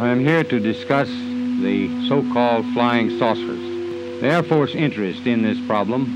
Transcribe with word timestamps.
I 0.00 0.08
am 0.08 0.20
here 0.20 0.42
to 0.44 0.58
discuss 0.58 1.08
the 1.08 2.08
so 2.08 2.22
called 2.32 2.64
flying 2.72 3.18
saucers. 3.18 3.60
The 4.22 4.28
Air 4.28 4.42
Force 4.42 4.74
interest 4.74 5.26
in 5.26 5.42
this 5.42 5.60
problem 5.66 6.06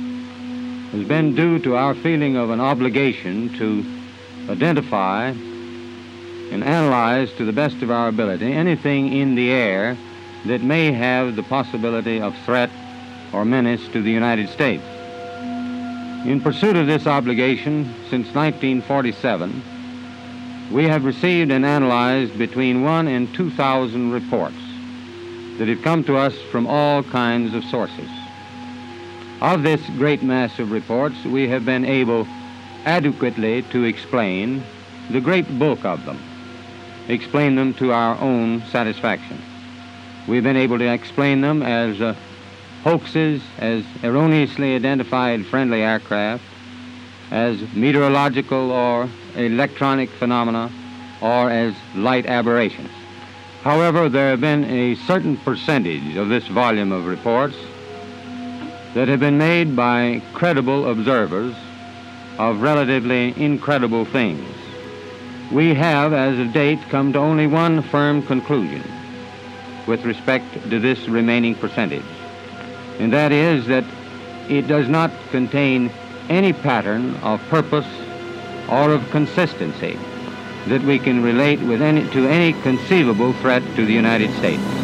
has 0.93 1.07
been 1.07 1.35
due 1.35 1.59
to 1.59 1.77
our 1.77 1.95
feeling 1.95 2.35
of 2.35 2.49
an 2.49 2.63
obligation 2.63 3.51
to 3.59 3.85
identify 4.51 5.27
and 5.27 6.65
analyze 6.65 7.31
to 7.35 7.45
the 7.45 7.53
best 7.53 7.83
of 7.83 7.91
our 7.91 8.09
ability 8.09 8.51
anything 8.51 9.13
in 9.13 9.35
the 9.35 9.51
air 9.51 9.99
that 10.47 10.63
may 10.63 10.91
have 10.91 11.37
the 11.37 11.43
possibility 11.43 12.23
of 12.23 12.35
threat 12.47 12.71
or 13.35 13.45
menace 13.45 13.87
to 13.89 14.01
the 14.01 14.11
United 14.11 14.49
States. 14.49 14.85
In 16.25 16.41
pursuit 16.43 16.77
of 16.77 16.87
this 16.87 17.07
obligation, 17.07 17.85
since 18.09 18.35
1947, 18.35 19.74
we 20.71 20.85
have 20.85 21.05
received 21.05 21.51
and 21.51 21.65
analyzed 21.65 22.37
between 22.39 22.83
one 22.83 23.09
and 23.09 23.33
2,000 23.35 24.11
reports 24.11 24.57
that 25.59 25.69
have 25.69 25.83
come 25.83 26.03
to 26.05 26.17
us 26.17 26.35
from 26.51 26.67
all 26.67 27.03
kinds 27.03 27.55
of 27.55 27.65
sources. 27.65 28.09
Of 29.41 29.63
this 29.63 29.85
great 29.99 30.23
mass 30.23 30.59
of 30.59 30.73
reports, 30.73 31.23
we 31.25 31.49
have 31.49 31.65
been 31.65 31.85
able 31.85 32.27
adequately 32.85 33.63
to 33.71 33.85
explain 33.85 34.63
the 35.11 35.21
great 35.21 35.59
bulk 35.59 35.85
of 35.85 36.05
them, 36.05 36.19
explain 37.09 37.55
them 37.55 37.75
to 37.75 37.93
our 37.93 38.19
own 38.19 38.63
satisfaction. 38.71 39.41
We've 40.27 40.43
been 40.43 40.57
able 40.57 40.79
to 40.79 40.93
explain 40.93 41.43
them 41.43 41.63
as 41.63 42.01
uh, 42.01 42.15
hoaxes, 42.83 43.43
as 43.59 43.85
erroneously 44.03 44.75
identified 44.75 45.45
friendly 45.47 45.83
aircraft, 45.83 46.43
as 47.35 47.61
meteorological 47.75 48.71
or 48.71 49.09
electronic 49.35 50.09
phenomena, 50.09 50.71
or 51.21 51.51
as 51.51 51.75
light 51.97 52.27
aberrations. 52.27 52.91
However, 53.65 54.09
there 54.09 54.31
have 54.31 54.41
been 54.41 54.63
a 54.65 54.95
certain 54.95 55.37
percentage 55.39 56.15
of 56.15 56.29
this 56.29 56.47
volume 56.47 56.93
of 56.93 57.07
reports 57.07 57.57
that 58.95 59.09
have 59.09 59.19
been 59.19 59.37
made 59.37 59.75
by 59.75 60.23
credible 60.33 60.89
observers 60.89 61.57
of 62.39 62.63
relatively 62.63 63.35
incredible 63.37 64.05
things. 64.05 64.47
We 65.51 65.75
have, 65.75 66.13
as 66.13 66.39
of 66.39 66.53
date, 66.53 66.79
come 66.89 67.13
to 67.15 67.19
only 67.19 67.49
one 67.49 67.83
firm 67.83 68.23
conclusion 68.23 68.85
with 69.89 70.05
respect 70.05 70.71
to 70.71 70.79
this 70.79 71.09
remaining 71.09 71.57
percentage, 71.57 72.05
and 73.01 73.13
that 73.13 73.33
is 73.33 73.67
that 73.67 73.85
it 74.49 74.69
does 74.69 74.89
not 74.89 75.11
contain 75.33 75.91
any 76.29 76.53
pattern 76.53 77.15
of 77.17 77.41
purpose 77.49 77.87
or 78.69 78.93
of 78.93 79.09
consistency 79.11 79.99
that 80.69 80.83
we 80.83 80.99
can 80.99 81.23
relate 81.23 81.61
any, 81.83 82.09
to 82.11 82.27
any 82.27 82.53
conceivable 82.63 83.33
threat 83.35 83.63
to 83.77 83.85
the 83.85 83.93
United 83.93 84.33
States. 84.39 84.84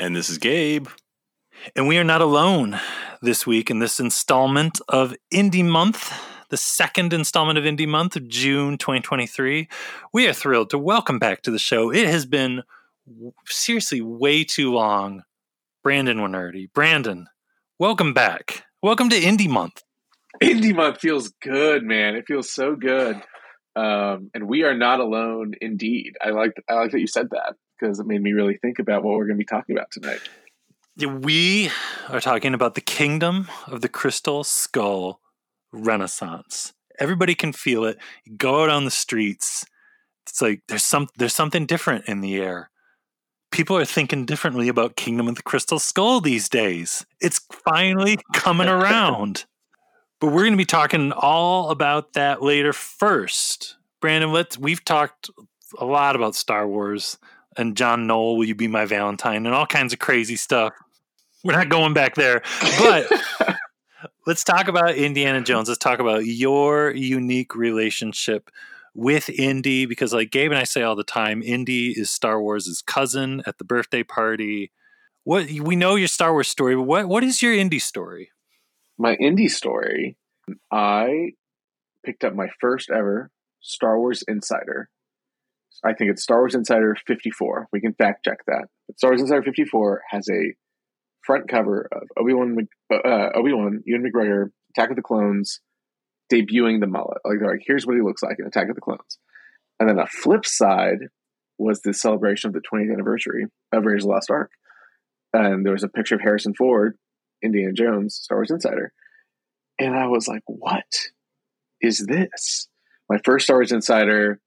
And 0.00 0.16
this 0.16 0.30
is 0.30 0.38
Gabe. 0.38 0.88
And 1.76 1.86
we 1.86 1.98
are 1.98 2.04
not 2.04 2.22
alone 2.22 2.80
this 3.20 3.46
week 3.46 3.70
in 3.70 3.78
this 3.78 4.00
installment 4.00 4.80
of 4.88 5.14
Indy 5.30 5.62
Month, 5.62 6.10
the 6.48 6.56
second 6.56 7.12
installment 7.12 7.58
of 7.58 7.66
Indy 7.66 7.84
Month 7.84 8.16
of 8.16 8.26
June 8.26 8.78
2023. 8.78 9.68
We 10.14 10.26
are 10.26 10.32
thrilled 10.32 10.70
to 10.70 10.78
welcome 10.78 11.18
back 11.18 11.42
to 11.42 11.50
the 11.50 11.58
show. 11.58 11.92
It 11.92 12.08
has 12.08 12.24
been 12.24 12.62
seriously 13.44 14.00
way 14.00 14.44
too 14.44 14.72
long. 14.72 15.24
Brandon 15.82 16.16
Wainerdi. 16.16 16.72
Brandon, 16.72 17.26
welcome 17.78 18.14
back. 18.14 18.64
Welcome 18.82 19.10
to 19.10 19.20
Indy 19.20 19.48
Month. 19.48 19.82
Indy 20.40 20.72
month 20.72 21.00
feels 21.00 21.32
good, 21.42 21.82
man. 21.82 22.16
It 22.16 22.26
feels 22.26 22.52
so 22.52 22.76
good. 22.76 23.22
Um, 23.76 24.30
and 24.32 24.48
we 24.48 24.64
are 24.64 24.74
not 24.74 25.00
alone 25.00 25.54
indeed. 25.60 26.14
I 26.22 26.30
like 26.30 26.52
I 26.68 26.74
like 26.74 26.92
that 26.92 27.00
you 27.00 27.06
said 27.06 27.30
that 27.30 27.54
because 27.78 28.00
it 28.00 28.06
made 28.06 28.22
me 28.22 28.32
really 28.32 28.56
think 28.56 28.78
about 28.78 29.04
what 29.04 29.16
we're 29.16 29.26
going 29.26 29.36
to 29.36 29.38
be 29.38 29.44
talking 29.44 29.76
about 29.76 29.90
tonight. 29.90 30.20
We 30.98 31.70
are 32.08 32.20
talking 32.20 32.54
about 32.54 32.74
the 32.74 32.80
kingdom 32.80 33.48
of 33.66 33.82
the 33.82 33.88
crystal 33.88 34.44
skull 34.44 35.20
renaissance. 35.72 36.72
Everybody 36.98 37.34
can 37.34 37.52
feel 37.52 37.84
it. 37.84 37.98
You 38.24 38.36
go 38.36 38.62
out 38.62 38.70
on 38.70 38.86
the 38.86 38.90
streets. 38.90 39.66
It's 40.26 40.40
like 40.40 40.62
there's 40.68 40.82
some 40.82 41.08
there's 41.18 41.34
something 41.34 41.66
different 41.66 42.06
in 42.06 42.22
the 42.22 42.36
air. 42.36 42.70
People 43.52 43.76
are 43.76 43.84
thinking 43.84 44.24
differently 44.24 44.68
about 44.68 44.96
Kingdom 44.96 45.28
of 45.28 45.36
the 45.36 45.42
Crystal 45.42 45.78
Skull 45.78 46.20
these 46.20 46.48
days. 46.48 47.06
It's 47.20 47.40
finally 47.64 48.18
coming 48.32 48.68
around. 48.68 49.44
But 50.20 50.28
we're 50.28 50.42
going 50.42 50.52
to 50.52 50.56
be 50.56 50.64
talking 50.64 51.12
all 51.12 51.70
about 51.70 52.14
that 52.14 52.42
later. 52.42 52.72
First, 52.72 53.76
Brandon, 54.00 54.32
let's 54.32 54.58
we've 54.58 54.84
talked 54.84 55.30
a 55.78 55.84
lot 55.84 56.16
about 56.16 56.34
Star 56.34 56.66
Wars 56.66 57.18
and 57.56 57.76
John 57.76 58.06
Knoll, 58.06 58.36
will 58.36 58.44
you 58.44 58.54
be 58.54 58.68
my 58.68 58.84
Valentine, 58.84 59.46
and 59.46 59.54
all 59.54 59.66
kinds 59.66 59.92
of 59.92 59.98
crazy 59.98 60.36
stuff. 60.36 60.72
We're 61.44 61.52
not 61.52 61.68
going 61.68 61.94
back 61.94 62.14
there, 62.14 62.42
but 62.78 63.10
let's 64.26 64.44
talk 64.44 64.68
about 64.68 64.94
Indiana 64.94 65.42
Jones. 65.42 65.68
Let's 65.68 65.78
talk 65.78 65.98
about 65.98 66.24
your 66.26 66.90
unique 66.90 67.54
relationship 67.54 68.50
with 68.94 69.28
Indy, 69.28 69.86
because 69.86 70.12
like 70.12 70.30
Gabe 70.30 70.50
and 70.50 70.58
I 70.58 70.64
say 70.64 70.82
all 70.82 70.96
the 70.96 71.04
time, 71.04 71.42
Indy 71.42 71.90
is 71.90 72.10
Star 72.10 72.40
Wars' 72.40 72.82
cousin 72.86 73.42
at 73.46 73.58
the 73.58 73.64
birthday 73.64 74.02
party. 74.02 74.72
What 75.24 75.50
we 75.50 75.76
know 75.76 75.96
your 75.96 76.08
Star 76.08 76.32
Wars 76.32 76.48
story, 76.48 76.74
but 76.74 76.82
what 76.82 77.06
what 77.06 77.22
is 77.22 77.42
your 77.42 77.54
Indy 77.54 77.78
story? 77.78 78.30
My 78.98 79.16
indie 79.16 79.50
story, 79.50 80.16
I 80.70 81.32
picked 82.04 82.24
up 82.24 82.34
my 82.34 82.48
first 82.60 82.90
ever 82.90 83.30
Star 83.60 83.98
Wars 83.98 84.22
Insider. 84.26 84.88
I 85.84 85.92
think 85.92 86.10
it's 86.10 86.22
Star 86.22 86.38
Wars 86.38 86.54
Insider 86.54 86.96
54. 87.06 87.68
We 87.72 87.80
can 87.80 87.94
fact 87.94 88.24
check 88.24 88.38
that. 88.46 88.66
But 88.86 88.98
Star 88.98 89.10
Wars 89.10 89.20
Insider 89.20 89.42
54 89.42 90.02
has 90.10 90.28
a 90.28 90.54
front 91.22 91.48
cover 91.48 91.88
of 91.92 92.02
Obi 92.16 92.32
Wan 92.32 92.56
uh, 92.92 93.28
Obi 93.34 93.52
Wan 93.52 93.82
Ewan 93.84 94.04
McGregor 94.04 94.46
Attack 94.70 94.90
of 94.90 94.96
the 94.96 95.02
Clones 95.02 95.60
debuting 96.32 96.80
the 96.80 96.86
mullet. 96.86 97.18
Like 97.24 97.38
they're 97.40 97.50
like, 97.50 97.64
here's 97.66 97.86
what 97.86 97.96
he 97.96 98.02
looks 98.02 98.22
like 98.22 98.38
in 98.38 98.46
Attack 98.46 98.68
of 98.68 98.74
the 98.74 98.80
Clones. 98.80 99.18
And 99.78 99.88
then 99.88 99.98
a 99.98 100.06
flip 100.06 100.46
side 100.46 100.98
was 101.58 101.80
the 101.80 101.92
celebration 101.92 102.48
of 102.48 102.54
the 102.54 102.60
20th 102.60 102.92
anniversary 102.92 103.46
of 103.72 103.84
Raiders 103.84 104.04
of 104.04 104.08
the 104.08 104.14
Lost 104.14 104.30
Ark. 104.30 104.50
And 105.32 105.64
there 105.64 105.72
was 105.72 105.84
a 105.84 105.88
picture 105.88 106.14
of 106.14 106.20
Harrison 106.22 106.54
Ford, 106.54 106.96
Indiana 107.42 107.72
Jones, 107.72 108.16
Star 108.16 108.38
Wars 108.38 108.50
Insider. 108.50 108.92
And 109.78 109.94
I 109.94 110.06
was 110.06 110.26
like, 110.26 110.42
what 110.46 110.86
is 111.80 112.04
this? 112.06 112.68
My 113.08 113.18
first 113.24 113.44
Star 113.44 113.56
Wars 113.56 113.72
Insider 113.72 114.40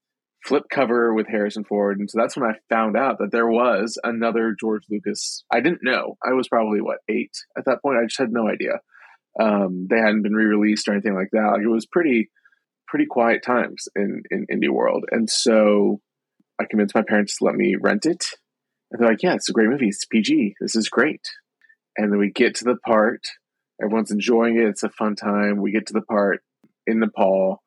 flip 0.44 0.64
cover 0.72 1.14
with 1.14 1.28
Harrison 1.28 1.64
Ford. 1.64 2.00
And 2.00 2.10
so 2.10 2.18
that's 2.20 2.36
when 2.36 2.50
I 2.50 2.54
found 2.70 2.98
out 2.98 3.20
that 3.20 3.32
there 3.32 3.48
was 3.48 3.98
another 4.04 4.56
George 4.60 4.84
Lucas. 4.90 5.44
I 5.52 5.60
didn't 5.60 5.84
know. 5.84 6.18
I 6.26 6.34
was 6.34 6.48
probably, 6.48 6.82
what, 6.82 7.00
eight 7.10 7.32
at 7.58 7.66
that 7.66 7.82
point? 7.82 7.98
I 8.02 8.06
just 8.06 8.20
had 8.20 8.32
no 8.32 8.48
idea. 8.50 8.80
Um, 9.40 9.88
they 9.90 9.98
hadn't 9.98 10.24
been 10.24 10.34
re-released 10.34 10.88
or 10.88 10.94
anything 10.94 11.16
like 11.16 11.30
that. 11.32 11.52
Like, 11.54 11.62
it 11.62 11.68
was 11.68 11.86
pretty, 11.86 12.30
pretty 12.88 13.06
quiet 13.06 13.44
times 13.44 13.88
in 13.96 14.24
in 14.32 14.48
indie 14.52 14.70
world, 14.70 15.06
and 15.12 15.30
so 15.30 16.02
I 16.60 16.66
convinced 16.66 16.96
my 16.96 17.04
parents 17.04 17.38
to 17.38 17.46
let 17.46 17.56
me 17.56 17.76
rent 17.80 18.06
it. 18.06 18.26
And 18.92 19.00
they're 19.00 19.10
like, 19.10 19.24
"Yeah, 19.24 19.36
it's 19.36 19.50
a 19.50 19.54
great 19.54 19.70
movie. 19.70 19.88
It's 19.90 20.06
PG. 20.06 20.56
This 20.60 20.76
is 20.76 20.90
great." 20.90 21.22
And 22.00 22.13
then 22.13 22.19
we 22.19 22.31
get 22.31 22.56
to 22.56 22.63
the 22.63 22.78
part. 22.78 23.28
Everyone's 23.84 24.10
enjoying 24.10 24.56
it. 24.56 24.69
It's 24.69 24.84
a 24.84 24.90
fun 24.90 25.18
time. 25.18 25.62
We 25.62 25.74
get 25.74 25.88
to 25.88 25.94
the 25.94 26.01
part 26.01 26.42
in 26.88 27.00
Nepal, 27.00 27.62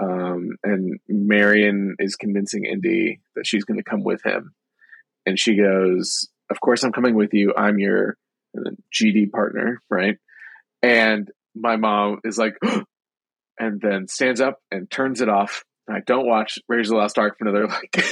um, 0.00 0.56
and 0.64 0.98
Marion 1.08 1.94
is 2.00 2.16
convincing 2.16 2.64
Indy 2.64 3.20
that 3.36 3.46
she's 3.46 3.62
going 3.62 3.78
to 3.78 3.84
come 3.88 4.02
with 4.02 4.24
him, 4.26 4.54
and 5.24 5.38
she 5.38 5.56
goes, 5.56 6.28
"Of 6.50 6.60
course, 6.60 6.82
I'm 6.82 6.90
coming 6.90 7.14
with 7.14 7.32
you. 7.32 7.54
I'm 7.56 7.78
your 7.78 8.16
GD 8.92 9.30
partner, 9.30 9.80
right?" 9.88 10.18
And 10.82 11.30
my 11.54 11.76
mom 11.76 12.18
is 12.24 12.38
like, 12.38 12.58
and 13.58 13.80
then 13.80 14.08
stands 14.08 14.40
up 14.40 14.58
and 14.72 14.90
turns 14.90 15.20
it 15.20 15.28
off. 15.28 15.62
I 15.92 16.00
don't 16.06 16.26
watch 16.26 16.58
Raiders 16.68 16.88
of 16.88 16.94
the 16.94 16.98
Lost 17.00 17.18
Ark 17.18 17.36
for 17.38 17.48
another 17.48 17.66
like 17.66 18.04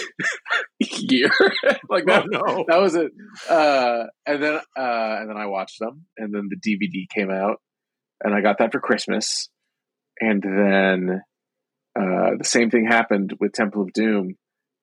year. 0.78 1.30
like 1.88 2.06
that, 2.06 2.24
Oh, 2.24 2.56
no. 2.56 2.64
that 2.68 2.80
was 2.80 2.94
it. 2.94 3.12
Uh, 3.48 4.04
and 4.26 4.42
then 4.42 4.54
uh, 4.54 5.16
and 5.20 5.30
then 5.30 5.36
I 5.36 5.46
watched 5.46 5.78
them, 5.78 6.06
and 6.16 6.34
then 6.34 6.48
the 6.48 6.56
DVD 6.56 7.06
came 7.14 7.30
out, 7.30 7.56
and 8.22 8.34
I 8.34 8.40
got 8.40 8.58
that 8.58 8.72
for 8.72 8.80
Christmas. 8.80 9.48
And 10.20 10.42
then 10.42 11.22
uh, 11.98 12.30
the 12.38 12.44
same 12.44 12.70
thing 12.70 12.86
happened 12.86 13.34
with 13.40 13.52
Temple 13.52 13.82
of 13.82 13.92
Doom, 13.92 14.34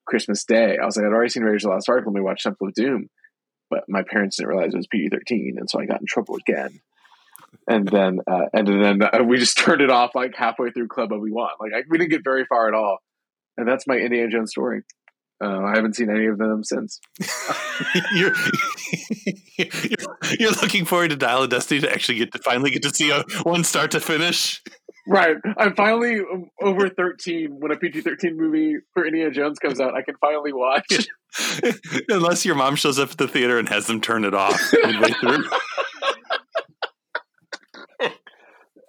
Christmas 0.07 0.45
Day. 0.45 0.77
I 0.81 0.85
was 0.85 0.95
like, 0.95 1.05
I'd 1.05 1.11
already 1.11 1.29
seen 1.29 1.43
Raiders 1.43 1.65
of 1.65 1.69
the 1.69 1.73
Lost 1.75 1.89
Ark. 1.89 2.03
Let 2.05 2.13
me 2.15 2.21
watch 2.21 2.43
Temple 2.43 2.67
of 2.67 2.73
Doom, 2.73 3.07
but 3.69 3.83
my 3.89 4.03
parents 4.09 4.37
didn't 4.37 4.49
realize 4.49 4.73
it 4.73 4.77
was 4.77 4.87
PG 4.87 5.09
thirteen, 5.09 5.55
and 5.59 5.69
so 5.69 5.79
I 5.79 5.85
got 5.85 5.99
in 6.01 6.07
trouble 6.07 6.37
again. 6.37 6.79
And 7.67 7.87
then, 7.87 8.19
uh, 8.29 8.45
and 8.53 8.67
then 8.67 9.01
uh, 9.01 9.23
we 9.23 9.37
just 9.37 9.57
turned 9.63 9.81
it 9.81 9.89
off 9.89 10.11
like 10.13 10.35
halfway 10.35 10.71
through 10.71 10.87
Club 10.87 11.11
Obi 11.11 11.31
Wan. 11.31 11.49
Like 11.59 11.71
I, 11.75 11.83
we 11.89 11.97
didn't 11.97 12.11
get 12.11 12.23
very 12.23 12.45
far 12.45 12.67
at 12.67 12.73
all, 12.73 12.99
and 13.57 13.67
that's 13.67 13.87
my 13.87 13.95
Indiana 13.95 14.29
Jones 14.29 14.51
story. 14.51 14.83
Uh, 15.43 15.63
I 15.63 15.75
haven't 15.75 15.95
seen 15.95 16.09
any 16.09 16.27
of 16.27 16.37
them 16.37 16.63
since. 16.63 17.01
you're, 18.15 18.31
you're 19.57 19.67
you're 20.39 20.51
looking 20.51 20.85
forward 20.85 21.09
to 21.09 21.17
Dial 21.17 21.43
of 21.43 21.49
Destiny 21.49 21.81
to 21.81 21.91
actually 21.91 22.19
get 22.19 22.31
to 22.31 22.39
finally 22.39 22.71
get 22.71 22.83
to 22.83 22.89
see 22.89 23.11
a, 23.11 23.23
one 23.43 23.63
start 23.65 23.91
to 23.91 23.99
finish. 23.99 24.61
Right. 25.07 25.35
I'm 25.57 25.75
finally 25.75 26.21
over 26.61 26.89
13 26.89 27.57
when 27.59 27.71
a 27.71 27.75
PG 27.75 28.01
13 28.01 28.37
movie 28.37 28.77
for 28.93 29.05
Indiana 29.05 29.29
Jones 29.29 29.59
comes 29.59 29.79
out. 29.79 29.93
I 29.93 30.01
can 30.01 30.15
finally 30.19 30.51
watch. 30.51 31.07
Unless 32.09 32.45
your 32.45 32.55
mom 32.55 32.75
shows 32.75 32.97
up 32.97 33.11
at 33.11 33.17
the 33.17 33.27
theater 33.27 33.59
and 33.59 33.69
has 33.69 33.87
them 33.87 34.01
turn 34.01 34.23
it 34.23 34.33
off 34.33 34.59
midway 34.73 35.11
through. 35.11 35.43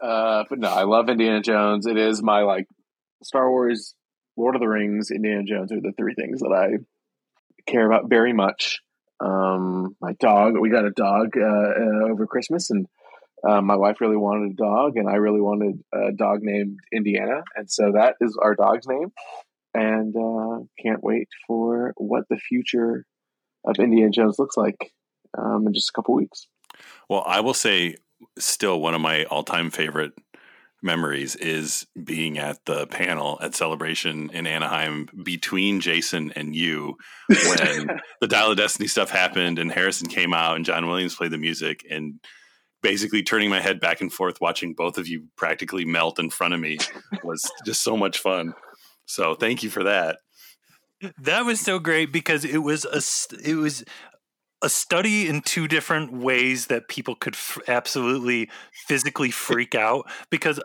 Uh, 0.02 0.44
but 0.48 0.58
no, 0.58 0.68
I 0.68 0.84
love 0.84 1.08
Indiana 1.08 1.40
Jones. 1.40 1.86
It 1.86 1.96
is 1.96 2.22
my 2.22 2.42
like 2.42 2.66
Star 3.22 3.50
Wars, 3.50 3.94
Lord 4.36 4.54
of 4.54 4.60
the 4.60 4.68
Rings, 4.68 5.10
Indiana 5.10 5.44
Jones 5.44 5.72
are 5.72 5.80
the 5.80 5.92
three 5.96 6.14
things 6.14 6.40
that 6.40 6.52
I 6.52 6.84
care 7.70 7.86
about 7.86 8.08
very 8.08 8.32
much. 8.32 8.80
Um, 9.20 9.96
my 10.00 10.12
dog, 10.20 10.58
we 10.58 10.70
got 10.70 10.84
a 10.84 10.90
dog 10.90 11.36
uh, 11.36 11.42
uh, 11.42 12.10
over 12.10 12.26
Christmas, 12.26 12.70
and 12.70 12.86
uh, 13.48 13.60
my 13.60 13.76
wife 13.76 14.00
really 14.00 14.16
wanted 14.16 14.52
a 14.52 14.54
dog, 14.54 14.96
and 14.96 15.08
I 15.08 15.14
really 15.14 15.40
wanted 15.40 15.82
a 15.92 16.12
dog 16.12 16.40
named 16.42 16.78
Indiana, 16.92 17.42
and 17.54 17.70
so 17.70 17.92
that 17.94 18.16
is 18.20 18.38
our 18.40 18.54
dog's 18.54 18.86
name. 18.86 19.12
And 19.74 20.14
uh, 20.16 20.64
can't 20.82 21.04
wait 21.04 21.28
for 21.46 21.92
what 21.96 22.24
the 22.30 22.38
future 22.38 23.04
of 23.64 23.76
Indiana 23.78 24.10
Jones 24.10 24.38
looks 24.38 24.56
like 24.56 24.92
um, 25.36 25.66
in 25.66 25.74
just 25.74 25.90
a 25.90 25.92
couple 25.92 26.14
weeks. 26.14 26.46
Well, 27.10 27.22
I 27.26 27.40
will 27.40 27.54
say, 27.54 27.96
still 28.38 28.80
one 28.80 28.94
of 28.94 29.00
my 29.00 29.24
all-time 29.24 29.70
favorite 29.70 30.12
memories 30.82 31.36
is 31.36 31.86
being 32.04 32.38
at 32.38 32.64
the 32.64 32.86
panel 32.86 33.38
at 33.42 33.54
Celebration 33.54 34.30
in 34.30 34.46
Anaheim 34.46 35.08
between 35.22 35.80
Jason 35.80 36.32
and 36.36 36.54
you 36.54 36.96
when 37.28 38.00
the 38.20 38.28
Dial 38.28 38.50
of 38.50 38.56
Destiny 38.56 38.86
stuff 38.86 39.10
happened 39.10 39.58
and 39.58 39.72
Harrison 39.72 40.08
came 40.08 40.32
out 40.32 40.56
and 40.56 40.64
John 40.64 40.86
Williams 40.86 41.14
played 41.14 41.32
the 41.32 41.38
music 41.38 41.84
and 41.90 42.20
basically 42.82 43.22
turning 43.22 43.50
my 43.50 43.60
head 43.60 43.80
back 43.80 44.00
and 44.00 44.12
forth 44.12 44.40
watching 44.40 44.74
both 44.74 44.98
of 44.98 45.08
you 45.08 45.24
practically 45.36 45.84
melt 45.84 46.18
in 46.18 46.30
front 46.30 46.54
of 46.54 46.60
me 46.60 46.78
was 47.24 47.50
just 47.64 47.82
so 47.82 47.96
much 47.96 48.18
fun. 48.18 48.54
So 49.06 49.34
thank 49.34 49.62
you 49.62 49.70
for 49.70 49.84
that. 49.84 50.18
That 51.18 51.44
was 51.44 51.60
so 51.60 51.78
great 51.78 52.12
because 52.12 52.44
it 52.44 52.58
was 52.58 52.84
a 52.84 53.02
it 53.46 53.56
was 53.56 53.84
a 54.62 54.68
study 54.70 55.28
in 55.28 55.42
two 55.42 55.68
different 55.68 56.12
ways 56.12 56.66
that 56.68 56.88
people 56.88 57.14
could 57.14 57.34
f- 57.34 57.58
absolutely 57.68 58.48
physically 58.88 59.30
freak 59.30 59.74
out 59.74 60.10
because 60.30 60.58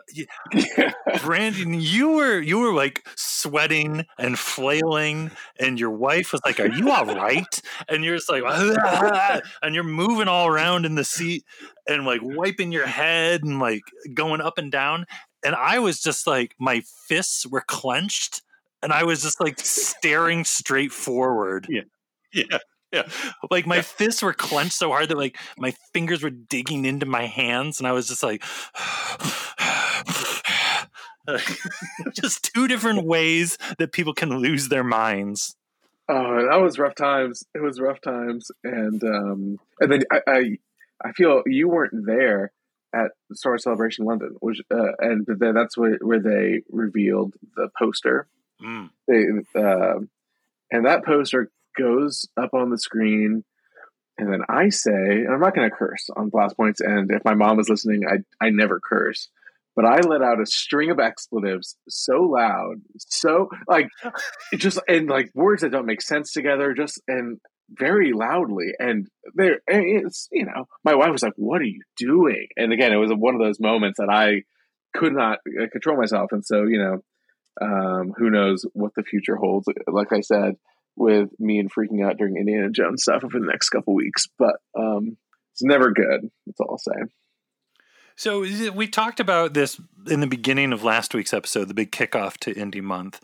Brandon 1.22 1.74
you 1.80 2.10
were 2.12 2.40
you 2.40 2.58
were 2.58 2.72
like 2.72 3.06
sweating 3.16 4.04
and 4.18 4.38
flailing 4.38 5.30
and 5.60 5.78
your 5.78 5.90
wife 5.90 6.32
was 6.32 6.40
like 6.44 6.58
are 6.58 6.68
you 6.72 6.90
all 6.90 7.04
right 7.04 7.60
and 7.88 8.04
you're 8.04 8.16
just 8.16 8.30
like 8.30 8.42
and 9.62 9.74
you're 9.74 9.84
moving 9.84 10.28
all 10.28 10.46
around 10.48 10.86
in 10.86 10.94
the 10.94 11.04
seat 11.04 11.44
and 11.86 12.04
like 12.06 12.20
wiping 12.22 12.72
your 12.72 12.86
head 12.86 13.42
and 13.44 13.58
like 13.58 13.82
going 14.14 14.40
up 14.40 14.58
and 14.58 14.72
down 14.72 15.04
and 15.44 15.54
I 15.54 15.78
was 15.80 16.00
just 16.00 16.26
like 16.26 16.54
my 16.58 16.82
fists 17.08 17.46
were 17.46 17.64
clenched 17.66 18.42
and 18.82 18.92
I 18.92 19.04
was 19.04 19.22
just 19.22 19.40
like 19.40 19.58
staring 19.60 20.44
straight 20.44 20.92
forward 20.92 21.66
Yeah. 21.68 21.82
Yeah. 22.32 22.58
Like 23.50 23.66
my 23.66 23.80
fists 23.80 24.22
were 24.22 24.32
clenched 24.32 24.74
so 24.74 24.90
hard 24.90 25.08
that 25.08 25.16
like 25.16 25.36
my 25.58 25.72
fingers 25.92 26.22
were 26.22 26.30
digging 26.30 26.84
into 26.84 27.06
my 27.06 27.26
hands 27.26 27.78
and 27.78 27.86
i 27.86 27.92
was 27.92 28.08
just 28.08 28.22
like 28.22 28.42
just 32.12 32.50
two 32.52 32.66
different 32.66 33.04
ways 33.04 33.56
that 33.78 33.92
people 33.92 34.12
can 34.12 34.38
lose 34.38 34.68
their 34.68 34.84
minds 34.84 35.56
Oh, 36.08 36.46
that 36.50 36.60
was 36.60 36.78
rough 36.78 36.94
times. 36.94 37.44
It 37.54 37.62
was 37.62 37.80
rough 37.80 38.00
times, 38.00 38.50
and 38.64 39.02
um, 39.04 39.58
and 39.80 39.92
then 39.92 40.02
I, 40.10 40.20
I, 40.26 40.58
I 41.02 41.12
feel 41.12 41.42
you 41.46 41.68
weren't 41.68 42.06
there 42.06 42.52
at 42.92 43.12
Star 43.32 43.56
Celebration 43.56 44.04
London, 44.04 44.36
which 44.40 44.60
uh, 44.70 44.92
and 44.98 45.24
then 45.26 45.54
that's 45.54 45.76
where 45.76 45.98
where 46.02 46.20
they 46.20 46.62
revealed 46.68 47.34
the 47.56 47.70
poster. 47.78 48.26
Mm. 48.62 48.90
They 49.06 49.24
uh, 49.58 50.00
and 50.70 50.86
that 50.86 51.04
poster 51.04 51.50
goes 51.76 52.26
up 52.36 52.50
on 52.54 52.70
the 52.70 52.78
screen, 52.78 53.44
and 54.18 54.32
then 54.32 54.42
I 54.48 54.68
say, 54.68 54.90
and 54.90 55.32
I'm 55.32 55.40
not 55.40 55.54
going 55.54 55.68
to 55.68 55.74
curse 55.74 56.08
on 56.16 56.28
Blast 56.28 56.56
Points, 56.56 56.80
and 56.80 57.10
if 57.10 57.24
my 57.24 57.34
mom 57.34 57.56
was 57.56 57.68
listening, 57.68 58.02
I 58.06 58.44
I 58.44 58.50
never 58.50 58.80
curse. 58.80 59.28
But 59.74 59.86
I 59.86 60.00
let 60.00 60.20
out 60.20 60.40
a 60.40 60.44
string 60.44 60.90
of 60.90 61.00
expletives 61.00 61.76
so 61.88 62.22
loud, 62.22 62.82
so 62.98 63.48
like 63.66 63.88
just 64.54 64.78
and 64.86 65.08
like 65.08 65.30
words 65.34 65.62
that 65.62 65.70
don't 65.70 65.86
make 65.86 66.02
sense 66.02 66.32
together, 66.32 66.74
just 66.74 67.00
and 67.08 67.38
very 67.70 68.12
loudly. 68.12 68.72
And 68.78 69.08
there, 69.34 69.60
it's 69.66 70.28
you 70.30 70.44
know, 70.44 70.66
my 70.84 70.94
wife 70.94 71.10
was 71.10 71.22
like, 71.22 71.32
"What 71.36 71.62
are 71.62 71.66
you 71.66 71.80
doing?" 71.96 72.48
And 72.56 72.72
again, 72.72 72.92
it 72.92 72.96
was 72.96 73.10
one 73.12 73.34
of 73.34 73.40
those 73.40 73.60
moments 73.60 73.98
that 73.98 74.10
I 74.10 74.42
could 74.94 75.14
not 75.14 75.38
uh, 75.60 75.66
control 75.72 75.96
myself, 75.96 76.32
and 76.32 76.44
so 76.44 76.64
you 76.64 76.78
know, 76.78 77.02
um, 77.60 78.12
who 78.16 78.30
knows 78.30 78.66
what 78.74 78.92
the 78.94 79.02
future 79.02 79.36
holds? 79.36 79.66
Like 79.86 80.12
I 80.12 80.20
said, 80.20 80.56
with 80.96 81.30
me 81.38 81.58
and 81.58 81.72
freaking 81.72 82.04
out 82.04 82.18
during 82.18 82.36
Indiana 82.36 82.70
Jones 82.70 83.02
stuff 83.02 83.24
over 83.24 83.38
the 83.38 83.46
next 83.46 83.70
couple 83.70 83.94
weeks, 83.94 84.28
but 84.38 84.56
um, 84.78 85.16
it's 85.52 85.62
never 85.62 85.90
good. 85.90 86.28
That's 86.46 86.60
all 86.60 86.72
I'll 86.72 86.78
say. 86.78 87.12
so 88.16 88.40
we 88.72 88.86
talked 88.86 89.20
about 89.20 89.54
this 89.54 89.80
in 90.06 90.20
the 90.20 90.26
beginning 90.26 90.72
of 90.72 90.84
last 90.84 91.14
week's 91.14 91.32
episode 91.32 91.68
the 91.68 91.74
big 91.74 91.90
kickoff 91.90 92.36
to 92.38 92.54
indie 92.54 92.82
month 92.82 93.20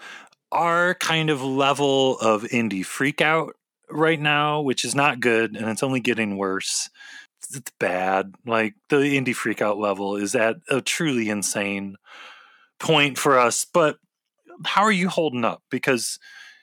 our 0.51 0.95
kind 0.95 1.29
of 1.29 1.43
level 1.43 2.19
of 2.21 2.43
indie 2.45 2.81
freakout 2.81 3.51
right 3.91 4.21
now 4.21 4.61
which 4.61 4.85
is 4.85 4.95
not 4.95 5.21
good 5.21 5.57
and 5.57 5.69
it's 5.69 5.83
only 5.83 6.01
getting 6.01 6.37
worse 6.39 6.89
it's 7.51 7.71
bad 7.79 8.35
like 8.47 8.75
the 8.89 8.97
indie 8.97 9.29
freakout 9.29 9.77
level 9.77 10.17
is 10.17 10.35
at 10.35 10.57
a 10.71 10.81
truly 10.81 11.29
insane 11.29 11.97
point 12.79 13.19
for 13.19 13.39
us 13.39 13.67
but 13.73 13.99
how 14.65 14.83
are 14.83 14.93
you 14.93 15.09
holding 15.09 15.45
up 15.45 15.63
because 15.71 16.19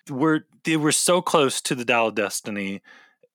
we're 0.09 0.41
they 0.65 0.77
were 0.77 0.91
so 0.91 1.21
close 1.21 1.61
to 1.61 1.75
the 1.75 1.85
Dial 1.85 2.07
of 2.07 2.15
Destiny 2.15 2.81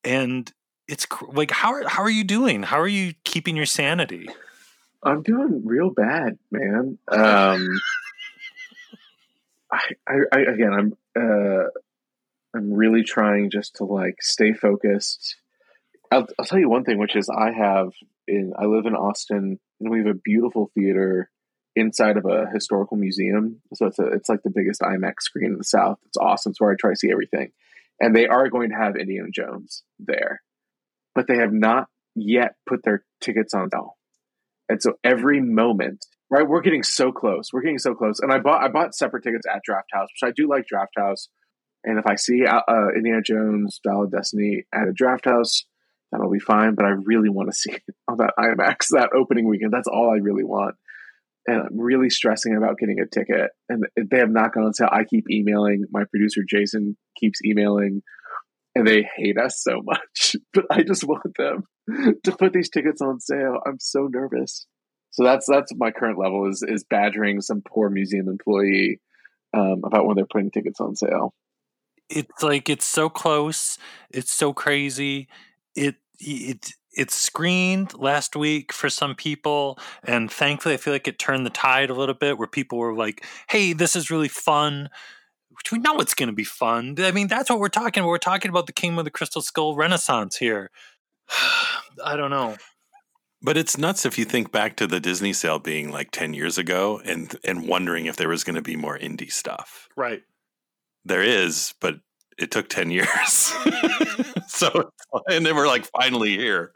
and 0.04 0.52
it's 0.88 1.06
like 1.32 1.50
how 1.50 1.72
are 1.72 1.88
how 1.88 2.02
are 2.02 2.10
you 2.10 2.24
doing? 2.24 2.64
How 2.64 2.80
are 2.80 2.88
you 2.88 3.14
keeping 3.24 3.56
your 3.56 3.66
sanity? 3.66 4.28
I'm 5.02 5.22
doing 5.22 5.62
real 5.64 5.90
bad, 5.90 6.38
man. 6.50 6.98
Um, 7.08 7.80
I, 9.72 9.80
I, 10.06 10.14
I 10.32 10.40
again, 10.40 10.72
I'm 10.74 10.96
uh, 11.16 11.68
I'm 12.54 12.72
really 12.72 13.04
trying 13.04 13.50
just 13.50 13.76
to 13.76 13.84
like 13.84 14.20
stay 14.20 14.52
focused. 14.52 15.36
I'll, 16.10 16.26
I'll 16.38 16.44
tell 16.44 16.58
you 16.58 16.68
one 16.68 16.84
thing, 16.84 16.98
which 16.98 17.14
is 17.14 17.30
I 17.30 17.52
have 17.52 17.92
in 18.26 18.52
I 18.58 18.64
live 18.64 18.86
in 18.86 18.96
Austin, 18.96 19.60
and 19.80 19.90
we 19.90 19.98
have 19.98 20.08
a 20.08 20.14
beautiful 20.14 20.70
theater 20.74 21.30
inside 21.76 22.16
of 22.16 22.24
a 22.26 22.46
historical 22.52 22.96
museum. 22.96 23.60
So 23.74 23.86
it's 23.86 23.98
a 23.98 24.06
it's 24.06 24.28
like 24.28 24.42
the 24.42 24.50
biggest 24.50 24.80
IMAX 24.80 25.22
screen 25.22 25.52
in 25.52 25.58
the 25.58 25.64
South. 25.64 25.98
It's 26.06 26.18
awesome. 26.18 26.50
It's 26.50 26.60
where 26.60 26.72
I 26.72 26.76
try 26.78 26.90
to 26.90 26.96
see 26.96 27.10
everything, 27.10 27.52
and 28.00 28.14
they 28.14 28.26
are 28.26 28.48
going 28.48 28.70
to 28.70 28.76
have 28.76 28.96
Indiana 28.96 29.28
Jones 29.32 29.82
there, 29.98 30.42
but 31.14 31.26
they 31.26 31.36
have 31.36 31.52
not 31.52 31.88
yet 32.14 32.56
put 32.66 32.82
their 32.82 33.04
tickets 33.20 33.54
on 33.54 33.70
sale. 33.70 33.96
And 34.68 34.80
so 34.80 34.94
every 35.02 35.40
moment, 35.40 36.06
right, 36.30 36.46
we're 36.46 36.60
getting 36.60 36.84
so 36.84 37.10
close. 37.10 37.52
We're 37.52 37.62
getting 37.62 37.78
so 37.78 37.94
close. 37.94 38.20
And 38.20 38.32
I 38.32 38.38
bought 38.38 38.62
I 38.62 38.68
bought 38.68 38.94
separate 38.94 39.24
tickets 39.24 39.46
at 39.52 39.62
Draft 39.64 39.88
House, 39.92 40.08
which 40.14 40.28
I 40.28 40.32
do 40.32 40.48
like 40.48 40.66
Draft 40.66 40.92
House. 40.96 41.28
And 41.82 41.98
if 41.98 42.06
I 42.06 42.16
see 42.16 42.44
uh, 42.44 42.60
uh 42.68 42.88
Indiana 42.94 43.22
Jones, 43.22 43.80
Dial 43.82 44.04
of 44.04 44.12
Destiny 44.12 44.64
at 44.72 44.88
a 44.88 44.92
Draft 44.92 45.24
House, 45.24 45.64
that'll 46.12 46.30
be 46.30 46.38
fine. 46.38 46.74
But 46.74 46.84
I 46.84 46.90
really 46.90 47.28
want 47.28 47.50
to 47.50 47.56
see 47.56 47.72
it 47.72 47.82
on 48.08 48.18
that 48.18 48.34
IMAX 48.38 48.88
that 48.90 49.10
opening 49.14 49.48
weekend. 49.48 49.72
That's 49.72 49.88
all 49.88 50.10
I 50.10 50.18
really 50.18 50.44
want. 50.44 50.76
And 51.50 51.62
I'm 51.62 51.80
really 51.80 52.10
stressing 52.10 52.54
about 52.54 52.78
getting 52.78 53.00
a 53.00 53.06
ticket. 53.06 53.50
And 53.68 53.84
they 53.96 54.18
have 54.18 54.30
not 54.30 54.54
gone 54.54 54.64
on 54.64 54.72
sale. 54.72 54.88
I 54.92 55.02
keep 55.02 55.24
emailing. 55.28 55.84
My 55.90 56.04
producer 56.04 56.42
Jason 56.48 56.96
keeps 57.18 57.40
emailing 57.44 58.02
and 58.76 58.86
they 58.86 59.08
hate 59.16 59.36
us 59.36 59.60
so 59.60 59.82
much. 59.82 60.36
But 60.52 60.66
I 60.70 60.82
just 60.82 61.04
want 61.04 61.36
them 61.36 61.64
to 62.24 62.36
put 62.36 62.52
these 62.52 62.70
tickets 62.70 63.00
on 63.02 63.18
sale. 63.18 63.58
I'm 63.66 63.80
so 63.80 64.08
nervous. 64.10 64.66
So 65.10 65.24
that's 65.24 65.46
that's 65.48 65.72
my 65.74 65.90
current 65.90 66.20
level 66.20 66.48
is 66.48 66.64
is 66.66 66.84
badgering 66.84 67.40
some 67.40 67.62
poor 67.66 67.90
museum 67.90 68.28
employee 68.28 69.00
um, 69.52 69.82
about 69.84 70.06
when 70.06 70.14
they're 70.14 70.26
putting 70.30 70.52
tickets 70.52 70.80
on 70.80 70.94
sale. 70.94 71.34
It's 72.08 72.42
like 72.42 72.68
it's 72.68 72.84
so 72.84 73.08
close. 73.08 73.76
It's 74.10 74.30
so 74.30 74.52
crazy. 74.52 75.26
It 75.74 75.96
it 76.20 76.74
it 76.96 77.10
screened 77.10 77.94
last 77.98 78.34
week 78.34 78.72
for 78.72 78.88
some 78.88 79.14
people 79.14 79.78
and 80.04 80.30
thankfully 80.30 80.74
i 80.74 80.78
feel 80.78 80.92
like 80.92 81.08
it 81.08 81.18
turned 81.18 81.46
the 81.46 81.50
tide 81.50 81.90
a 81.90 81.94
little 81.94 82.14
bit 82.14 82.38
where 82.38 82.48
people 82.48 82.78
were 82.78 82.94
like 82.94 83.24
hey 83.48 83.72
this 83.72 83.94
is 83.94 84.10
really 84.10 84.28
fun 84.28 84.88
we 85.70 85.78
know 85.78 85.98
it's 85.98 86.14
going 86.14 86.28
to 86.28 86.34
be 86.34 86.44
fun. 86.44 86.96
I 86.98 87.12
mean, 87.12 87.28
that's 87.28 87.50
what 87.50 87.58
we're 87.58 87.68
talking 87.68 88.02
about. 88.02 88.08
We're 88.08 88.18
talking 88.18 88.48
about 88.48 88.66
the 88.66 88.72
Kingdom 88.72 88.98
of 88.98 89.04
the 89.04 89.10
Crystal 89.10 89.42
Skull 89.42 89.76
Renaissance 89.76 90.36
here. 90.36 90.70
I 92.04 92.16
don't 92.16 92.30
know. 92.30 92.56
But 93.42 93.56
it's 93.56 93.78
nuts 93.78 94.04
if 94.04 94.18
you 94.18 94.24
think 94.24 94.52
back 94.52 94.76
to 94.76 94.86
the 94.86 95.00
Disney 95.00 95.32
sale 95.32 95.58
being 95.58 95.90
like 95.90 96.10
10 96.10 96.34
years 96.34 96.58
ago 96.58 97.00
and 97.04 97.34
and 97.42 97.66
wondering 97.66 98.06
if 98.06 98.16
there 98.16 98.28
was 98.28 98.44
going 98.44 98.56
to 98.56 98.62
be 98.62 98.76
more 98.76 98.98
indie 98.98 99.32
stuff. 99.32 99.88
Right. 99.96 100.22
There 101.04 101.22
is, 101.22 101.74
but 101.80 102.00
it 102.40 102.50
took 102.50 102.68
10 102.68 102.90
years. 102.90 103.08
so 104.48 104.90
and 105.28 105.44
then 105.44 105.56
we're 105.56 105.66
like 105.66 105.86
finally 105.86 106.36
here 106.36 106.72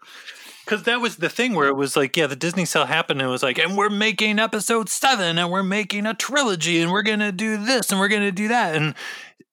because 0.65 0.85
that 0.85 1.01
was 1.01 1.17
the 1.17 1.29
thing 1.29 1.55
where 1.55 1.69
it 1.69 1.77
was 1.77 1.97
like, 1.97 2.17
yeah, 2.17 2.27
the 2.27 2.37
Disney 2.37 2.65
sale 2.65 2.87
happened, 2.87 3.21
and 3.21 3.29
it 3.29 3.33
was 3.33 3.43
like, 3.43 3.59
and 3.59 3.77
we're 3.77 3.91
making 3.91 4.39
episode 4.39 4.89
seven, 4.89 5.39
and 5.39 5.51
we're 5.51 5.63
making 5.63 6.07
a 6.07 6.15
trilogy, 6.15 6.81
and 6.81 6.91
we're 6.91 7.03
gonna 7.03 7.33
do 7.33 7.63
this, 7.63 7.91
and 7.91 8.01
we're 8.01 8.09
gonna 8.09 8.33
do 8.33 8.49
that, 8.49 8.75
and 8.75 8.95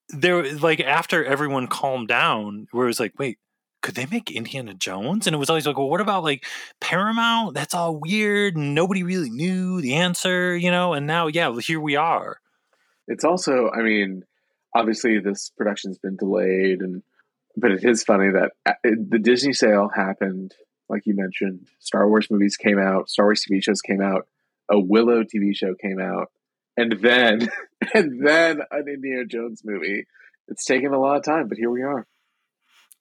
there, 0.10 0.54
like, 0.58 0.80
after 0.80 1.24
everyone 1.24 1.68
calmed 1.68 2.08
down, 2.08 2.68
where 2.72 2.86
it 2.86 2.88
was 2.88 3.00
like, 3.00 3.14
wait, 3.18 3.38
could 3.82 3.96
they 3.96 4.06
make 4.06 4.30
Indiana 4.32 4.74
Jones? 4.74 5.26
And 5.26 5.36
it 5.36 5.40
was 5.40 5.50
always 5.50 5.66
like, 5.66 5.78
well, 5.78 5.90
what 5.90 6.02
about 6.02 6.24
like 6.24 6.46
Paramount? 6.80 7.56
That's 7.56 7.74
all 7.74 8.00
weird, 8.00 8.56
and 8.56 8.76
nobody 8.76 9.04
really 9.04 9.30
knew 9.30 9.82
the 9.82 9.96
answer, 9.96 10.56
you 10.56 10.72
know. 10.72 10.94
And 10.94 11.08
now, 11.08 11.28
yeah, 11.28 11.54
here 11.60 11.80
we 11.80 11.96
are. 11.96 12.38
It's 13.08 13.24
also, 13.26 13.70
I 13.72 13.82
mean, 13.82 14.24
obviously 14.76 15.20
this 15.20 15.52
production's 15.56 15.98
been 15.98 16.18
delayed, 16.18 16.82
and 16.82 17.04
but 17.56 17.72
it 17.72 17.84
is 17.84 18.04
funny 18.04 18.32
that 18.32 18.52
uh, 18.66 18.74
the 18.84 19.20
Disney 19.20 19.54
sale 19.54 19.90
happened 19.94 20.54
like 20.90 21.06
you 21.06 21.16
mentioned. 21.16 21.68
Star 21.80 22.08
Wars 22.08 22.28
movies 22.30 22.58
came 22.58 22.78
out, 22.78 23.10
Star 23.10 23.26
Wars 23.26 23.46
TV 23.50 23.64
shows 23.64 23.82
came 23.82 24.02
out, 24.02 24.28
a 24.70 24.80
Willow 24.80 25.24
TV 25.24 25.56
show 25.56 25.74
came 25.74 26.00
out, 26.00 26.32
and 26.78 26.94
then 27.02 27.50
and 27.94 28.26
then 28.26 28.60
an 28.72 28.88
Indiana 28.88 29.26
Jones 29.26 29.62
movie. 29.64 30.06
It's 30.48 30.66
taken 30.66 30.94
a 30.94 31.00
lot 31.00 31.18
of 31.18 31.24
time, 31.24 31.48
but 31.48 31.58
here 31.58 31.72
we 31.72 31.82
are. 31.82 32.06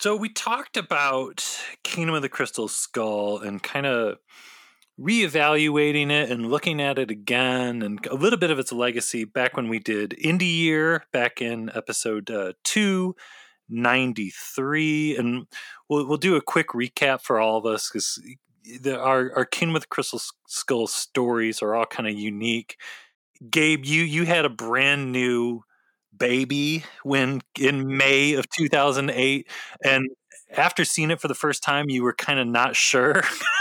So 0.00 0.16
we 0.16 0.28
talked 0.28 0.76
about 0.76 1.44
Kingdom 1.82 2.14
of 2.14 2.22
the 2.22 2.28
Crystal 2.28 2.68
Skull 2.68 3.38
and 3.38 3.62
kind 3.62 3.86
of 3.86 4.18
reevaluating 5.00 6.10
it 6.10 6.30
and 6.30 6.50
looking 6.50 6.80
at 6.80 6.98
it 6.98 7.10
again 7.10 7.82
and 7.82 8.04
a 8.06 8.14
little 8.14 8.38
bit 8.38 8.50
of 8.50 8.58
its 8.58 8.70
legacy 8.70 9.24
back 9.24 9.56
when 9.56 9.68
we 9.68 9.78
did 9.78 10.10
Indie 10.22 10.58
Year 10.58 11.04
back 11.12 11.40
in 11.40 11.70
episode 11.74 12.30
uh, 12.30 12.52
two 12.64 13.16
93 13.70 15.16
and 15.16 15.46
we'll, 15.88 16.06
we'll 16.06 16.18
do 16.18 16.36
a 16.36 16.42
quick 16.42 16.68
recap 16.68 17.22
for 17.22 17.40
all 17.40 17.56
of 17.56 17.64
us 17.64 17.88
because 17.88 18.20
our, 18.86 19.32
our 19.34 19.44
King 19.46 19.72
with 19.72 19.88
Crystal 19.88 20.20
Skull 20.46 20.86
stories 20.86 21.62
are 21.62 21.74
all 21.74 21.86
kind 21.86 22.08
of 22.08 22.14
unique. 22.14 22.76
Gabe, 23.50 23.86
you 23.86 24.02
you 24.02 24.26
had 24.26 24.44
a 24.44 24.50
brand 24.50 25.12
new 25.12 25.62
baby 26.14 26.84
when 27.04 27.40
in 27.58 27.96
May 27.96 28.34
of 28.34 28.50
2008 28.50 29.48
and 29.82 30.10
after 30.54 30.84
seeing 30.84 31.10
it 31.10 31.20
for 31.20 31.28
the 31.28 31.34
first 31.34 31.62
time 31.62 31.88
you 31.88 32.02
were 32.02 32.12
kind 32.12 32.38
of 32.38 32.46
not 32.46 32.76
sure. 32.76 33.22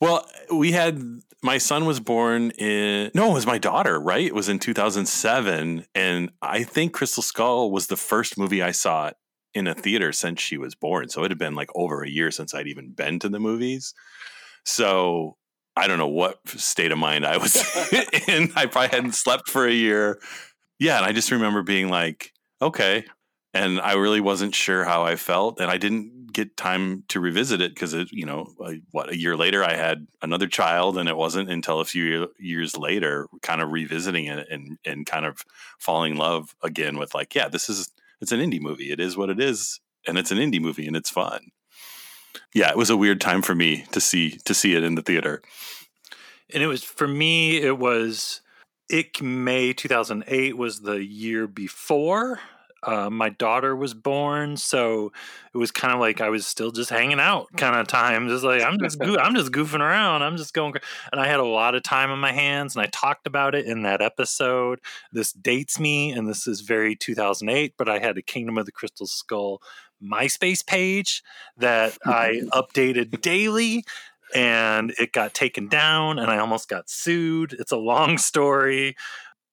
well, 0.00 0.28
we 0.52 0.72
had 0.72 1.00
my 1.42 1.58
son 1.58 1.84
was 1.86 2.00
born 2.00 2.50
in 2.52 3.10
no, 3.14 3.30
it 3.30 3.34
was 3.34 3.46
my 3.46 3.58
daughter, 3.58 3.98
right? 3.98 4.24
It 4.24 4.34
was 4.34 4.48
in 4.48 4.58
2007 4.58 5.86
and 5.94 6.30
I 6.42 6.64
think 6.64 6.92
Crystal 6.92 7.22
Skull 7.22 7.70
was 7.70 7.86
the 7.86 7.96
first 7.96 8.38
movie 8.38 8.62
I 8.62 8.72
saw 8.72 9.10
in 9.54 9.66
a 9.66 9.74
theater 9.74 10.12
since 10.12 10.40
she 10.40 10.56
was 10.56 10.74
born. 10.74 11.08
So 11.08 11.24
it 11.24 11.30
had 11.30 11.38
been 11.38 11.54
like 11.54 11.70
over 11.74 12.02
a 12.02 12.08
year 12.08 12.30
since 12.30 12.54
I'd 12.54 12.68
even 12.68 12.90
been 12.90 13.18
to 13.20 13.28
the 13.28 13.40
movies. 13.40 13.94
So 14.64 15.36
I 15.76 15.86
don't 15.86 15.98
know 15.98 16.08
what 16.08 16.46
state 16.48 16.92
of 16.92 16.98
mind 16.98 17.26
I 17.26 17.36
was 17.36 17.56
in. 18.28 18.52
I 18.54 18.66
probably 18.66 18.88
hadn't 18.88 19.14
slept 19.14 19.48
for 19.48 19.66
a 19.66 19.72
year. 19.72 20.20
Yeah, 20.78 20.98
and 20.98 21.06
I 21.06 21.12
just 21.12 21.30
remember 21.30 21.62
being 21.62 21.88
like, 21.88 22.32
okay, 22.62 23.04
and 23.52 23.80
I 23.80 23.94
really 23.94 24.20
wasn't 24.20 24.54
sure 24.54 24.84
how 24.84 25.02
I 25.02 25.16
felt, 25.16 25.60
and 25.60 25.70
I 25.70 25.76
didn't 25.76 26.32
get 26.32 26.56
time 26.56 27.02
to 27.08 27.18
revisit 27.18 27.60
it 27.60 27.74
because 27.74 27.94
it, 27.94 28.12
you 28.12 28.24
know, 28.24 28.52
what 28.92 29.10
a 29.10 29.18
year 29.18 29.36
later 29.36 29.64
I 29.64 29.74
had 29.74 30.06
another 30.22 30.46
child, 30.46 30.96
and 30.96 31.08
it 31.08 31.16
wasn't 31.16 31.50
until 31.50 31.80
a 31.80 31.84
few 31.84 32.32
years 32.38 32.76
later, 32.76 33.26
kind 33.42 33.60
of 33.60 33.72
revisiting 33.72 34.26
it 34.26 34.46
and 34.50 34.78
and 34.84 35.06
kind 35.06 35.26
of 35.26 35.44
falling 35.78 36.12
in 36.12 36.18
love 36.18 36.54
again 36.62 36.98
with 36.98 37.14
like, 37.14 37.34
yeah, 37.34 37.48
this 37.48 37.68
is 37.68 37.90
it's 38.20 38.32
an 38.32 38.40
indie 38.40 38.60
movie. 38.60 38.92
It 38.92 39.00
is 39.00 39.16
what 39.16 39.30
it 39.30 39.40
is, 39.40 39.80
and 40.06 40.16
it's 40.16 40.30
an 40.30 40.38
indie 40.38 40.60
movie, 40.60 40.86
and 40.86 40.96
it's 40.96 41.10
fun. 41.10 41.50
Yeah, 42.54 42.70
it 42.70 42.76
was 42.76 42.90
a 42.90 42.96
weird 42.96 43.20
time 43.20 43.42
for 43.42 43.54
me 43.54 43.86
to 43.90 44.00
see 44.00 44.38
to 44.44 44.54
see 44.54 44.74
it 44.74 44.84
in 44.84 44.94
the 44.94 45.02
theater, 45.02 45.42
and 46.52 46.62
it 46.62 46.68
was 46.68 46.84
for 46.84 47.08
me. 47.08 47.60
It 47.60 47.78
was 47.78 48.42
it 48.88 49.20
May 49.20 49.72
2008 49.72 50.56
was 50.56 50.80
the 50.80 51.04
year 51.04 51.46
before 51.48 52.40
uh, 52.82 53.10
my 53.10 53.28
daughter 53.28 53.76
was 53.76 53.94
born, 53.94 54.56
so 54.56 55.12
it 55.54 55.58
was 55.58 55.70
kind 55.70 55.92
of 55.92 56.00
like 56.00 56.20
I 56.20 56.30
was 56.30 56.46
still 56.46 56.70
just 56.70 56.90
hanging 56.90 57.20
out, 57.20 57.48
kind 57.56 57.76
of 57.76 57.86
time. 57.86 58.28
Just 58.28 58.44
like 58.44 58.62
I'm 58.62 58.78
just 58.78 58.98
go- 58.98 59.16
I'm 59.20 59.34
just 59.34 59.52
goofing 59.52 59.80
around. 59.80 60.22
I'm 60.22 60.36
just 60.36 60.54
going, 60.54 60.74
and 61.12 61.20
I 61.20 61.26
had 61.26 61.40
a 61.40 61.44
lot 61.44 61.74
of 61.74 61.82
time 61.82 62.10
on 62.10 62.18
my 62.18 62.32
hands, 62.32 62.74
and 62.74 62.82
I 62.82 62.88
talked 62.88 63.26
about 63.26 63.54
it 63.54 63.66
in 63.66 63.82
that 63.82 64.00
episode. 64.00 64.80
This 65.12 65.32
dates 65.32 65.78
me, 65.78 66.12
and 66.12 66.28
this 66.28 66.46
is 66.46 66.62
very 66.62 66.96
2008. 66.96 67.74
But 67.76 67.88
I 67.88 67.98
had 67.98 68.16
a 68.16 68.22
Kingdom 68.22 68.56
of 68.56 68.66
the 68.66 68.72
Crystal 68.72 69.06
Skull 69.06 69.60
MySpace 70.02 70.64
page 70.64 71.22
that 71.58 71.98
I 72.06 72.42
updated 72.52 73.20
daily 73.20 73.84
and 74.34 74.92
it 74.98 75.12
got 75.12 75.34
taken 75.34 75.68
down 75.68 76.18
and 76.18 76.30
I 76.30 76.38
almost 76.38 76.68
got 76.68 76.88
sued. 76.88 77.54
It's 77.58 77.72
a 77.72 77.76
long 77.76 78.16
story 78.18 78.96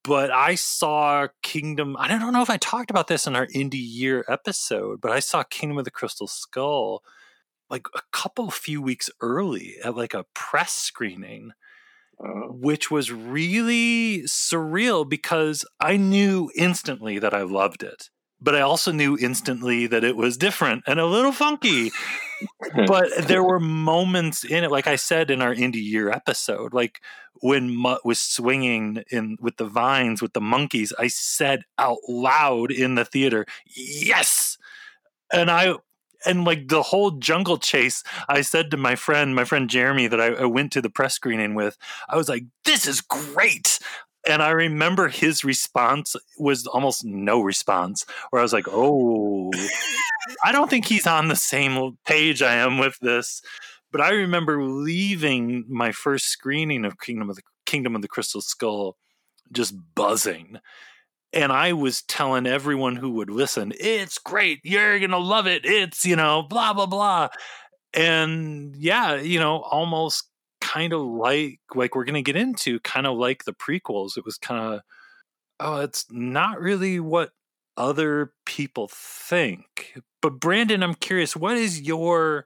but 0.07 0.31
I 0.31 0.55
saw 0.55 1.27
Kingdom. 1.43 1.97
I 1.99 2.07
don't 2.07 2.31
know 2.31 2.41
if 2.41 2.49
I 2.49 2.55
talked 2.57 2.89
about 2.89 3.07
this 3.07 3.27
in 3.27 3.35
our 3.35 3.47
indie 3.47 3.73
year 3.73 4.23
episode, 4.29 5.01
but 5.01 5.11
I 5.11 5.19
saw 5.19 5.43
Kingdom 5.43 5.77
of 5.77 5.85
the 5.85 5.91
Crystal 5.91 6.27
Skull 6.27 7.03
like 7.69 7.87
a 7.93 8.01
couple 8.13 8.49
few 8.49 8.81
weeks 8.81 9.09
early 9.19 9.75
at 9.83 9.97
like 9.97 10.13
a 10.13 10.25
press 10.33 10.71
screening, 10.71 11.51
uh, 12.23 12.47
which 12.49 12.89
was 12.89 13.11
really 13.11 14.21
surreal 14.21 15.07
because 15.07 15.65
I 15.81 15.97
knew 15.97 16.49
instantly 16.55 17.19
that 17.19 17.33
I 17.33 17.41
loved 17.41 17.83
it 17.83 18.09
but 18.39 18.55
I 18.55 18.61
also 18.61 18.91
knew 18.91 19.17
instantly 19.17 19.87
that 19.87 20.03
it 20.03 20.15
was 20.15 20.37
different 20.37 20.83
and 20.87 20.99
a 20.99 21.05
little 21.05 21.31
funky. 21.31 21.91
but 22.87 23.09
there 23.27 23.43
were 23.43 23.59
moments 23.59 24.43
in 24.43 24.63
it, 24.63 24.71
like 24.71 24.87
I 24.87 24.95
said 24.95 25.31
in 25.31 25.41
our 25.41 25.55
indie 25.55 25.83
year 25.83 26.09
episode, 26.09 26.73
like 26.73 27.01
when 27.41 27.75
Mutt 27.75 28.05
was 28.05 28.19
swinging 28.19 29.03
in 29.09 29.37
with 29.39 29.57
the 29.57 29.65
vines 29.65 30.21
with 30.21 30.33
the 30.33 30.41
monkeys, 30.41 30.93
I 30.97 31.07
said 31.07 31.63
out 31.77 31.99
loud 32.07 32.71
in 32.71 32.95
the 32.95 33.05
theater, 33.05 33.45
"Yes!" 33.75 34.57
And 35.31 35.49
I 35.49 35.75
and 36.25 36.45
like 36.45 36.67
the 36.67 36.81
whole 36.81 37.11
jungle 37.11 37.57
chase 37.57 38.03
i 38.27 38.41
said 38.41 38.71
to 38.71 38.77
my 38.77 38.95
friend 38.95 39.35
my 39.35 39.43
friend 39.43 39.69
jeremy 39.69 40.07
that 40.07 40.19
I, 40.19 40.27
I, 40.27 40.45
went 40.45 40.71
to 40.71 40.81
the 40.81 40.89
press 40.89 41.13
screening 41.13 41.53
with 41.53 41.77
i 42.09 42.17
was 42.17 42.27
like 42.27 42.45
this 42.65 42.87
is 42.87 43.01
great 43.01 43.77
and 44.27 44.41
i 44.41 44.49
remember 44.49 45.07
his 45.07 45.43
response 45.43 46.15
was 46.37 46.67
almost 46.67 47.05
no 47.05 47.41
response 47.41 48.05
where 48.29 48.39
i 48.39 48.43
was 48.43 48.53
like 48.53 48.67
oh 48.69 49.51
i 50.43 50.51
don't 50.51 50.69
think 50.69 50.85
he's 50.85 51.07
on 51.07 51.27
the 51.27 51.35
same 51.35 51.97
page 52.05 52.41
i 52.41 52.53
am 52.53 52.77
with 52.77 52.97
this 53.01 53.41
but 53.91 54.01
i 54.01 54.09
remember 54.09 54.63
leaving 54.63 55.65
my 55.67 55.91
first 55.91 56.27
screening 56.27 56.85
of 56.85 56.99
kingdom 56.99 57.29
of 57.29 57.35
the 57.35 57.43
kingdom 57.65 57.95
of 57.95 58.01
the 58.01 58.07
crystal 58.07 58.41
skull 58.41 58.97
just 59.51 59.75
buzzing 59.95 60.59
and 61.33 61.51
I 61.51 61.73
was 61.73 62.03
telling 62.03 62.47
everyone 62.47 62.95
who 62.95 63.11
would 63.11 63.29
listen, 63.29 63.73
it's 63.79 64.17
great. 64.17 64.59
You're 64.63 64.97
going 64.99 65.11
to 65.11 65.17
love 65.17 65.45
it. 65.45 65.65
It's, 65.65 66.05
you 66.05 66.15
know, 66.15 66.43
blah, 66.43 66.73
blah, 66.73 66.85
blah. 66.85 67.27
And 67.93 68.75
yeah, 68.75 69.15
you 69.15 69.39
know, 69.39 69.61
almost 69.61 70.29
kind 70.67 70.93
of 70.93 71.01
like, 71.01 71.59
like 71.75 71.95
we're 71.95 72.05
going 72.05 72.15
to 72.15 72.21
get 72.21 72.35
into, 72.35 72.79
kind 72.81 73.07
of 73.07 73.17
like 73.17 73.45
the 73.45 73.53
prequels. 73.53 74.17
It 74.17 74.25
was 74.25 74.37
kind 74.37 74.75
of, 74.75 74.81
oh, 75.59 75.81
it's 75.81 76.05
not 76.09 76.59
really 76.59 76.99
what 76.99 77.31
other 77.77 78.33
people 78.45 78.89
think. 78.91 80.01
But 80.21 80.39
Brandon, 80.39 80.83
I'm 80.83 80.95
curious, 80.95 81.35
what 81.35 81.57
is 81.57 81.81
your 81.81 82.45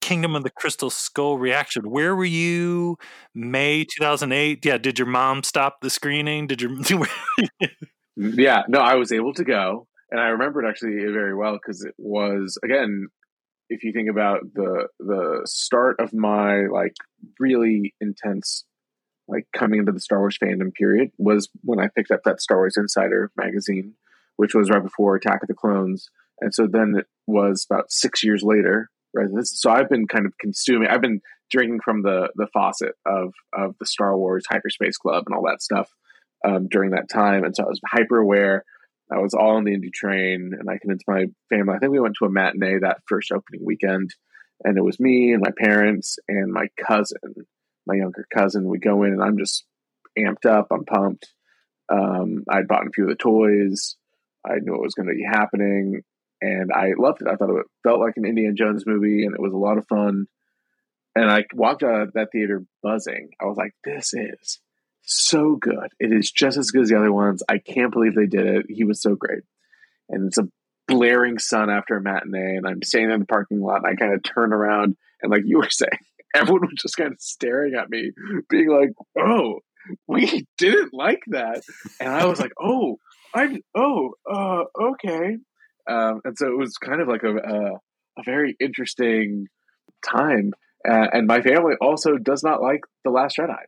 Kingdom 0.00 0.36
of 0.36 0.44
the 0.44 0.50
Crystal 0.50 0.88
Skull 0.88 1.36
reaction? 1.36 1.90
Where 1.90 2.14
were 2.14 2.24
you 2.24 2.96
May 3.34 3.84
2008? 3.84 4.64
Yeah, 4.64 4.78
did 4.78 4.98
your 4.98 5.08
mom 5.08 5.42
stop 5.42 5.80
the 5.80 5.90
screening? 5.90 6.46
Did 6.46 6.62
your 6.62 6.70
Yeah, 8.16 8.62
no, 8.68 8.78
I 8.78 8.94
was 8.94 9.12
able 9.12 9.34
to 9.34 9.44
go, 9.44 9.86
and 10.10 10.20
I 10.20 10.28
remember 10.28 10.64
it 10.64 10.68
actually 10.68 10.94
very 11.12 11.34
well 11.34 11.54
because 11.54 11.84
it 11.84 11.94
was 11.98 12.56
again, 12.64 13.08
if 13.68 13.82
you 13.84 13.92
think 13.92 14.08
about 14.08 14.40
the 14.54 14.88
the 14.98 15.42
start 15.44 16.00
of 16.00 16.12
my 16.12 16.66
like 16.66 16.94
really 17.38 17.94
intense 18.00 18.64
like 19.28 19.46
coming 19.52 19.80
into 19.80 19.92
the 19.92 20.00
Star 20.00 20.20
Wars 20.20 20.38
fandom 20.42 20.72
period 20.72 21.10
was 21.18 21.48
when 21.62 21.80
I 21.80 21.88
picked 21.88 22.10
up 22.10 22.20
that 22.24 22.40
Star 22.40 22.58
Wars 22.58 22.76
Insider 22.76 23.30
magazine, 23.36 23.94
which 24.36 24.54
was 24.54 24.70
right 24.70 24.82
before 24.82 25.16
Attack 25.16 25.42
of 25.42 25.48
the 25.48 25.54
Clones, 25.54 26.08
and 26.40 26.54
so 26.54 26.66
then 26.66 26.94
it 26.96 27.06
was 27.26 27.66
about 27.68 27.90
six 27.90 28.22
years 28.22 28.42
later. 28.42 28.90
Right, 29.14 29.28
so 29.44 29.70
I've 29.70 29.88
been 29.88 30.06
kind 30.06 30.26
of 30.26 30.36
consuming. 30.38 30.88
I've 30.88 31.00
been 31.00 31.22
drinking 31.50 31.80
from 31.84 32.02
the 32.02 32.28
the 32.34 32.48
faucet 32.52 32.92
of 33.06 33.32
of 33.52 33.74
the 33.80 33.86
Star 33.86 34.16
Wars 34.16 34.44
Hyperspace 34.48 34.98
Club 34.98 35.24
and 35.26 35.34
all 35.34 35.44
that 35.46 35.62
stuff 35.62 35.90
um, 36.44 36.68
during 36.70 36.90
that 36.90 37.08
time, 37.08 37.44
and 37.44 37.56
so 37.56 37.64
I 37.64 37.68
was 37.68 37.80
hyper 37.86 38.18
aware. 38.18 38.64
I 39.10 39.18
was 39.18 39.34
all 39.34 39.56
on 39.56 39.64
the 39.64 39.76
indie 39.76 39.92
train, 39.92 40.52
and 40.58 40.68
I 40.68 40.78
convinced 40.78 41.06
my 41.06 41.26
family. 41.48 41.74
I 41.74 41.78
think 41.78 41.92
we 41.92 42.00
went 42.00 42.16
to 42.18 42.26
a 42.26 42.30
matinee 42.30 42.78
that 42.80 43.02
first 43.06 43.30
opening 43.30 43.64
weekend, 43.64 44.10
and 44.64 44.76
it 44.76 44.84
was 44.84 44.98
me 44.98 45.32
and 45.32 45.42
my 45.42 45.52
parents 45.56 46.18
and 46.28 46.52
my 46.52 46.68
cousin, 46.84 47.34
my 47.86 47.94
younger 47.94 48.26
cousin. 48.34 48.68
We 48.68 48.78
go 48.78 49.04
in, 49.04 49.12
and 49.12 49.22
I'm 49.22 49.38
just 49.38 49.64
amped 50.18 50.46
up. 50.46 50.68
I'm 50.70 50.84
pumped. 50.84 51.32
Um, 51.88 52.44
I'd 52.50 52.66
bought 52.66 52.86
a 52.86 52.90
few 52.90 53.04
of 53.04 53.10
the 53.10 53.16
toys. 53.16 53.96
I 54.44 54.56
knew 54.60 54.74
it 54.74 54.82
was 54.82 54.94
going 54.94 55.08
to 55.08 55.14
be 55.14 55.24
happening, 55.24 56.02
and 56.40 56.72
I 56.72 56.92
loved 56.98 57.22
it. 57.22 57.28
I 57.28 57.36
thought 57.36 57.50
it 57.50 57.66
felt 57.84 58.00
like 58.00 58.14
an 58.16 58.24
Indiana 58.24 58.54
Jones 58.54 58.84
movie, 58.86 59.24
and 59.24 59.34
it 59.34 59.40
was 59.40 59.52
a 59.52 59.56
lot 59.56 59.78
of 59.78 59.86
fun. 59.86 60.26
And 61.14 61.30
I 61.30 61.44
walked 61.54 61.82
out 61.82 62.02
of 62.02 62.12
that 62.14 62.28
theater 62.32 62.64
buzzing. 62.82 63.30
I 63.40 63.46
was 63.46 63.56
like, 63.56 63.72
"This 63.84 64.12
is 64.12 64.60
so 65.06 65.56
good. 65.56 65.88
It 65.98 66.12
is 66.12 66.30
just 66.30 66.58
as 66.58 66.70
good 66.70 66.82
as 66.82 66.88
the 66.90 66.98
other 66.98 67.12
ones. 67.12 67.42
I 67.48 67.58
can't 67.58 67.92
believe 67.92 68.14
they 68.14 68.26
did 68.26 68.46
it. 68.46 68.66
He 68.68 68.84
was 68.84 69.00
so 69.00 69.14
great. 69.14 69.42
And 70.08 70.26
it's 70.26 70.38
a 70.38 70.48
blaring 70.88 71.38
sun 71.38 71.70
after 71.70 71.96
a 71.96 72.02
matinee, 72.02 72.56
and 72.56 72.66
I'm 72.66 72.82
standing 72.82 73.12
in 73.12 73.20
the 73.20 73.26
parking 73.26 73.60
lot, 73.60 73.82
and 73.82 73.86
I 73.86 73.94
kind 73.94 74.14
of 74.14 74.22
turn 74.22 74.52
around, 74.52 74.96
and 75.22 75.30
like 75.30 75.42
you 75.44 75.58
were 75.58 75.68
saying, 75.70 75.90
everyone 76.34 76.62
was 76.62 76.82
just 76.82 76.96
kind 76.96 77.12
of 77.12 77.20
staring 77.20 77.74
at 77.74 77.90
me, 77.90 78.12
being 78.48 78.68
like, 78.68 78.90
"Oh, 79.18 79.60
we 80.06 80.46
didn't 80.58 80.94
like 80.94 81.22
that," 81.28 81.62
and 82.00 82.10
I 82.10 82.26
was 82.26 82.40
like, 82.40 82.52
"Oh, 82.60 82.98
I'm, 83.34 83.60
oh, 83.74 84.14
uh, 84.30 84.64
okay." 84.80 85.38
Um, 85.88 86.20
and 86.24 86.36
so 86.36 86.48
it 86.48 86.58
was 86.58 86.76
kind 86.78 87.00
of 87.00 87.08
like 87.08 87.22
a 87.22 87.36
a, 87.36 87.72
a 88.18 88.22
very 88.24 88.56
interesting 88.60 89.46
time. 90.04 90.52
Uh, 90.88 91.08
and 91.12 91.26
my 91.26 91.40
family 91.40 91.74
also 91.80 92.16
does 92.16 92.44
not 92.44 92.62
like 92.62 92.82
the 93.02 93.10
Last 93.10 93.36
Jedi. 93.38 93.58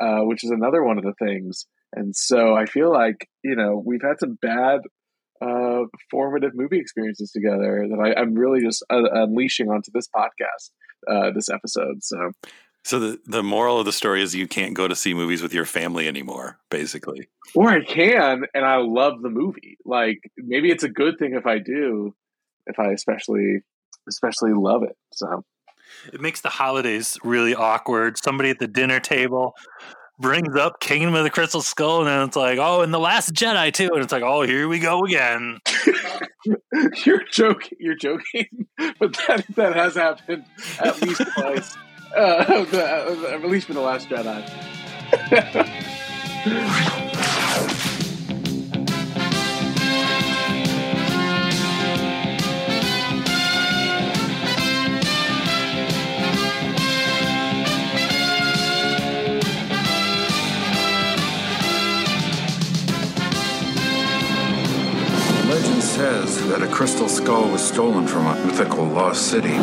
Uh, 0.00 0.20
which 0.20 0.44
is 0.44 0.50
another 0.50 0.82
one 0.84 0.98
of 0.98 1.04
the 1.04 1.14
things. 1.18 1.66
And 1.92 2.14
so 2.14 2.54
I 2.54 2.66
feel 2.66 2.92
like 2.92 3.28
you 3.42 3.56
know 3.56 3.82
we've 3.84 4.02
had 4.02 4.20
some 4.20 4.38
bad 4.40 4.80
uh, 5.40 5.84
formative 6.10 6.52
movie 6.54 6.78
experiences 6.78 7.30
together 7.30 7.86
that 7.88 8.14
I, 8.16 8.20
am 8.20 8.34
really 8.34 8.60
just 8.60 8.84
uh, 8.90 9.02
unleashing 9.12 9.68
onto 9.68 9.90
this 9.92 10.08
podcast, 10.14 10.70
uh, 11.10 11.30
this 11.34 11.48
episode. 11.48 12.02
So, 12.02 12.32
so 12.84 12.98
the 12.98 13.20
the 13.26 13.42
moral 13.42 13.78
of 13.78 13.86
the 13.86 13.92
story 13.92 14.22
is 14.22 14.34
you 14.34 14.48
can't 14.48 14.74
go 14.74 14.88
to 14.88 14.96
see 14.96 15.14
movies 15.14 15.42
with 15.42 15.54
your 15.54 15.64
family 15.64 16.08
anymore, 16.08 16.58
basically. 16.70 17.28
Or 17.54 17.68
I 17.68 17.84
can, 17.84 18.44
and 18.54 18.64
I 18.64 18.76
love 18.76 19.22
the 19.22 19.30
movie. 19.30 19.78
Like 19.84 20.18
maybe 20.36 20.70
it's 20.70 20.84
a 20.84 20.88
good 20.88 21.18
thing 21.18 21.34
if 21.34 21.46
I 21.46 21.58
do, 21.58 22.14
if 22.66 22.78
I 22.78 22.92
especially 22.92 23.60
especially 24.08 24.52
love 24.54 24.82
it. 24.82 24.96
So 25.12 25.44
it 26.12 26.20
makes 26.20 26.40
the 26.40 26.48
holidays 26.48 27.18
really 27.22 27.54
awkward. 27.54 28.18
Somebody 28.18 28.50
at 28.50 28.58
the 28.58 28.68
dinner 28.68 29.00
table 29.00 29.54
brings 30.18 30.56
up 30.56 30.80
Kingdom 30.80 31.14
of 31.14 31.24
the 31.24 31.30
Crystal 31.30 31.62
Skull, 31.62 32.00
and 32.00 32.08
then 32.08 32.26
it's 32.26 32.36
like, 32.36 32.58
oh, 32.58 32.82
and 32.82 32.92
the 32.92 32.98
Last 32.98 33.32
Jedi 33.32 33.72
too, 33.72 33.90
and 33.92 34.02
it's 34.02 34.12
like, 34.12 34.22
oh, 34.22 34.42
here 34.42 34.68
we 34.68 34.78
go 34.78 35.04
again. 35.04 35.58
you're 37.04 37.24
joking. 37.30 37.78
You're 37.80 37.96
joking, 37.96 38.66
but 38.98 39.16
that 39.26 39.44
that 39.54 39.74
has 39.76 39.94
happened 39.94 40.44
at 40.80 41.00
least 41.02 41.22
twice. 41.34 41.76
Uh, 42.16 42.64
the, 42.64 43.30
at 43.34 43.44
least 43.44 43.66
for 43.66 43.74
the 43.74 43.82
Last 43.82 44.08
Jedi. 44.08 44.42
Says 65.98 66.46
that 66.46 66.62
a 66.62 66.66
crystal 66.68 67.08
skull 67.08 67.50
was 67.50 67.60
stolen 67.60 68.06
from 68.06 68.24
a 68.24 68.46
mythical 68.46 68.84
lost 68.84 69.32
city. 69.32 69.56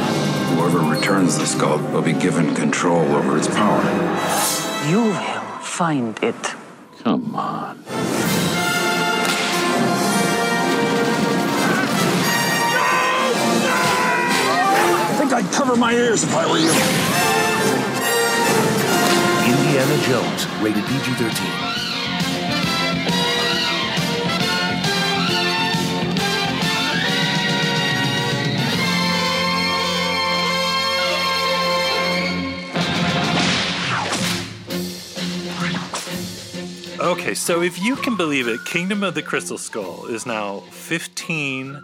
Whoever 0.51 0.79
returns 0.79 1.37
the 1.37 1.45
skull 1.45 1.77
will 1.93 2.01
be 2.01 2.11
given 2.11 2.53
control 2.53 3.05
over 3.15 3.37
its 3.37 3.47
power. 3.47 3.81
You 4.89 5.03
will 5.03 5.59
find 5.61 6.21
it. 6.21 6.35
Come 7.03 7.33
on. 7.35 7.81
I 15.07 15.15
think 15.17 15.31
I'd 15.31 15.49
cover 15.53 15.77
my 15.77 15.93
ears 15.93 16.25
if 16.25 16.35
I 16.35 16.45
were 16.51 16.57
you. 16.57 16.73
Indiana 19.53 19.97
Jones, 20.03 20.47
rated 20.61 20.83
PG 20.83 21.13
13. 21.13 21.74
Okay, 37.05 37.35
so 37.35 37.61
if 37.61 37.79
you 37.79 37.95
can 37.95 38.17
believe 38.17 38.47
it, 38.47 38.65
Kingdom 38.65 39.03
of 39.03 39.13
the 39.13 39.21
Crystal 39.21 39.59
Skull 39.59 40.07
is 40.07 40.25
now 40.25 40.61
15 40.71 41.79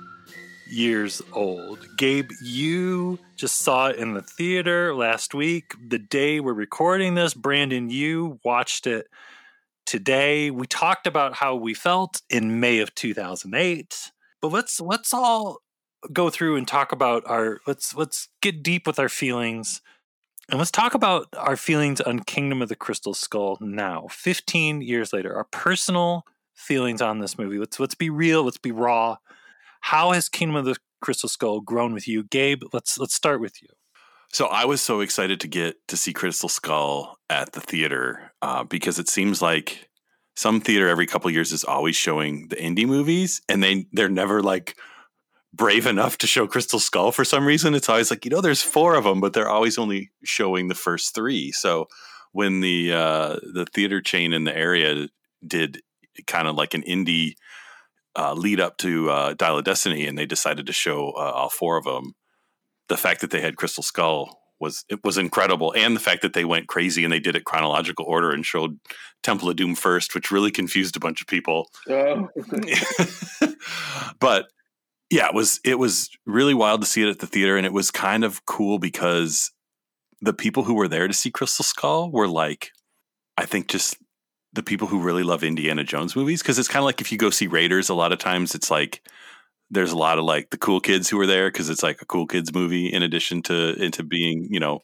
years 0.68 1.22
old. 1.32 1.78
Gabe, 1.96 2.32
you 2.42 3.20
just 3.36 3.60
saw 3.60 3.90
it 3.90 3.98
in 3.98 4.16
the 4.16 4.24
theater 4.24 4.96
last 4.96 5.36
week. 5.36 5.76
The 5.90 6.00
day 6.00 6.40
we're 6.40 6.54
recording 6.54 7.14
this, 7.14 7.36
Brandon, 7.36 7.92
you 7.92 8.40
watched 8.44 8.88
it 8.88 9.06
today. 9.86 10.50
We 10.50 10.66
talked 10.66 11.06
about 11.06 11.36
how 11.36 11.56
we 11.56 11.76
felt 11.76 12.24
in 12.28 12.60
May 12.60 12.80
of 12.80 12.96
2008. 12.96 14.12
But 14.42 14.48
let's 14.48 14.82
let's 14.82 15.14
all 15.14 15.60
go 16.12 16.32
through 16.32 16.56
and 16.56 16.68
talk 16.68 16.92
about 16.92 17.22
our 17.28 17.60
let's 17.68 17.94
let's 17.96 18.30
get 18.42 18.64
deep 18.64 18.88
with 18.88 18.98
our 18.98 19.10
feelings 19.10 19.82
and 20.52 20.60
let's 20.60 20.70
talk 20.70 20.94
about 20.94 21.28
our 21.38 21.56
feelings 21.56 22.02
on 22.02 22.20
Kingdom 22.20 22.62
of 22.62 22.68
the 22.68 22.76
Crystal 22.76 23.14
Skull 23.14 23.58
now, 23.62 24.08
15 24.12 24.82
years 24.82 25.14
later. 25.14 25.34
Our 25.34 25.46
personal 25.46 26.26
feelings 26.54 27.02
on 27.02 27.20
this 27.20 27.38
movie. 27.38 27.58
Let's 27.58 27.80
let's 27.80 27.96
be 27.96 28.10
real, 28.10 28.44
let's 28.44 28.58
be 28.58 28.72
raw. 28.72 29.16
How 29.80 30.12
has 30.12 30.28
Kingdom 30.28 30.58
of 30.58 30.66
the 30.66 30.76
Crystal 31.02 31.30
Skull 31.30 31.62
grown 31.62 31.94
with 31.94 32.06
you? 32.06 32.24
Gabe, 32.26 32.64
let's 32.74 32.98
let's 32.98 33.16
start 33.16 33.40
with 33.40 33.62
you. 33.62 33.70
So 34.34 34.48
I 34.48 34.66
was 34.66 34.82
so 34.82 35.00
excited 35.00 35.40
to 35.40 35.48
get 35.48 35.76
to 35.88 35.96
see 35.96 36.12
Crystal 36.12 36.50
Skull 36.50 37.18
at 37.30 37.54
the 37.54 37.62
theater 37.62 38.34
uh, 38.42 38.66
because 38.66 39.00
it 39.00 39.08
seems 39.08 39.42
like 39.42 39.90
some 40.36 40.60
theater 40.60 40.90
every 40.90 41.08
couple 41.08 41.32
years 41.32 41.54
is 41.54 41.64
always 41.64 41.96
showing 41.96 42.50
the 42.50 42.58
indie 42.58 42.86
movies, 42.86 43.42
and 43.48 43.64
they 43.64 43.88
they're 43.94 44.10
never 44.10 44.42
like 44.44 44.76
brave 45.54 45.86
enough 45.86 46.18
to 46.20 46.28
show 46.28 46.48
Crystal 46.48 46.80
Skull 46.80 47.12
for 47.12 47.26
some 47.26 47.46
reason. 47.46 47.74
It's 47.74 47.90
always 47.90 48.10
like, 48.10 48.26
you 48.26 48.32
know, 48.32 48.42
there's 48.42 48.62
four 48.62 48.96
of 48.96 49.04
them, 49.04 49.20
but 49.20 49.34
they're 49.34 49.50
always 49.50 49.78
only 49.78 50.12
showing 50.24 50.68
the 50.68 50.76
first 50.76 51.14
three. 51.14 51.52
So 51.52 51.88
when 52.32 52.62
the 52.62 52.94
uh, 52.94 53.36
the 53.54 53.66
theater 53.74 54.02
chain 54.02 54.34
in 54.34 54.46
the 54.46 54.56
area 54.56 55.10
did 55.46 55.82
kind 56.28 56.48
of 56.48 56.56
like 56.56 56.74
an 56.74 56.84
indie 56.84 57.34
uh, 58.18 58.34
lead 58.34 58.60
up 58.60 58.78
to 58.78 59.10
uh, 59.10 59.34
Dial 59.34 59.58
of 59.58 59.64
Destiny, 59.64 60.06
and 60.06 60.18
they 60.18 60.26
decided 60.26 60.66
to 60.68 60.74
show 60.74 61.12
uh, 61.12 61.32
all 61.32 61.50
four 61.50 61.78
of 61.78 61.86
them, 61.86 62.14
the 62.88 62.98
fact 62.98 63.22
that 63.22 63.32
they 63.32 63.42
had 63.42 63.58
Crystal 63.58 63.84
Skull 63.84 64.40
was 64.60 64.86
it 64.90 65.04
was 65.04 65.18
incredible, 65.18 65.74
and 65.76 65.96
the 65.96 66.02
fact 66.02 66.22
that 66.22 66.34
they 66.34 66.46
went 66.46 66.68
crazy 66.68 67.04
and 67.04 67.12
they 67.12 67.20
did 67.20 67.36
it 67.36 67.46
chronological 67.46 68.06
order 68.06 68.32
and 68.32 68.46
showed 68.46 68.80
Temple 69.24 69.50
of 69.50 69.56
Doom 69.56 69.76
first, 69.76 70.16
which 70.16 70.32
really 70.32 70.52
confused 70.52 70.96
a 70.96 71.00
bunch 71.00 71.20
of 71.22 71.28
people. 71.28 71.70
Oh. 71.90 72.30
but 74.20 74.46
yeah, 75.12 75.28
it 75.28 75.34
was 75.34 75.60
it 75.66 75.78
was 75.78 76.10
really 76.26 76.54
wild 76.54 76.82
to 76.82 76.88
see 76.88 77.04
it 77.04 77.10
at 77.10 77.20
the 77.20 77.28
theater, 77.28 77.58
and 77.58 77.66
it 77.66 77.74
was 77.74 77.92
kind 77.92 78.24
of 78.24 78.46
cool 78.46 78.80
because 78.80 79.52
the 80.22 80.34
people 80.34 80.64
who 80.64 80.74
were 80.74 80.88
there 80.88 81.08
to 81.08 81.14
see 81.14 81.30
Crystal 81.30 81.66
Skull 81.66 82.10
were 82.12 82.30
like, 82.30 82.72
I 83.38 83.46
think 83.46 83.68
just 83.68 83.98
the 84.54 84.64
people 84.64 84.88
who 84.88 85.00
really 85.00 85.24
love 85.24 85.44
Indiana 85.44 85.84
Jones 85.84 86.16
movies 86.16 86.42
because 86.42 86.58
it's 86.58 86.70
kind 86.70 86.82
of 86.82 86.86
like 86.86 87.02
if 87.02 87.12
you 87.12 87.18
go 87.18 87.30
see 87.30 87.48
Raiders, 87.48 87.90
a 87.90 87.94
lot 87.94 88.14
of 88.14 88.20
times 88.20 88.56
it's 88.56 88.72
like 88.72 89.02
there's 89.70 89.92
a 89.92 89.98
lot 89.98 90.18
of 90.18 90.24
like 90.24 90.50
the 90.50 90.58
cool 90.58 90.80
kids 90.80 91.10
who 91.10 91.20
are 91.20 91.28
there 91.28 91.50
because 91.50 91.70
it's 91.70 91.84
like 91.84 92.02
a 92.02 92.06
cool 92.06 92.26
kids 92.26 92.54
movie 92.54 92.88
in 92.88 93.04
addition 93.04 93.42
to 93.44 93.76
into 93.84 94.04
being 94.04 94.48
you 94.50 94.62
know 94.62 94.80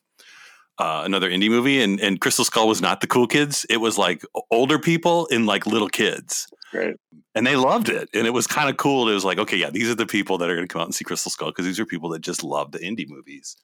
uh, 0.77 1.03
another 1.05 1.29
indie 1.29 1.49
movie 1.49 1.81
and 1.81 2.01
and 2.01 2.19
Crystal 2.19 2.43
Skull 2.43 2.67
was 2.67 2.81
not 2.81 2.99
the 2.99 3.07
cool 3.07 3.27
kids. 3.27 3.65
It 3.69 3.77
was 3.77 3.97
like 3.97 4.23
older 4.51 4.77
people 4.77 5.29
and 5.31 5.45
like 5.45 5.65
little 5.65 5.89
kids 5.89 6.47
Right. 6.73 6.95
and 7.33 7.47
they 7.47 7.55
loved 7.55 7.87
it 7.87 8.09
and 8.13 8.27
it 8.27 8.31
was 8.31 8.45
kind 8.45 8.69
of 8.69 8.75
cool 8.75 9.07
it 9.07 9.13
was 9.13 9.23
like 9.23 9.37
okay 9.37 9.55
yeah 9.55 9.69
these 9.69 9.89
are 9.89 9.95
the 9.95 10.05
people 10.05 10.37
that 10.39 10.49
are 10.49 10.55
going 10.55 10.67
to 10.67 10.71
come 10.71 10.81
out 10.81 10.87
and 10.87 10.93
see 10.95 11.05
Crystal 11.05 11.31
Skull 11.31 11.49
because 11.49 11.65
these 11.65 11.79
are 11.79 11.85
people 11.85 12.09
that 12.09 12.19
just 12.19 12.43
love 12.43 12.71
the 12.73 12.79
indie 12.79 13.07
movies 13.07 13.55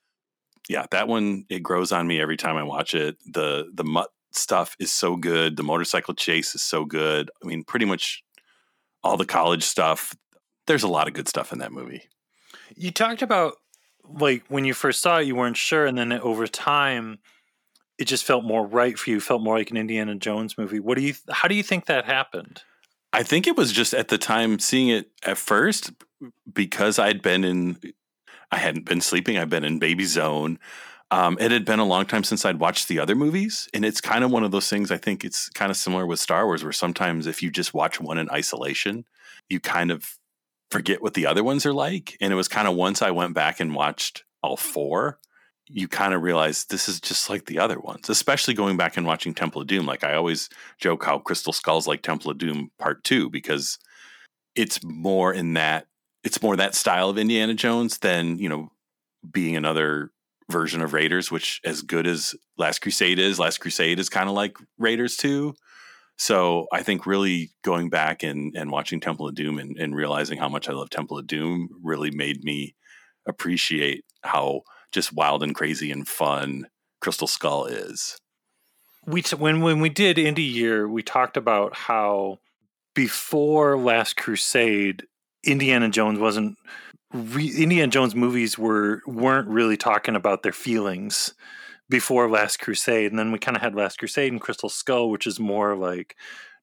yeah 0.70 0.86
that 0.92 1.08
one 1.08 1.46
it 1.50 1.64
grows 1.64 1.92
on 1.92 2.08
me 2.08 2.22
every 2.22 2.38
time 2.38 2.56
I 2.56 2.64
watch 2.64 2.94
it 2.94 3.18
the 3.26 3.70
the 3.74 3.84
mutt 3.84 4.10
stuff 4.32 4.76
is 4.80 4.92
so 4.92 5.18
good 5.18 5.58
the 5.58 5.64
motorcycle 5.64 6.14
chase 6.14 6.56
is 6.56 6.62
so 6.62 6.86
good 6.86 7.30
I 7.44 7.48
mean 7.48 7.64
pretty 7.66 7.86
much 7.86 8.24
all 9.04 9.18
the 9.18 9.26
college 9.26 9.64
stuff 9.64 10.16
there's 10.68 10.84
a 10.84 10.88
lot 10.88 11.08
of 11.08 11.14
good 11.14 11.28
stuff 11.28 11.52
in 11.52 11.60
that 11.60 11.72
movie. 11.72 12.04
You 12.76 12.92
talked 12.92 13.22
about 13.22 13.56
like 14.06 14.44
when 14.48 14.66
you 14.66 14.74
first 14.74 15.02
saw 15.02 15.20
it, 15.20 15.28
you 15.28 15.36
weren't 15.36 15.58
sure, 15.58 15.86
and 15.86 15.98
then 15.98 16.12
over 16.14 16.48
time, 16.48 17.20
it 17.98 18.06
just 18.06 18.26
felt 18.26 18.44
more 18.44 18.66
right 18.66 18.98
for 18.98 19.10
you. 19.10 19.20
Felt 19.20 19.42
more 19.42 19.58
like 19.58 19.72
an 19.72 19.78
Indiana 19.78 20.16
Jones 20.16 20.58
movie. 20.58 20.80
What 20.80 20.98
do 20.98 21.04
you? 21.04 21.14
How 21.30 21.48
do 21.48 21.56
you 21.56 21.64
think 21.64 21.86
that 21.86 22.06
happened? 22.06 22.64
I 23.14 23.22
think 23.24 23.46
it 23.46 23.56
was 23.56 23.72
just 23.72 23.94
at 23.94 24.08
the 24.08 24.18
time 24.18 24.58
seeing 24.60 24.90
it 24.90 25.12
at 25.24 25.38
first 25.38 25.92
because 26.52 26.98
I'd 26.98 27.22
been 27.22 27.44
in, 27.44 27.78
I 28.52 28.58
hadn't 28.58 28.86
been 28.86 29.02
sleeping. 29.02 29.38
I'd 29.38 29.50
been 29.50 29.64
in 29.64 29.78
baby 29.78 30.06
zone. 30.06 30.58
Um, 31.12 31.38
it 31.40 31.52
had 31.52 31.64
been 31.64 31.78
a 31.78 31.86
long 31.86 32.08
time 32.08 32.24
since 32.24 32.44
I'd 32.44 32.60
watched 32.60 32.88
the 32.88 32.98
other 32.98 33.14
movies, 33.14 33.70
and 33.72 33.86
it's 33.86 34.02
kind 34.02 34.24
of 34.24 34.32
one 34.32 34.44
of 34.44 34.50
those 34.50 34.68
things. 34.68 34.90
I 34.92 34.98
think 34.98 35.24
it's 35.24 35.48
kind 35.50 35.70
of 35.70 35.78
similar 35.78 36.08
with 36.08 36.20
Star 36.20 36.48
Wars, 36.48 36.64
where 36.64 36.74
sometimes 36.74 37.28
if 37.28 37.44
you 37.44 37.52
just 37.52 37.72
watch 37.72 38.02
one 38.02 38.18
in 38.18 38.32
isolation, 38.32 39.06
you 39.48 39.60
kind 39.60 39.92
of 39.92 40.18
forget 40.72 41.04
what 41.04 41.14
the 41.14 41.28
other 41.28 41.44
ones 41.44 41.68
are 41.68 41.74
like. 41.74 42.18
And 42.20 42.34
it 42.34 42.36
was 42.36 42.48
kind 42.48 42.68
of 42.68 42.74
once 42.74 43.04
I 43.04 43.12
went 43.12 43.36
back 43.36 43.60
and 43.60 43.76
watched 43.76 44.24
all 44.42 44.58
four, 44.58 45.20
you 45.74 45.88
kind 45.88 46.14
of 46.14 46.22
realize 46.22 46.66
this 46.66 46.88
is 46.88 47.02
just 47.02 47.30
like 47.30 47.48
the 47.48 47.58
other 47.58 47.80
ones, 47.80 48.08
especially 48.08 48.54
going 48.54 48.78
back 48.78 48.96
and 48.96 49.08
watching 49.08 49.34
Temple 49.34 49.62
of 49.62 49.68
Doom. 49.68 49.88
Like 49.88 50.04
I 50.04 50.14
always 50.14 50.48
joke 50.80 51.04
how 51.04 51.18
Crystal 51.18 51.52
Skull's 51.52 51.88
like 51.88 52.04
Temple 52.04 52.30
of 52.30 52.38
Doom 52.38 52.70
Part 52.80 53.04
Two 53.04 53.30
because 53.30 53.80
it's 54.56 54.84
more 54.84 55.34
in 55.34 55.56
that 55.56 55.88
it's 56.24 56.42
more 56.42 56.56
that 56.56 56.76
style 56.76 57.10
of 57.10 57.18
Indiana 57.18 57.56
Jones 57.56 57.98
than 57.98 58.38
you 58.38 58.48
know 58.48 58.70
being 59.32 59.56
another 59.56 60.12
version 60.52 60.82
of 60.82 60.94
Raiders, 60.94 61.32
which 61.32 61.60
as 61.66 61.82
good 61.82 62.06
as 62.06 62.36
Last 62.58 62.80
Crusade 62.80 63.18
is, 63.18 63.40
Last 63.40 63.60
Crusade 63.60 64.00
is 64.00 64.10
kind 64.10 64.30
of 64.30 64.36
like 64.36 64.58
Raiders 64.78 65.18
too. 65.18 65.56
So 66.18 66.68
I 66.72 66.84
think 66.84 67.08
really 67.08 67.52
going 67.64 67.90
back 67.90 68.22
and, 68.22 68.56
and 68.56 68.70
watching 68.70 69.00
Temple 69.00 69.28
of 69.28 69.34
Doom 69.34 69.58
and, 69.58 69.76
and 69.80 69.96
realizing 69.96 70.38
how 70.38 70.50
much 70.50 70.70
I 70.70 70.74
love 70.74 70.92
Temple 70.92 71.18
of 71.18 71.26
Doom 71.26 71.70
really 71.82 72.12
made 72.12 72.44
me 72.44 72.76
appreciate 73.28 74.04
how 74.22 74.62
just 74.94 75.14
wild 75.14 75.44
and 75.44 75.56
crazy 75.56 75.92
and 75.92 76.08
fun 76.08 76.68
Crystal 77.02 77.28
Skull 77.28 77.66
is. 77.66 78.18
We 79.06 79.22
t- 79.22 79.36
when 79.36 79.62
when 79.62 79.82
we 79.82 79.90
did 79.90 80.18
Indie 80.18 80.52
Year, 80.52 80.88
we 80.88 81.04
talked 81.04 81.36
about 81.36 81.76
how 81.76 82.40
before 82.96 83.78
Last 83.78 84.16
Crusade, 84.16 85.04
Indiana 85.44 85.90
Jones 85.90 86.20
wasn't. 86.20 86.58
Re- 87.14 87.54
Indiana 87.56 87.92
Jones 87.92 88.16
movies 88.16 88.58
were 88.58 89.02
weren't 89.06 89.48
really 89.48 89.78
talking 89.78 90.16
about 90.16 90.44
their 90.44 90.54
feelings 90.54 91.34
before 91.90 92.30
Last 92.30 92.60
Crusade, 92.60 93.12
and 93.12 93.20
then 93.20 93.32
we 93.32 93.40
kind 93.40 93.58
of 93.58 93.62
had 93.62 93.76
Last 93.76 94.00
Crusade 94.00 94.32
and 94.32 94.42
Crystal 94.42 94.70
Skull, 94.70 95.10
which 95.10 95.28
is 95.28 95.40
more 95.40 95.76
like, 95.76 96.16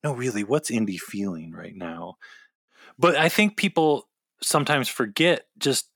no, 0.02 0.12
really, 0.12 0.42
what's 0.42 0.70
indie 0.70 0.98
feeling 0.98 1.52
right 1.52 1.76
now? 1.76 2.14
But 2.98 3.16
I 3.16 3.28
think 3.28 3.56
people 3.56 4.08
sometimes 4.42 4.88
forget 4.88 5.44
just 5.58 5.86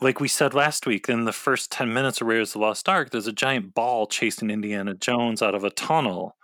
like 0.00 0.20
we 0.20 0.28
said 0.28 0.54
last 0.54 0.86
week, 0.86 1.08
in 1.08 1.24
the 1.24 1.32
first 1.32 1.70
10 1.72 1.92
minutes 1.92 2.20
of 2.20 2.26
Raiders 2.26 2.50
of 2.50 2.54
the 2.54 2.58
Lost 2.60 2.88
Ark, 2.88 3.10
there's 3.10 3.26
a 3.26 3.32
giant 3.32 3.74
ball 3.74 4.06
chasing 4.06 4.50
Indiana 4.50 4.94
Jones 4.94 5.42
out 5.42 5.54
of 5.54 5.64
a 5.64 5.70
tunnel. 5.70 6.36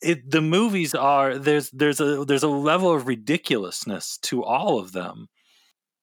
It, 0.00 0.30
the 0.30 0.40
movies 0.40 0.94
are 0.94 1.38
there's 1.38 1.70
there's 1.70 2.00
a 2.00 2.24
there's 2.24 2.44
a 2.44 2.48
level 2.48 2.92
of 2.92 3.08
ridiculousness 3.08 4.18
to 4.22 4.44
all 4.44 4.78
of 4.78 4.92
them. 4.92 5.28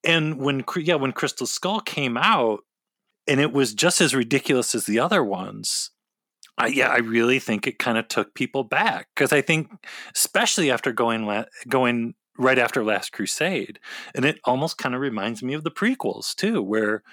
And 0.04 0.38
when 0.38 0.63
yeah, 0.78 0.96
when 0.96 1.13
Crystal 1.13 1.48
Skull 1.48 1.80
came 1.80 2.18
out, 2.18 2.60
and 3.28 3.39
it 3.39 3.54
was 3.54 3.74
just 3.74 4.02
as 4.02 4.13
ridiculous 4.13 4.76
as 4.76 4.86
the 4.86 5.00
other 5.00 5.24
ones. 5.24 5.91
I, 6.58 6.68
yeah, 6.68 6.88
I 6.88 6.98
really 6.98 7.39
think 7.39 7.68
it 7.68 7.80
kind 7.80 7.98
of 7.98 8.08
took 8.08 8.34
people 8.34 8.63
back 8.63 9.08
because 9.13 9.34
I 9.34 9.41
think, 9.41 9.70
especially 10.15 10.72
after 10.72 10.94
going 10.94 11.26
la- 11.26 11.46
going 11.68 12.13
right 12.38 12.58
after 12.60 12.84
Last 12.84 13.12
Crusade, 13.12 13.80
and 14.13 14.26
it 14.26 14.39
almost 14.43 14.78
kind 14.78 14.95
of 14.95 15.02
reminds 15.02 15.41
me 15.43 15.54
of 15.54 15.63
the 15.63 15.71
prequels 15.71 16.36
too, 16.36 16.62
where 16.62 17.04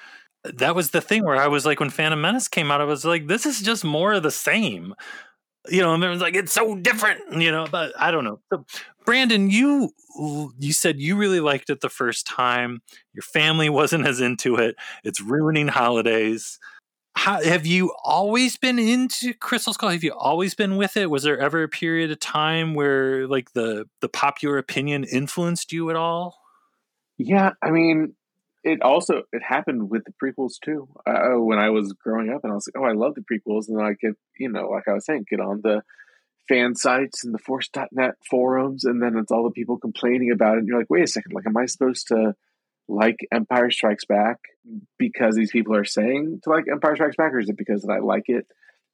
that 0.44 0.74
was 0.74 0.90
the 0.90 1.00
thing 1.00 1.24
where 1.24 1.36
I 1.36 1.46
was 1.46 1.64
like, 1.64 1.80
when 1.80 1.90
Phantom 1.90 2.20
Menace 2.20 2.48
came 2.48 2.70
out, 2.70 2.80
I 2.80 2.84
was 2.84 3.04
like, 3.04 3.26
this 3.28 3.46
is 3.46 3.60
just 3.60 3.84
more 3.84 4.12
of 4.14 4.22
the 4.22 4.30
same, 4.30 4.94
you 5.68 5.80
know. 5.80 5.94
And 5.94 6.02
everyone's 6.02 6.22
like, 6.22 6.34
it's 6.34 6.52
so 6.52 6.74
different, 6.74 7.20
you 7.40 7.50
know. 7.52 7.66
But 7.70 7.92
I 7.98 8.10
don't 8.10 8.24
know. 8.24 8.40
So, 8.52 8.64
Brandon, 9.04 9.50
you 9.50 9.90
you 10.58 10.72
said 10.72 10.98
you 10.98 11.16
really 11.16 11.40
liked 11.40 11.70
it 11.70 11.80
the 11.80 11.88
first 11.88 12.26
time. 12.26 12.82
Your 13.14 13.22
family 13.22 13.68
wasn't 13.70 14.06
as 14.06 14.20
into 14.20 14.56
it. 14.56 14.76
It's 15.04 15.20
ruining 15.20 15.68
holidays. 15.68 16.58
How, 17.14 17.42
have 17.42 17.66
you 17.66 17.94
always 18.02 18.56
been 18.56 18.78
into 18.78 19.34
Crystal 19.34 19.72
Skull? 19.72 19.90
Have 19.90 20.02
you 20.02 20.14
always 20.14 20.54
been 20.54 20.76
with 20.76 20.96
it? 20.96 21.10
Was 21.10 21.22
there 21.22 21.38
ever 21.38 21.62
a 21.62 21.68
period 21.68 22.10
of 22.10 22.18
time 22.18 22.74
where 22.74 23.26
like 23.28 23.52
the 23.52 23.86
the 24.00 24.08
popular 24.08 24.58
opinion 24.58 25.04
influenced 25.04 25.72
you 25.72 25.90
at 25.90 25.96
all? 25.96 26.38
Yeah, 27.18 27.50
I 27.62 27.70
mean, 27.70 28.14
it 28.64 28.80
also 28.82 29.22
it 29.32 29.42
happened 29.42 29.90
with 29.90 30.04
the 30.04 30.12
prequels 30.12 30.54
too. 30.64 30.88
Uh, 31.06 31.34
when 31.34 31.58
I 31.58 31.70
was 31.70 31.92
growing 31.92 32.30
up, 32.30 32.44
and 32.44 32.52
I 32.52 32.54
was 32.54 32.66
like, 32.66 32.82
"Oh, 32.82 32.86
I 32.88 32.92
love 32.92 33.14
the 33.14 33.20
prequels," 33.20 33.68
and 33.68 33.78
then 33.78 33.84
I 33.84 33.92
get, 33.92 34.14
you 34.38 34.48
know, 34.48 34.68
like 34.68 34.88
I 34.88 34.94
was 34.94 35.04
saying, 35.04 35.26
get 35.28 35.40
on 35.40 35.60
the 35.62 35.82
fan 36.48 36.74
sites 36.74 37.24
and 37.24 37.34
the 37.34 37.38
Force.net 37.38 38.14
forums, 38.28 38.84
and 38.84 39.02
then 39.02 39.16
it's 39.16 39.30
all 39.30 39.44
the 39.44 39.50
people 39.50 39.78
complaining 39.78 40.30
about 40.32 40.54
it. 40.56 40.60
And 40.60 40.68
you're 40.68 40.78
like, 40.78 40.90
"Wait 40.90 41.04
a 41.04 41.06
second! 41.06 41.32
Like, 41.32 41.46
am 41.46 41.56
I 41.56 41.66
supposed 41.66 42.08
to 42.08 42.34
like 42.88 43.16
Empire 43.32 43.70
Strikes 43.70 44.04
Back 44.04 44.38
because 44.98 45.34
these 45.34 45.50
people 45.50 45.74
are 45.74 45.84
saying 45.84 46.40
to 46.44 46.50
like 46.50 46.64
Empire 46.70 46.96
Strikes 46.96 47.16
Back, 47.16 47.32
or 47.32 47.40
is 47.40 47.48
it 47.48 47.56
because 47.56 47.82
that 47.82 47.92
I 47.92 47.98
like 47.98 48.28
it?" 48.28 48.46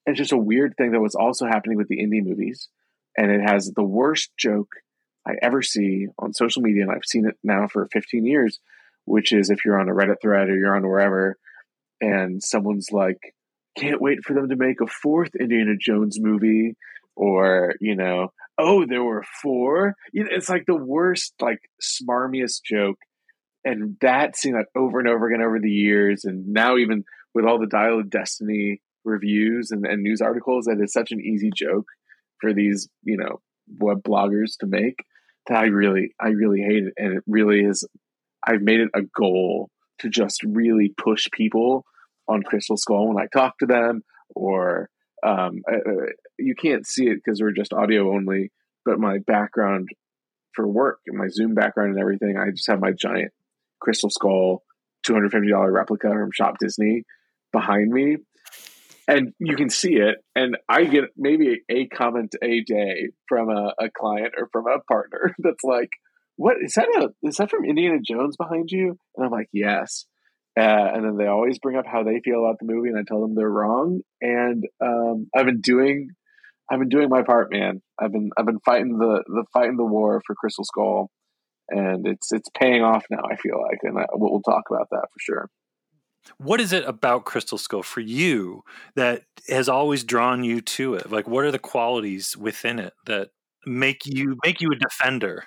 And 0.07 0.15
it's 0.15 0.19
just 0.19 0.33
a 0.33 0.39
weird 0.39 0.75
thing 0.77 0.93
that 0.93 1.01
was 1.01 1.15
also 1.15 1.47
happening 1.47 1.77
with 1.77 1.89
the 1.89 1.99
indie 1.99 2.25
movies, 2.25 2.69
and 3.17 3.31
it 3.31 3.41
has 3.41 3.73
the 3.75 3.85
worst 3.85 4.31
joke 4.39 4.69
I 5.27 5.35
ever 5.43 5.63
see 5.63 6.07
on 6.19 6.33
social 6.33 6.63
media, 6.63 6.83
and 6.83 6.91
I've 6.91 7.05
seen 7.05 7.27
it 7.27 7.37
now 7.43 7.67
for 7.69 7.87
15 7.93 8.25
years 8.25 8.61
which 9.09 9.33
is 9.33 9.51
if 9.51 9.65
you're 9.65 9.81
on 9.81 9.89
a 9.89 9.95
Reddit 9.95 10.21
thread 10.21 10.49
or 10.49 10.57
you're 10.57 10.77
on 10.77 10.87
wherever, 10.87 11.39
and 12.01 12.43
someone's 12.43 12.93
like, 12.93 13.35
"Can't 13.77 14.01
wait 14.01 14.23
for 14.25 14.35
them 14.35 14.49
to 14.51 14.57
make 14.57 14.81
a 14.81 14.87
fourth 14.87 15.35
Indiana 15.35 15.77
Jones 15.77 16.21
movie," 16.21 16.77
or 17.17 17.75
you 17.81 17.97
know, 17.97 18.33
"Oh, 18.59 18.85
there 18.87 19.03
were 19.03 19.25
four. 19.43 19.95
It's 20.13 20.49
like 20.49 20.67
the 20.67 20.77
worst, 20.77 21.35
like 21.41 21.61
smarmiest 21.83 22.63
joke, 22.65 22.99
and 23.69 23.97
that 24.01 24.37
seeing 24.37 24.55
that 24.55 24.67
over 24.75 24.99
and 24.99 25.09
over 25.09 25.29
again 25.29 25.45
over 25.45 25.59
the 25.61 25.71
years, 25.71 26.25
and 26.25 26.49
now 26.49 26.77
even 26.77 27.05
with 27.35 27.45
all 27.45 27.59
the 27.59 27.67
Dial 27.67 28.01
of 28.01 28.11
Destiny 28.11 28.81
reviews 29.05 29.71
and, 29.71 29.87
and 29.87 30.03
news 30.03 30.21
articles, 30.21 30.65
that 30.65 30.81
is 30.83 30.93
such 30.93 31.13
an 31.13 31.21
easy 31.21 31.51
joke 31.55 31.87
for 32.41 32.53
these, 32.53 32.89
you 33.03 33.17
know, 33.17 33.41
web 33.79 34.03
bloggers 34.03 34.57
to 34.61 34.67
make 34.67 35.05
that 35.47 35.59
I 35.59 35.67
really, 35.67 36.15
I 36.21 36.29
really 36.29 36.61
hate 36.61 36.85
it, 36.85 36.95
and 36.97 37.17
it 37.17 37.23
really 37.27 37.61
is 37.61 37.87
I've 38.47 38.63
made 38.63 38.81
it 38.81 38.91
a 38.95 39.03
goal 39.03 39.71
to 40.01 40.09
just 40.09 40.43
really 40.45 40.95
push 40.97 41.27
people 41.33 41.85
on 42.29 42.43
Crystal 42.43 42.77
Skull 42.77 43.09
when 43.09 43.23
I 43.23 43.27
talk 43.33 43.59
to 43.59 43.67
them, 43.67 44.03
or 44.35 44.89
um, 45.27 45.63
uh, 45.71 46.07
you 46.39 46.55
can't 46.55 46.87
see 46.87 47.07
it 47.07 47.17
because 47.23 47.41
we're 47.41 47.53
just 47.53 47.73
audio 47.73 48.15
only. 48.15 48.51
But 48.85 49.01
my 49.01 49.19
background 49.27 49.89
for 50.55 50.67
work 50.67 51.01
and 51.07 51.19
my 51.19 51.29
Zoom 51.29 51.55
background 51.55 51.91
and 51.91 52.01
everything, 52.01 52.39
I 52.39 52.51
just 52.51 52.69
have 52.69 52.81
my 52.81 52.93
giant 52.93 53.33
Crystal 53.81 54.11
Skull 54.11 54.63
two 55.05 55.15
hundred 55.15 55.33
fifty 55.33 55.51
dollar 55.51 55.73
replica 55.73 56.09
from 56.09 56.31
Shop 56.33 56.57
Disney 56.61 57.05
behind 57.53 57.91
me, 57.91 58.19
and 59.07 59.33
you 59.39 59.57
can 59.57 59.71
see 59.71 59.95
it. 59.95 60.17
And 60.37 60.57
I 60.69 60.85
get 60.85 61.05
maybe 61.17 61.63
a 61.69 61.87
comment 61.87 62.35
a 62.43 62.63
day 62.63 63.11
from 63.29 63.49
a, 63.51 63.73
a 63.81 63.91
client 63.91 64.35
or 64.37 64.49
from 64.53 64.67
a 64.67 64.81
partner 64.81 65.35
that's 65.39 65.65
like, 65.65 65.91
"What 66.37 66.57
is 66.63 66.75
that? 66.75 66.89
A, 66.89 67.27
is 67.27 67.37
that 67.37 67.51
from 67.51 67.65
Indiana 67.65 67.99
Jones 68.07 68.37
behind 68.37 68.71
you?" 68.71 68.99
And 69.17 69.27
I'm 69.27 69.33
like, 69.33 69.49
"Yes." 69.53 70.07
Uh, 70.59 70.91
and 70.93 71.05
then 71.05 71.17
they 71.17 71.27
always 71.27 71.61
bring 71.61 71.77
up 71.77 71.87
how 71.87 72.03
they 72.03 72.21
feel 72.25 72.45
about 72.45 72.57
the 72.59 72.67
movie, 72.67 72.89
and 72.89 72.99
I 72.99 73.03
tell 73.07 73.21
them 73.21 73.37
they're 73.37 73.49
wrong. 73.49 74.01
And 74.21 74.65
um, 74.85 75.29
I've 75.37 75.47
been 75.47 75.61
doing, 75.61 76.09
I've 76.69 76.81
been 76.81 76.89
doing 76.89 77.09
my 77.09 77.23
part, 77.23 77.53
man. 77.53 77.81
I've 77.97 78.11
been 78.11 78.31
I've 78.37 78.47
been 78.47 78.59
fighting 78.65 78.99
the 78.99 79.23
the 79.27 79.45
fighting 79.55 79.77
the 79.77 79.85
war 79.85 80.21
for 80.27 80.35
Crystal 80.35 80.65
Skull, 80.65 81.13
and 81.69 82.07
it's 82.07 82.33
it's 82.33 82.49
paying 82.51 82.83
off 82.83 83.05
now. 83.11 83.23
I 83.25 83.37
feel 83.37 83.61
like, 83.61 83.79
and 83.83 83.99
I, 83.99 84.07
we'll, 84.13 84.41
talk 84.43 84.65
about 84.71 84.89
that 84.91 85.09
for 85.13 85.21
sure. 85.21 85.51
What 86.39 86.61
is 86.61 86.73
it 86.73 86.85
about 86.85 87.25
Crystal 87.25 87.59
Skull 87.59 87.83
for 87.83 88.01
you 88.01 88.63
that 88.97 89.23
has 89.49 89.69
always 89.69 90.05
drawn 90.05 90.45
you 90.45 90.61
to 90.61 90.95
it? 90.95 91.11
Like, 91.11 91.27
what 91.27 91.45
are 91.45 91.51
the 91.51 91.59
qualities 91.59 92.37
within 92.37 92.79
it 92.79 92.93
that 93.07 93.31
make 93.67 94.05
you 94.05 94.37
make 94.45 94.61
you 94.61 94.71
a 94.73 94.77
defender? 94.77 95.45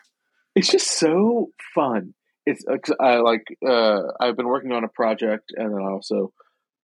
It's 0.56 0.70
just 0.70 1.00
so 1.00 1.50
fun 1.74 2.14
it's 2.46 2.64
I 3.00 3.18
like 3.18 3.46
uh, 3.68 4.02
I've 4.20 4.36
been 4.36 4.48
working 4.48 4.72
on 4.72 4.84
a 4.84 4.88
project, 4.88 5.54
and 5.56 5.74
then 5.74 5.82
I 5.82 5.92
also 5.92 6.34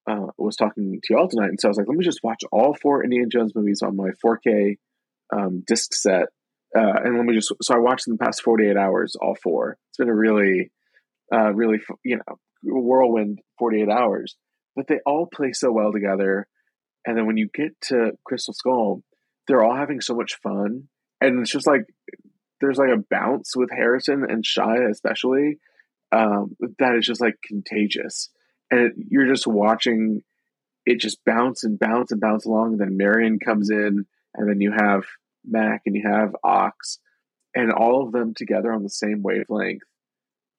uh, 0.10 0.28
was 0.38 0.56
talking 0.56 1.00
to 1.04 1.14
y'all 1.14 1.28
tonight, 1.28 1.50
and 1.50 1.60
so 1.60 1.68
I 1.68 1.70
was 1.70 1.78
like, 1.78 1.88
let 1.88 1.98
me 1.98 2.06
just 2.06 2.24
watch 2.24 2.44
all 2.52 2.76
four 2.76 3.04
Indiana 3.04 3.28
Jones 3.28 3.54
movies 3.56 3.82
on 3.82 3.96
my 3.96 4.10
4K 4.24 4.78
um, 5.34 5.64
disc 5.66 5.94
set, 5.94 6.28
uh, 6.76 7.00
and 7.04 7.18
let 7.18 7.26
me 7.26 7.36
just. 7.36 7.52
So 7.62 7.76
I 7.76 7.80
watched 7.80 8.08
in 8.08 8.14
the 8.14 8.24
past 8.24 8.42
48 8.42 8.76
hours, 8.78 9.16
all 9.16 9.36
four. 9.42 9.78
It's 9.90 9.98
been 9.98 10.10
a 10.10 10.16
really, 10.16 10.72
uh, 11.34 11.54
really 11.54 11.80
you 12.04 12.18
know 12.18 12.40
whirlwind 12.64 13.40
48 13.60 13.90
hours, 13.90 14.36
but 14.76 14.88
they 14.88 15.00
all 15.06 15.28
play 15.32 15.54
so 15.54 15.72
well 15.72 15.92
together. 15.92 16.48
And 17.06 17.18
then 17.18 17.26
when 17.26 17.38
you 17.38 17.50
get 17.54 17.80
to 17.84 18.12
Crystal 18.26 18.54
Skull, 18.54 19.02
they're 19.48 19.64
all 19.64 19.76
having 19.76 20.02
so 20.02 20.14
much 20.14 20.36
fun, 20.44 20.90
and 21.22 21.40
it's 21.40 21.52
just 21.52 21.68
like 21.68 21.86
there's 22.60 22.78
like 22.78 22.90
a 22.90 23.04
bounce 23.10 23.56
with 23.56 23.70
Harrison 23.72 24.26
and 24.28 24.44
Shia 24.44 24.90
especially 24.90 25.60
um, 26.12 26.56
that 26.80 26.96
is 26.96 27.06
just 27.06 27.22
like 27.22 27.36
contagious, 27.44 28.30
and 28.72 28.80
it, 28.82 28.94
you're 29.10 29.28
just 29.28 29.48
watching 29.48 30.22
it 30.86 31.00
just 31.02 31.24
bounce 31.26 31.64
and 31.64 31.78
bounce 31.78 32.12
and 32.12 32.22
bounce 32.22 32.46
along. 32.46 32.74
And 32.74 32.82
then 32.82 32.98
Marion 32.98 33.40
comes 33.40 33.70
in, 33.70 34.06
and 34.34 34.50
then 34.50 34.62
you 34.62 34.72
have 34.72 35.04
Mac 35.48 35.82
and 35.86 35.96
you 35.96 36.04
have 36.10 36.36
Ox, 36.44 37.00
and 37.56 37.72
all 37.72 38.06
of 38.06 38.12
them 38.12 38.34
together 38.36 38.72
on 38.72 38.84
the 38.84 38.90
same 38.90 39.24
wavelength, 39.24 39.84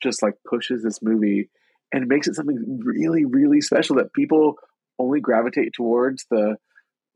just 0.03 0.22
like 0.22 0.35
pushes 0.48 0.83
this 0.83 1.01
movie 1.03 1.51
and 1.92 2.07
makes 2.07 2.29
it 2.29 2.35
something 2.35 2.81
really, 2.85 3.24
really 3.24 3.61
special 3.61 3.96
that 3.96 4.12
people 4.12 4.57
only 4.98 5.20
gravitate 5.20 5.72
towards 5.74 6.27
the 6.31 6.57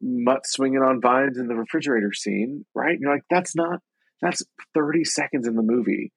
mutt 0.00 0.46
swinging 0.46 0.82
on 0.82 1.00
vines 1.00 1.38
in 1.38 1.46
the 1.46 1.54
refrigerator 1.54 2.12
scene, 2.12 2.64
right? 2.74 2.92
And 2.92 3.00
you're 3.00 3.12
like, 3.12 3.24
that's 3.30 3.54
not 3.54 3.80
that's 4.22 4.44
30 4.74 5.04
seconds 5.04 5.46
in 5.46 5.56
the 5.56 5.62
movie, 5.62 6.12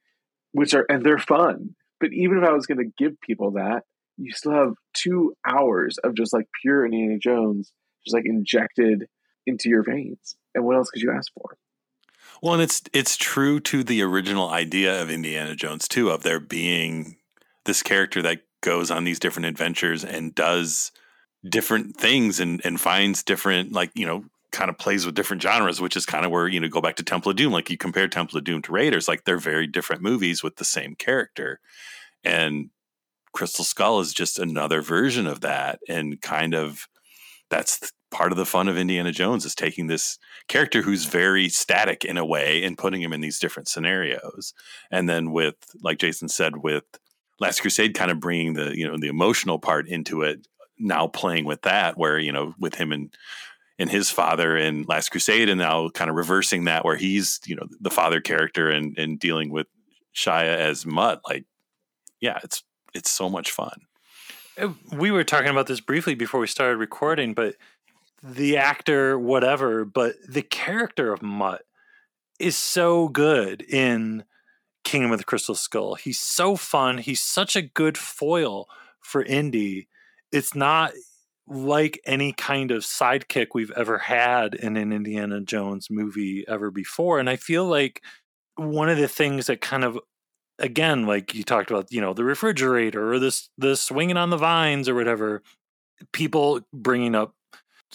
which 0.51 0.73
are, 0.75 0.85
and 0.87 1.03
they're 1.03 1.17
fun. 1.17 1.75
But 1.99 2.13
even 2.13 2.37
if 2.37 2.47
I 2.47 2.53
was 2.53 2.67
going 2.67 2.77
to 2.77 3.03
give 3.03 3.19
people 3.19 3.51
that, 3.53 3.81
you 4.17 4.31
still 4.31 4.53
have 4.53 4.73
two 4.93 5.33
hours 5.45 5.97
of 6.03 6.15
just 6.15 6.31
like 6.31 6.45
pure 6.61 6.85
Indiana 6.85 7.17
Jones, 7.17 7.71
just 8.05 8.13
like 8.13 8.25
injected 8.25 9.07
into 9.45 9.69
your 9.69 9.83
veins. 9.83 10.35
And 10.53 10.65
what 10.65 10.75
else 10.75 10.89
could 10.89 11.01
you 11.01 11.11
ask 11.11 11.31
for? 11.33 11.57
Well, 12.41 12.53
and 12.53 12.63
it's 12.63 12.81
it's 12.93 13.17
true 13.17 13.59
to 13.61 13.83
the 13.83 14.01
original 14.01 14.49
idea 14.49 15.01
of 15.01 15.09
Indiana 15.09 15.55
Jones 15.55 15.87
too, 15.87 16.09
of 16.09 16.23
there 16.23 16.39
being 16.39 17.17
this 17.65 17.81
character 17.81 18.21
that 18.21 18.41
goes 18.61 18.91
on 18.91 19.03
these 19.03 19.19
different 19.19 19.47
adventures 19.47 20.03
and 20.03 20.35
does 20.35 20.91
different 21.47 21.95
things 21.95 22.39
and 22.39 22.61
and 22.65 22.81
finds 22.81 23.23
different 23.23 23.71
like 23.71 23.91
you 23.95 24.05
know 24.05 24.25
kind 24.55 24.69
of 24.69 24.77
plays 24.77 25.05
with 25.05 25.15
different 25.15 25.41
genres, 25.41 25.81
which 25.81 25.97
is 25.97 26.05
kind 26.05 26.25
of 26.25 26.31
where, 26.31 26.47
you 26.47 26.59
know, 26.59 26.69
go 26.69 26.79
back 26.79 26.95
to 26.95 27.03
Temple 27.03 27.29
of 27.29 27.35
Doom. 27.35 27.51
Like 27.51 27.69
you 27.69 27.77
compare 27.77 28.07
Temple 28.07 28.37
of 28.37 28.45
Doom 28.45 28.61
to 28.63 28.71
Raiders, 28.71 29.07
like 29.07 29.25
they're 29.25 29.37
very 29.37 29.67
different 29.67 30.01
movies 30.01 30.41
with 30.41 30.55
the 30.55 30.65
same 30.65 30.95
character. 30.95 31.59
And 32.23 32.69
Crystal 33.33 33.65
Skull 33.65 33.99
is 33.99 34.13
just 34.13 34.39
another 34.39 34.81
version 34.81 35.27
of 35.27 35.41
that. 35.41 35.79
And 35.89 36.21
kind 36.21 36.55
of 36.55 36.87
that's 37.49 37.91
part 38.11 38.31
of 38.31 38.37
the 38.37 38.45
fun 38.45 38.67
of 38.67 38.77
Indiana 38.77 39.11
Jones 39.11 39.45
is 39.45 39.55
taking 39.55 39.87
this 39.87 40.17
character 40.47 40.81
who's 40.81 41.05
very 41.05 41.49
static 41.49 42.05
in 42.05 42.17
a 42.17 42.25
way 42.25 42.63
and 42.63 42.77
putting 42.77 43.01
him 43.01 43.13
in 43.13 43.21
these 43.21 43.39
different 43.39 43.67
scenarios. 43.67 44.53
And 44.91 45.09
then 45.09 45.31
with, 45.31 45.55
like 45.81 45.99
Jason 45.99 46.29
said, 46.29 46.57
with 46.57 46.85
Last 47.39 47.61
Crusade, 47.61 47.93
kind 47.93 48.11
of 48.11 48.19
bringing 48.19 48.53
the, 48.53 48.77
you 48.77 48.87
know, 48.87 48.97
the 48.97 49.07
emotional 49.07 49.59
part 49.59 49.87
into 49.87 50.21
it, 50.21 50.47
now 50.77 51.07
playing 51.07 51.45
with 51.45 51.63
that, 51.63 51.97
where, 51.97 52.17
you 52.17 52.31
know, 52.31 52.53
with 52.59 52.75
him 52.75 52.91
and 52.91 53.13
and 53.77 53.89
his 53.89 54.09
father 54.09 54.55
in 54.55 54.83
Last 54.83 55.09
Crusade, 55.09 55.49
and 55.49 55.59
now 55.59 55.89
kind 55.89 56.09
of 56.09 56.15
reversing 56.15 56.65
that 56.65 56.85
where 56.85 56.95
he's 56.95 57.39
you 57.45 57.55
know 57.55 57.67
the 57.79 57.89
father 57.89 58.21
character 58.21 58.69
and 58.69 58.97
and 58.97 59.19
dealing 59.19 59.51
with 59.51 59.67
Shia 60.15 60.55
as 60.55 60.85
Mutt. 60.85 61.21
Like, 61.27 61.45
yeah, 62.21 62.39
it's 62.43 62.63
it's 62.93 63.11
so 63.11 63.29
much 63.29 63.51
fun. 63.51 63.81
Uh, 64.57 64.69
we 64.93 65.11
were 65.11 65.23
talking 65.23 65.49
about 65.49 65.67
this 65.67 65.81
briefly 65.81 66.15
before 66.15 66.39
we 66.39 66.47
started 66.47 66.77
recording, 66.77 67.33
but 67.33 67.55
the 68.25 68.57
actor, 68.57 69.19
whatever, 69.19 69.85
but 69.85 70.15
the 70.27 70.41
character 70.41 71.13
of 71.13 71.21
Mutt 71.21 71.61
is 72.39 72.57
so 72.57 73.07
good 73.07 73.61
in 73.61 74.23
Kingdom 74.83 75.11
of 75.11 75.19
the 75.19 75.23
Crystal 75.23 75.55
Skull. 75.55 75.95
He's 75.95 76.19
so 76.19 76.55
fun. 76.55 76.97
He's 76.97 77.21
such 77.21 77.55
a 77.55 77.61
good 77.61 77.97
foil 77.97 78.67
for 78.99 79.21
Indy. 79.21 79.87
It's 80.31 80.55
not 80.55 80.91
like 81.47 82.01
any 82.05 82.33
kind 82.33 82.71
of 82.71 82.81
sidekick 82.81 83.49
we've 83.53 83.71
ever 83.71 83.99
had 83.99 84.55
in 84.55 84.75
an 84.75 84.91
Indiana 84.91 85.41
Jones 85.41 85.89
movie 85.91 86.43
ever 86.47 86.71
before. 86.71 87.19
And 87.19 87.29
I 87.29 87.35
feel 87.35 87.65
like 87.65 88.01
one 88.55 88.89
of 88.89 88.97
the 88.97 89.07
things 89.07 89.47
that 89.47 89.61
kind 89.61 89.83
of 89.83 89.99
again 90.57 91.05
like 91.05 91.35
you 91.35 91.43
talked 91.43 91.69
about 91.69 91.91
you 91.91 91.99
know 91.99 92.13
the 92.13 92.23
refrigerator 92.23 93.11
or 93.11 93.19
this 93.19 93.49
the 93.57 93.75
swinging 93.75 94.15
on 94.15 94.29
the 94.29 94.37
vines 94.37 94.87
or 94.87 94.95
whatever 94.95 95.43
people 96.13 96.61
bringing 96.73 97.13
up 97.13 97.35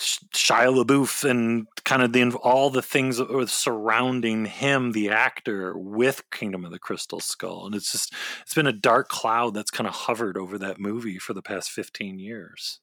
Shia 0.00 0.84
LaBeouf 0.84 1.28
and 1.28 1.66
kind 1.84 2.02
of 2.02 2.12
the 2.12 2.34
all 2.36 2.70
the 2.70 2.82
things 2.82 3.18
that 3.18 3.30
were 3.30 3.46
surrounding 3.46 4.46
him, 4.46 4.92
the 4.92 5.10
actor, 5.10 5.76
with 5.76 6.22
Kingdom 6.30 6.64
of 6.64 6.70
the 6.70 6.78
Crystal 6.78 7.20
Skull, 7.20 7.66
and 7.66 7.74
it's 7.74 7.92
just 7.92 8.14
it's 8.42 8.54
been 8.54 8.66
a 8.66 8.72
dark 8.72 9.08
cloud 9.08 9.54
that's 9.54 9.70
kind 9.70 9.86
of 9.86 9.94
hovered 9.94 10.38
over 10.38 10.56
that 10.58 10.80
movie 10.80 11.18
for 11.18 11.34
the 11.34 11.42
past 11.42 11.70
fifteen 11.70 12.18
years. 12.18 12.80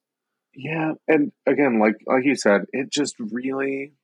Yeah, 0.54 0.92
and 1.08 1.32
again, 1.46 1.78
like 1.80 1.96
like 2.06 2.24
you 2.24 2.36
said, 2.36 2.62
it 2.72 2.92
just 2.92 3.16
really 3.18 3.94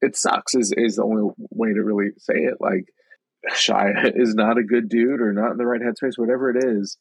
it 0.00 0.16
sucks. 0.16 0.54
Is 0.54 0.72
is 0.76 0.96
the 0.96 1.04
only 1.04 1.32
way 1.50 1.72
to 1.72 1.82
really 1.82 2.10
say 2.18 2.34
it. 2.34 2.56
Like 2.60 2.86
Shia 3.52 4.12
is 4.14 4.34
not 4.34 4.58
a 4.58 4.64
good 4.64 4.88
dude 4.88 5.20
or 5.20 5.32
not 5.32 5.52
in 5.52 5.58
the 5.58 5.66
right 5.66 5.80
headspace, 5.80 6.18
whatever 6.18 6.50
it 6.50 6.64
is. 6.64 6.98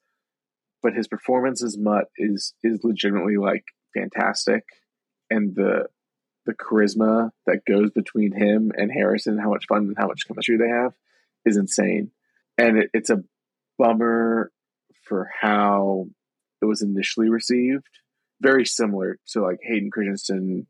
But 0.82 0.94
his 0.94 1.08
performance 1.08 1.64
as 1.64 1.78
Mutt 1.78 2.06
is 2.18 2.54
is 2.64 2.82
legitimately 2.84 3.38
like 3.38 3.64
fantastic, 3.96 4.64
and 5.30 5.56
the 5.56 5.88
the 6.46 6.54
charisma 6.54 7.32
that 7.46 7.64
goes 7.66 7.90
between 7.92 8.34
him 8.34 8.72
and 8.76 8.92
Harrison, 8.92 9.38
how 9.38 9.50
much 9.50 9.66
fun 9.68 9.84
and 9.84 9.96
how 9.98 10.08
much 10.08 10.28
chemistry 10.28 10.58
they 10.58 10.68
have, 10.68 10.94
is 11.46 11.56
insane. 11.56 12.12
And 12.58 12.80
it, 12.80 12.90
it's 12.94 13.10
a 13.10 13.24
bummer 13.78 14.52
for 15.06 15.30
how 15.40 16.08
it 16.62 16.66
was 16.66 16.82
initially 16.82 17.30
received 17.30 17.88
very 18.44 18.66
similar 18.66 19.18
to 19.28 19.42
like 19.42 19.60
Hayden 19.64 19.90
Christensen 19.90 20.68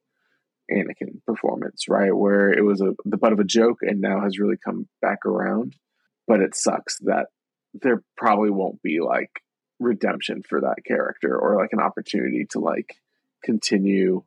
Anakin 0.71 1.23
performance, 1.25 1.89
right? 1.89 2.15
Where 2.15 2.51
it 2.51 2.63
was 2.63 2.79
a 2.79 2.93
the 3.03 3.17
butt 3.17 3.33
of 3.33 3.39
a 3.39 3.43
joke 3.43 3.79
and 3.81 3.99
now 3.99 4.21
has 4.21 4.39
really 4.39 4.55
come 4.63 4.87
back 5.01 5.25
around. 5.25 5.75
But 6.25 6.39
it 6.39 6.55
sucks 6.55 6.99
that 6.99 7.27
there 7.73 8.03
probably 8.15 8.51
won't 8.51 8.81
be 8.81 9.01
like 9.01 9.41
redemption 9.79 10.43
for 10.47 10.61
that 10.61 10.85
character 10.85 11.37
or 11.37 11.57
like 11.57 11.73
an 11.73 11.81
opportunity 11.81 12.45
to 12.51 12.59
like 12.59 12.95
continue, 13.43 14.23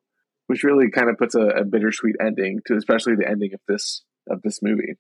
which 0.47 0.65
really 0.65 0.91
kind 0.91 1.11
of 1.11 1.19
puts 1.19 1.35
a, 1.35 1.41
a 1.41 1.65
bittersweet 1.65 2.17
ending 2.21 2.61
to 2.67 2.77
especially 2.77 3.15
the 3.17 3.29
ending 3.29 3.53
of 3.55 3.61
this 3.69 4.03
of 4.29 4.43
this 4.43 4.63
movie. 4.63 4.95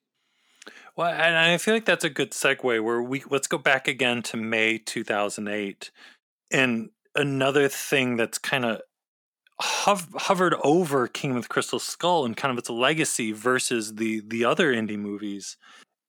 Well, 0.96 1.12
and 1.12 1.36
I 1.36 1.58
feel 1.58 1.74
like 1.74 1.84
that's 1.84 2.04
a 2.04 2.10
good 2.10 2.30
segue 2.30 2.82
where 2.82 3.02
we 3.02 3.22
let's 3.28 3.46
go 3.46 3.58
back 3.58 3.86
again 3.88 4.22
to 4.24 4.36
May 4.36 4.78
2008. 4.78 5.90
And 6.50 6.90
another 7.14 7.68
thing 7.68 8.16
that's 8.16 8.38
kind 8.38 8.64
of 8.64 8.80
hovered 9.58 10.54
over 10.62 11.08
Kingdom 11.08 11.38
of 11.38 11.44
the 11.44 11.48
Crystal 11.48 11.78
Skull 11.78 12.24
and 12.24 12.36
kind 12.36 12.52
of 12.52 12.58
its 12.58 12.70
legacy 12.70 13.32
versus 13.32 13.94
the 13.94 14.22
the 14.26 14.44
other 14.44 14.72
indie 14.72 14.98
movies. 14.98 15.56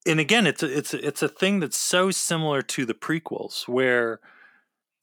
And 0.06 0.22
again, 0.22 0.48
it's 0.48 0.64
a, 0.64 0.78
it's 0.78 0.94
a, 0.94 1.06
it's 1.06 1.22
a 1.22 1.28
thing 1.28 1.60
that's 1.60 1.78
so 1.78 2.12
similar 2.12 2.62
to 2.62 2.86
the 2.86 2.94
prequels, 2.94 3.68
where 3.68 4.22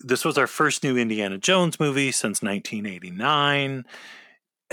this 0.00 0.24
was 0.24 0.38
our 0.38 0.46
first 0.46 0.82
new 0.82 0.96
Indiana 0.96 1.38
Jones 1.38 1.78
movie 1.78 2.10
since 2.10 2.42
1989, 2.42 3.84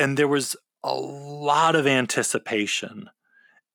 and 0.01 0.17
there 0.17 0.27
was 0.27 0.55
a 0.83 0.95
lot 0.95 1.75
of 1.75 1.85
anticipation 1.85 3.11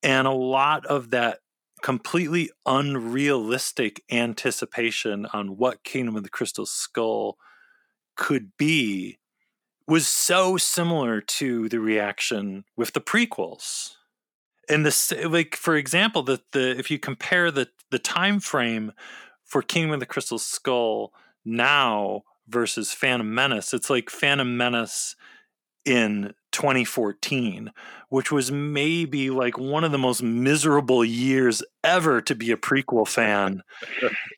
and 0.03 0.27
a 0.27 0.33
lot 0.33 0.85
of 0.87 1.11
that 1.11 1.39
completely 1.83 2.51
unrealistic 2.67 4.03
anticipation 4.11 5.27
on 5.33 5.57
what 5.57 5.85
Kingdom 5.85 6.17
of 6.17 6.25
the 6.25 6.29
Crystal 6.29 6.67
Skull 6.67 7.39
could 8.17 8.57
be 8.59 9.19
was 9.87 10.09
so 10.09 10.57
similar 10.57 11.21
to 11.21 11.69
the 11.69 11.79
reaction 11.79 12.65
with 12.77 12.93
the 12.93 13.01
prequels. 13.01 13.93
And 14.69 14.85
the 14.85 15.29
like 15.31 15.55
for 15.55 15.77
example, 15.77 16.25
the 16.25 16.41
the 16.51 16.77
if 16.77 16.91
you 16.91 16.99
compare 16.99 17.53
the 17.53 17.69
the 17.93 18.01
time 18.01 18.41
frame 18.41 18.93
for 19.45 19.63
Kingdom 19.63 19.95
of 19.95 20.01
the 20.01 20.07
Crystal 20.07 20.41
Skull 20.41 21.13
now 21.45 22.23
versus 22.49 22.91
Phantom 22.91 23.33
Menace, 23.33 23.73
it's 23.73 23.91
like 23.91 24.11
Phantom 24.11 24.57
Menace 24.57 25.15
in 25.87 26.35
2014, 26.53 27.71
which 28.09 28.33
was 28.33 28.51
maybe 28.51 29.31
like 29.31 29.59
one 29.59 29.85
of 29.85 29.93
the 29.93 29.99
most 29.99 30.23
miserable 30.23 31.05
years 31.05 31.63
ever 31.85 32.21
to 32.23 32.35
be 32.35 32.51
a 32.51 32.57
prequel 32.57 33.07
fan. 33.07 33.63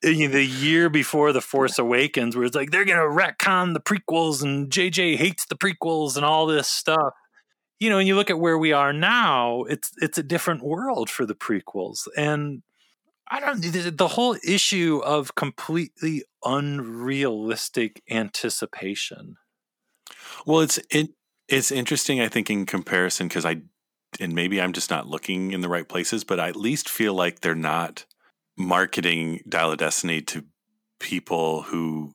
Eh, 0.02 0.26
the 0.26 0.44
year 0.44 0.90
before 0.90 1.32
The 1.32 1.40
Force 1.40 1.78
Awakens, 1.78 2.36
where 2.36 2.44
it's 2.44 2.54
like 2.54 2.70
they're 2.70 2.84
going 2.84 2.98
to 2.98 3.04
retcon 3.04 3.72
the 3.72 3.80
prequels 3.80 4.42
and 4.42 4.70
JJ 4.70 5.16
hates 5.16 5.46
the 5.46 5.56
prequels 5.56 6.16
and 6.16 6.24
all 6.24 6.46
this 6.46 6.68
stuff. 6.68 7.14
You 7.80 7.88
know, 7.90 7.98
and 7.98 8.08
you 8.08 8.16
look 8.16 8.30
at 8.30 8.40
where 8.40 8.58
we 8.58 8.72
are 8.72 8.92
now, 8.92 9.62
it's 9.64 9.92
it's 9.98 10.18
a 10.18 10.22
different 10.24 10.64
world 10.64 11.08
for 11.08 11.24
the 11.24 11.36
prequels. 11.36 12.08
And 12.16 12.62
I 13.30 13.40
don't 13.40 13.60
the 13.62 14.08
whole 14.08 14.36
issue 14.44 15.00
of 15.04 15.34
completely 15.36 16.24
unrealistic 16.44 18.02
anticipation. 18.10 19.36
Well, 20.46 20.60
it's 20.60 20.78
it 20.90 21.10
it's 21.48 21.70
interesting, 21.70 22.20
I 22.20 22.28
think, 22.28 22.50
in 22.50 22.66
comparison, 22.66 23.28
because 23.28 23.44
I, 23.44 23.62
and 24.20 24.34
maybe 24.34 24.60
I'm 24.60 24.72
just 24.72 24.90
not 24.90 25.08
looking 25.08 25.52
in 25.52 25.60
the 25.60 25.68
right 25.68 25.88
places, 25.88 26.24
but 26.24 26.38
I 26.38 26.48
at 26.48 26.56
least 26.56 26.88
feel 26.88 27.14
like 27.14 27.40
they're 27.40 27.54
not 27.54 28.04
marketing 28.56 29.40
Dial 29.48 29.72
of 29.72 29.78
Destiny 29.78 30.20
to 30.22 30.44
people 31.00 31.62
who 31.62 32.12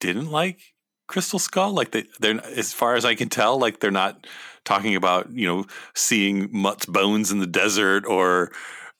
didn't 0.00 0.30
like 0.30 0.60
Crystal 1.06 1.38
Skull. 1.38 1.72
Like 1.72 1.92
they, 1.92 2.04
they're, 2.18 2.44
as 2.44 2.72
far 2.72 2.96
as 2.96 3.04
I 3.04 3.14
can 3.14 3.28
tell, 3.28 3.58
like 3.58 3.80
they're 3.80 3.90
not 3.90 4.26
talking 4.64 4.96
about, 4.96 5.30
you 5.30 5.46
know, 5.46 5.66
seeing 5.94 6.48
Mutt's 6.50 6.86
bones 6.86 7.30
in 7.30 7.38
the 7.38 7.46
desert 7.46 8.04
or, 8.06 8.50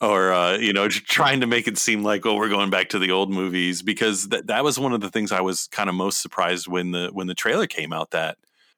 or 0.00 0.32
uh, 0.32 0.58
you 0.58 0.72
know 0.72 0.88
trying 0.88 1.40
to 1.40 1.46
make 1.46 1.66
it 1.66 1.78
seem 1.78 2.02
like 2.02 2.26
oh 2.26 2.34
we're 2.34 2.48
going 2.48 2.70
back 2.70 2.90
to 2.90 2.98
the 2.98 3.10
old 3.10 3.30
movies 3.30 3.82
because 3.82 4.28
that 4.28 4.46
that 4.48 4.62
was 4.62 4.78
one 4.78 4.92
of 4.92 5.00
the 5.00 5.10
things 5.10 5.32
I 5.32 5.40
was 5.40 5.68
kind 5.68 5.88
of 5.88 5.94
most 5.94 6.20
surprised 6.20 6.68
when 6.68 6.90
the 6.90 7.08
when 7.12 7.26
the 7.26 7.34
trailer 7.34 7.66
came 7.66 7.92
out 7.92 8.10
that 8.10 8.36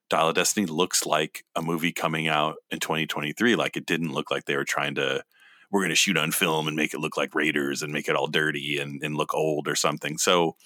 Dial 0.08 0.28
of 0.28 0.34
Destiny 0.34 0.66
looks 0.66 1.04
like 1.04 1.44
a 1.54 1.62
movie 1.62 1.92
coming 1.92 2.28
out 2.28 2.56
in 2.70 2.80
2023. 2.80 3.56
Like 3.56 3.76
it 3.76 3.86
didn't 3.86 4.12
look 4.12 4.30
like 4.30 4.44
they 4.44 4.56
were 4.56 4.64
trying 4.64 4.94
to, 4.96 5.22
we're 5.70 5.80
going 5.80 5.90
to 5.90 5.96
shoot 5.96 6.16
on 6.16 6.32
film 6.32 6.66
and 6.66 6.76
make 6.76 6.94
it 6.94 7.00
look 7.00 7.16
like 7.16 7.34
Raiders 7.34 7.82
and 7.82 7.92
make 7.92 8.08
it 8.08 8.16
all 8.16 8.26
dirty 8.26 8.78
and, 8.78 9.02
and 9.02 9.16
look 9.16 9.34
old 9.34 9.68
or 9.68 9.74
something. 9.74 10.16
So 10.16 10.56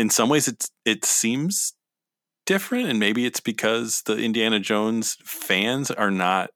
in 0.00 0.10
some 0.10 0.28
ways, 0.28 0.48
it's 0.48 0.70
it 0.84 1.04
seems 1.04 1.74
different, 2.46 2.88
and 2.88 2.98
maybe 2.98 3.26
it's 3.26 3.40
because 3.40 4.02
the 4.02 4.16
Indiana 4.16 4.58
Jones 4.58 5.16
fans 5.22 5.90
are 5.90 6.10
not. 6.10 6.50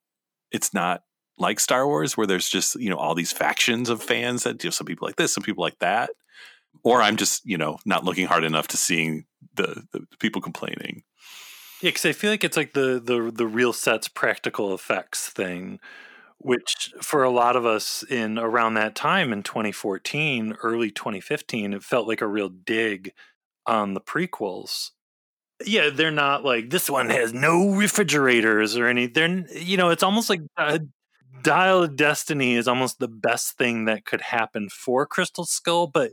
It's 0.50 0.72
not 0.72 1.02
like 1.36 1.60
Star 1.60 1.86
Wars, 1.86 2.16
where 2.16 2.26
there's 2.26 2.48
just 2.48 2.74
you 2.76 2.90
know 2.90 2.96
all 2.96 3.14
these 3.14 3.32
factions 3.32 3.90
of 3.90 4.02
fans 4.02 4.44
that 4.44 4.64
you 4.64 4.68
know, 4.68 4.72
some 4.72 4.86
people 4.86 5.06
like 5.06 5.16
this, 5.16 5.34
some 5.34 5.44
people 5.44 5.62
like 5.62 5.78
that, 5.80 6.10
or 6.82 7.02
I'm 7.02 7.16
just 7.16 7.44
you 7.44 7.58
know 7.58 7.78
not 7.84 8.04
looking 8.04 8.26
hard 8.26 8.44
enough 8.44 8.68
to 8.68 8.76
seeing 8.76 9.26
the, 9.54 9.84
the 9.92 10.06
people 10.18 10.40
complaining. 10.40 11.02
Yeah, 11.84 11.90
because 11.90 12.06
I 12.06 12.12
feel 12.12 12.30
like 12.30 12.44
it's 12.44 12.56
like 12.56 12.72
the 12.72 12.98
the 13.04 13.30
the 13.30 13.46
real 13.46 13.74
sets 13.74 14.08
practical 14.08 14.72
effects 14.74 15.28
thing, 15.28 15.80
which 16.38 16.94
for 17.02 17.22
a 17.24 17.30
lot 17.30 17.56
of 17.56 17.66
us 17.66 18.02
in 18.04 18.38
around 18.38 18.74
that 18.74 18.94
time 18.94 19.32
in 19.34 19.42
2014, 19.42 20.54
early 20.62 20.90
2015, 20.90 21.74
it 21.74 21.84
felt 21.84 22.08
like 22.08 22.22
a 22.22 22.26
real 22.26 22.48
dig 22.48 23.12
on 23.66 23.94
the 23.94 24.00
prequels. 24.00 24.92
Yeah, 25.66 25.90
they're 25.90 26.10
not 26.12 26.44
like 26.44 26.70
this 26.70 26.90
one 26.90 27.10
has 27.10 27.32
no 27.34 27.72
refrigerators 27.76 28.76
or 28.76 28.88
any. 28.88 29.06
They're 29.08 29.46
you 29.52 29.76
know, 29.78 29.90
it's 29.90 30.02
almost 30.04 30.30
like 30.30 30.42
uh, 30.58 30.80
Dial 31.42 31.82
of 31.84 31.96
Destiny 31.96 32.54
is 32.54 32.68
almost 32.68 32.98
the 32.98 33.08
best 33.08 33.56
thing 33.58 33.84
that 33.86 34.04
could 34.06 34.20
happen 34.22 34.68
for 34.70 35.06
Crystal 35.06 35.44
Skull, 35.44 35.86
but 35.88 36.12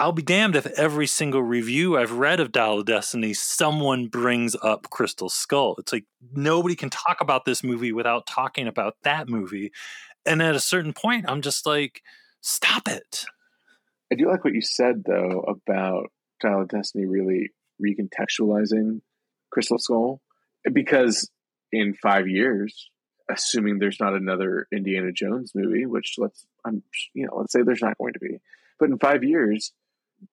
I'll 0.00 0.12
be 0.12 0.22
damned 0.22 0.56
if 0.56 0.66
every 0.78 1.06
single 1.06 1.42
review 1.42 1.98
I've 1.98 2.12
read 2.12 2.40
of 2.40 2.52
Dial 2.52 2.78
of 2.78 2.86
Destiny, 2.86 3.34
someone 3.34 4.06
brings 4.06 4.56
up 4.62 4.88
Crystal 4.88 5.28
Skull. 5.28 5.76
It's 5.76 5.92
like 5.92 6.06
nobody 6.32 6.74
can 6.74 6.88
talk 6.88 7.18
about 7.20 7.44
this 7.44 7.62
movie 7.62 7.92
without 7.92 8.26
talking 8.26 8.66
about 8.66 8.96
that 9.02 9.28
movie. 9.28 9.72
And 10.24 10.40
at 10.40 10.54
a 10.54 10.60
certain 10.60 10.94
point, 10.94 11.26
I'm 11.28 11.42
just 11.42 11.66
like, 11.66 12.00
stop 12.40 12.88
it. 12.88 13.26
I 14.10 14.14
do 14.14 14.26
like 14.26 14.42
what 14.42 14.54
you 14.54 14.62
said, 14.62 15.04
though, 15.04 15.40
about 15.46 16.10
Dial 16.40 16.62
of 16.62 16.68
Destiny 16.68 17.04
really 17.04 17.50
recontextualizing 17.78 19.02
Crystal 19.50 19.78
Skull. 19.78 20.22
Because 20.72 21.30
in 21.72 21.92
five 21.92 22.26
years, 22.26 22.88
assuming 23.30 23.78
there's 23.78 24.00
not 24.00 24.14
another 24.14 24.66
Indiana 24.72 25.12
Jones 25.12 25.52
movie, 25.54 25.84
which 25.84 26.14
let's, 26.16 26.46
I'm, 26.64 26.82
you 27.12 27.26
know, 27.26 27.36
let's 27.36 27.52
say 27.52 27.60
there's 27.62 27.82
not 27.82 27.98
going 27.98 28.14
to 28.14 28.18
be, 28.18 28.38
but 28.78 28.88
in 28.88 28.98
five 28.98 29.22
years, 29.24 29.72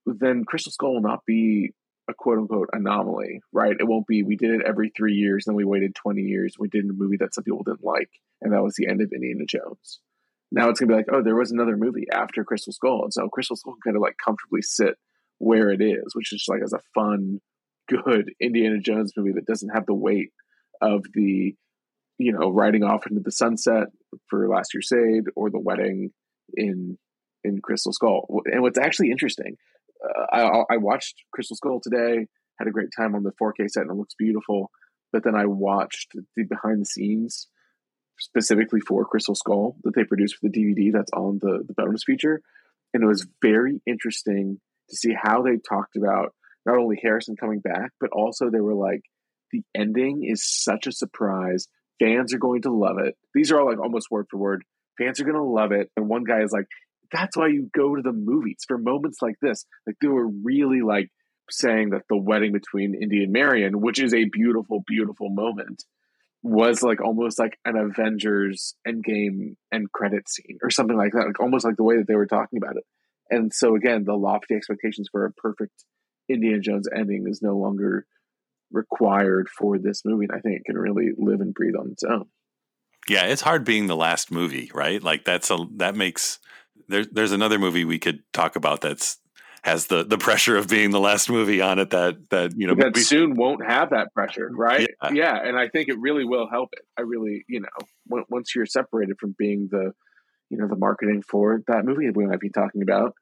then 0.06 0.46
Crystal 0.46 0.72
Skull 0.72 0.96
will 0.96 1.02
not 1.02 1.26
be 1.26 1.74
a 2.10 2.14
quote 2.14 2.38
unquote 2.38 2.70
anomaly, 2.74 3.42
right? 3.52 3.76
It 3.78 3.88
won't 3.88 4.08
be 4.08 4.24
we 4.24 4.36
did 4.38 4.52
it 4.52 4.62
every 4.66 4.92
three 4.96 5.14
years, 5.14 5.46
then 5.46 5.56
we 5.56 5.66
waited 5.66 5.96
20 5.96 6.22
years, 6.22 6.56
we 6.58 6.70
did 6.70 6.86
a 6.86 6.94
movie 6.94 7.18
that 7.18 7.34
some 7.34 7.44
people 7.44 7.64
didn't 7.64 7.84
like, 7.84 8.10
and 8.42 8.54
that 8.54 8.64
was 8.64 8.76
the 8.76 8.88
end 8.88 9.02
of 9.02 9.12
Indiana 9.12 9.46
Jones. 9.46 10.00
Now 10.52 10.70
it's 10.70 10.80
gonna 10.80 10.92
be 10.92 10.96
like, 10.96 11.12
oh, 11.12 11.22
there 11.22 11.36
was 11.36 11.52
another 11.52 11.76
movie 11.76 12.08
after 12.12 12.44
Crystal 12.44 12.74
Skull. 12.74 13.04
And 13.04 13.14
so 13.14 13.28
Crystal 13.28 13.58
Skull 13.58 13.74
can 13.74 13.92
kind 13.92 13.98
of 13.98 14.02
like 14.02 14.16
comfortably 14.24 14.62
sit 14.62 14.96
where 15.40 15.70
it 15.72 15.82
is, 15.82 16.16
which 16.16 16.34
is 16.34 16.46
like 16.48 16.62
as 16.64 16.74
a 16.74 16.80
fun, 16.96 17.42
good 17.88 18.32
Indiana 18.40 18.80
Jones 18.80 19.14
movie 19.16 19.34
that 19.34 19.46
doesn't 19.46 19.70
have 19.70 19.86
the 19.86 19.94
weight 19.94 20.32
of 20.82 21.04
the, 21.14 21.56
you 22.18 22.32
know, 22.32 22.50
riding 22.50 22.84
off 22.84 23.08
into 23.08 23.22
the 23.22 23.32
sunset 23.32 23.88
for 24.30 24.48
Last 24.48 24.72
Crusade 24.72 25.26
or 25.36 25.50
the 25.50 25.60
wedding 25.60 26.12
in 26.56 26.98
in 27.44 27.62
Crystal 27.62 27.94
Skull. 27.94 28.42
And 28.46 28.62
what's 28.62 28.78
actually 28.78 29.12
interesting, 29.12 29.58
I, 30.32 30.64
I 30.72 30.78
watched 30.78 31.16
Crystal 31.32 31.56
Skull 31.56 31.80
today, 31.82 32.28
had 32.60 32.68
a 32.68 32.72
great 32.72 32.90
time 32.96 33.16
on 33.16 33.24
the 33.24 33.32
4K 33.42 33.70
set, 33.70 33.84
and 33.84 33.92
it 33.92 33.98
looks 33.98 34.16
beautiful. 34.18 34.72
But 35.12 35.24
then 35.24 35.36
I 35.36 35.46
watched 35.46 36.14
the 36.36 36.44
behind 36.44 36.82
the 36.82 36.86
scenes 36.86 37.48
specifically 38.20 38.80
for 38.82 39.06
Crystal 39.06 39.36
Skull 39.36 39.78
that 39.84 39.96
they 39.96 40.04
produced 40.04 40.36
for 40.36 40.50
the 40.50 40.60
DVD 40.60 40.92
that's 40.92 41.12
on 41.14 41.40
the, 41.42 41.64
the 41.68 41.74
bonus 41.74 42.04
feature. 42.04 42.42
And 42.94 43.04
it 43.04 43.08
was 43.08 43.28
very 43.42 43.82
interesting 43.86 44.60
to 44.90 44.96
see 44.96 45.14
how 45.14 45.44
they 45.44 45.58
talked 45.58 45.96
about 45.96 46.34
not 46.66 46.78
only 46.78 47.00
Harrison 47.02 47.36
coming 47.36 47.60
back, 47.60 47.92
but 48.00 48.10
also 48.12 48.50
they 48.50 48.60
were 48.60 48.74
like, 48.74 49.02
the 49.52 49.62
ending 49.76 50.24
is 50.24 50.46
such 50.46 50.88
a 50.88 50.92
surprise. 50.92 51.68
Fans 52.00 52.34
are 52.34 52.40
going 52.40 52.64
to 52.64 52.72
love 52.72 52.98
it. 53.00 53.16
These 53.34 53.52
are 53.52 53.60
all 53.60 53.68
like 53.68 53.80
almost 53.80 54.12
word 54.12 54.28
for 54.30 54.38
word. 54.38 54.64
Fans 54.98 55.20
are 55.20 55.24
going 55.24 55.36
to 55.36 55.44
love 55.44 55.72
it. 55.72 55.90
And 55.96 56.10
one 56.10 56.24
guy 56.24 56.42
is 56.42 56.52
like, 56.52 56.66
that's 57.12 57.38
why 57.38 57.48
you 57.48 57.70
go 57.76 57.96
to 57.96 58.02
the 58.02 58.14
movies 58.14 58.64
for 58.68 58.78
moments 58.78 59.20
like 59.22 59.36
this. 59.42 59.66
Like 59.86 59.96
they 60.02 60.08
were 60.08 60.28
really 60.28 60.82
like 60.82 61.10
saying 61.50 61.92
that 61.92 62.04
the 62.10 62.18
wedding 62.18 62.52
between 62.52 62.96
Indy 63.02 63.24
and 63.24 63.32
Marion, 63.32 63.82
which 63.82 64.00
is 64.00 64.14
a 64.14 64.26
beautiful, 64.26 64.84
beautiful 64.86 65.30
moment, 65.30 65.84
was 66.44 66.84
like 66.84 67.02
almost 67.02 67.40
like 67.40 67.58
an 67.66 67.76
Avengers 67.76 68.76
Endgame 68.88 69.56
end 69.72 69.92
credit 69.92 70.30
scene 70.30 70.58
or 70.62 70.70
something 70.70 70.98
like 70.98 71.14
that. 71.14 71.28
Like 71.28 71.40
almost 71.40 71.66
like 71.66 71.78
the 71.78 71.84
way 71.84 71.98
that 71.98 72.08
they 72.08 72.16
were 72.16 72.28
talking 72.28 72.58
about 72.58 72.78
it. 72.78 72.84
And 73.30 73.54
so 73.54 73.76
again, 73.76 74.04
the 74.06 74.16
lofty 74.16 74.56
expectations 74.56 75.10
for 75.12 75.26
a 75.26 75.34
perfect 75.34 75.84
Indiana 76.30 76.60
Jones 76.60 76.88
ending 76.94 77.26
is 77.28 77.42
no 77.42 77.58
longer 77.58 78.06
required 78.72 79.50
for 79.50 79.78
this 79.78 80.04
movie. 80.06 80.28
And 80.30 80.38
I 80.38 80.42
think 80.42 80.58
it 80.58 80.66
can 80.66 80.78
really 80.78 81.12
live 81.18 81.42
and 81.42 81.54
breathe 81.54 81.76
on 81.76 81.92
its 81.92 82.04
own. 82.04 82.26
Yeah, 83.10 83.26
it's 83.26 83.42
hard 83.42 83.64
being 83.64 83.88
the 83.88 83.96
last 83.96 84.32
movie, 84.32 84.70
right? 84.74 85.02
Like 85.02 85.24
that's 85.24 85.50
a 85.50 85.58
that 85.78 85.96
makes 85.96 86.40
there's 86.88 87.08
there's 87.12 87.32
another 87.32 87.60
movie 87.60 87.86
we 87.86 88.00
could 88.00 88.22
talk 88.34 88.56
about 88.56 88.82
that's 88.82 89.18
has 89.64 89.88
the 89.88 90.04
the 90.04 90.18
pressure 90.18 90.56
of 90.56 90.68
being 90.68 90.92
the 90.92 91.00
last 91.00 91.30
movie 91.30 91.62
on 91.62 91.80
it 91.80 91.90
that 91.90 92.30
that 92.30 92.54
you 92.56 92.68
know 92.68 92.76
that 92.76 92.96
we, 92.96 93.02
soon 93.02 93.36
won't 93.36 93.66
have 93.66 93.90
that 93.90 94.14
pressure 94.14 94.50
right? 94.52 94.88
Yeah. 95.04 95.12
yeah. 95.14 95.36
and 95.44 95.58
i 95.58 95.68
think 95.68 95.90
it 95.90 96.00
really 96.00 96.26
will 96.26 96.48
help 96.50 96.70
it. 96.74 96.84
I 96.98 97.02
really 97.02 97.44
you 97.48 97.62
know 97.62 98.24
once 98.30 98.56
you're 98.56 98.66
separated 98.66 99.18
from 99.20 99.36
being 99.38 99.68
the 99.70 99.92
you 100.50 100.58
know 100.58 100.68
the 100.68 100.78
marketing 100.78 101.24
for 101.28 101.62
that 101.68 101.86
movie 101.86 102.10
we 102.10 102.26
might 102.26 102.40
be 102.40 102.50
talking 102.50 102.82
about 102.82 103.14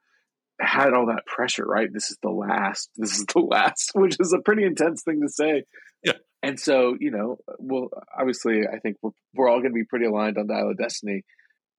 had 0.62 0.94
all 0.94 1.08
that 1.08 1.26
pressure 1.26 1.66
right? 1.66 1.92
This 1.92 2.12
is 2.12 2.18
the 2.22 2.30
last 2.30 2.90
this 2.96 3.18
is 3.18 3.26
the 3.26 3.40
last 3.52 3.92
which 3.96 4.18
is 4.20 4.34
a 4.34 4.42
pretty 4.42 4.64
intense 4.64 5.02
thing 5.04 5.22
to 5.22 5.30
say. 5.30 5.64
Yeah. 6.04 6.14
And 6.44 6.60
so 6.60 6.96
you 7.00 7.12
know 7.12 7.38
well 7.58 7.90
obviously 8.16 8.68
i 8.72 8.78
think 8.80 8.98
we're, 9.02 9.12
we're 9.34 9.50
all 9.50 9.60
going 9.60 9.72
to 9.72 9.76
be 9.76 9.86
pretty 9.86 10.06
aligned 10.06 10.38
on 10.38 10.48
dial 10.48 10.70
of 10.70 10.78
destiny 10.78 11.24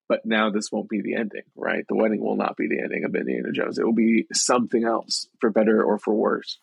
but 0.08 0.24
now 0.24 0.50
this 0.50 0.70
won't 0.70 0.88
be 0.88 1.00
the 1.00 1.14
ending, 1.14 1.42
right? 1.56 1.84
The 1.88 1.96
wedding 1.96 2.20
will 2.20 2.36
not 2.36 2.56
be 2.56 2.68
the 2.68 2.80
ending 2.80 3.04
of 3.04 3.14
Indiana 3.14 3.52
Jones. 3.52 3.78
It 3.78 3.84
will 3.84 3.92
be 3.92 4.26
something 4.32 4.84
else, 4.84 5.28
for 5.40 5.50
better 5.50 5.82
or 5.82 5.98
for 5.98 6.14
worse. 6.14 6.58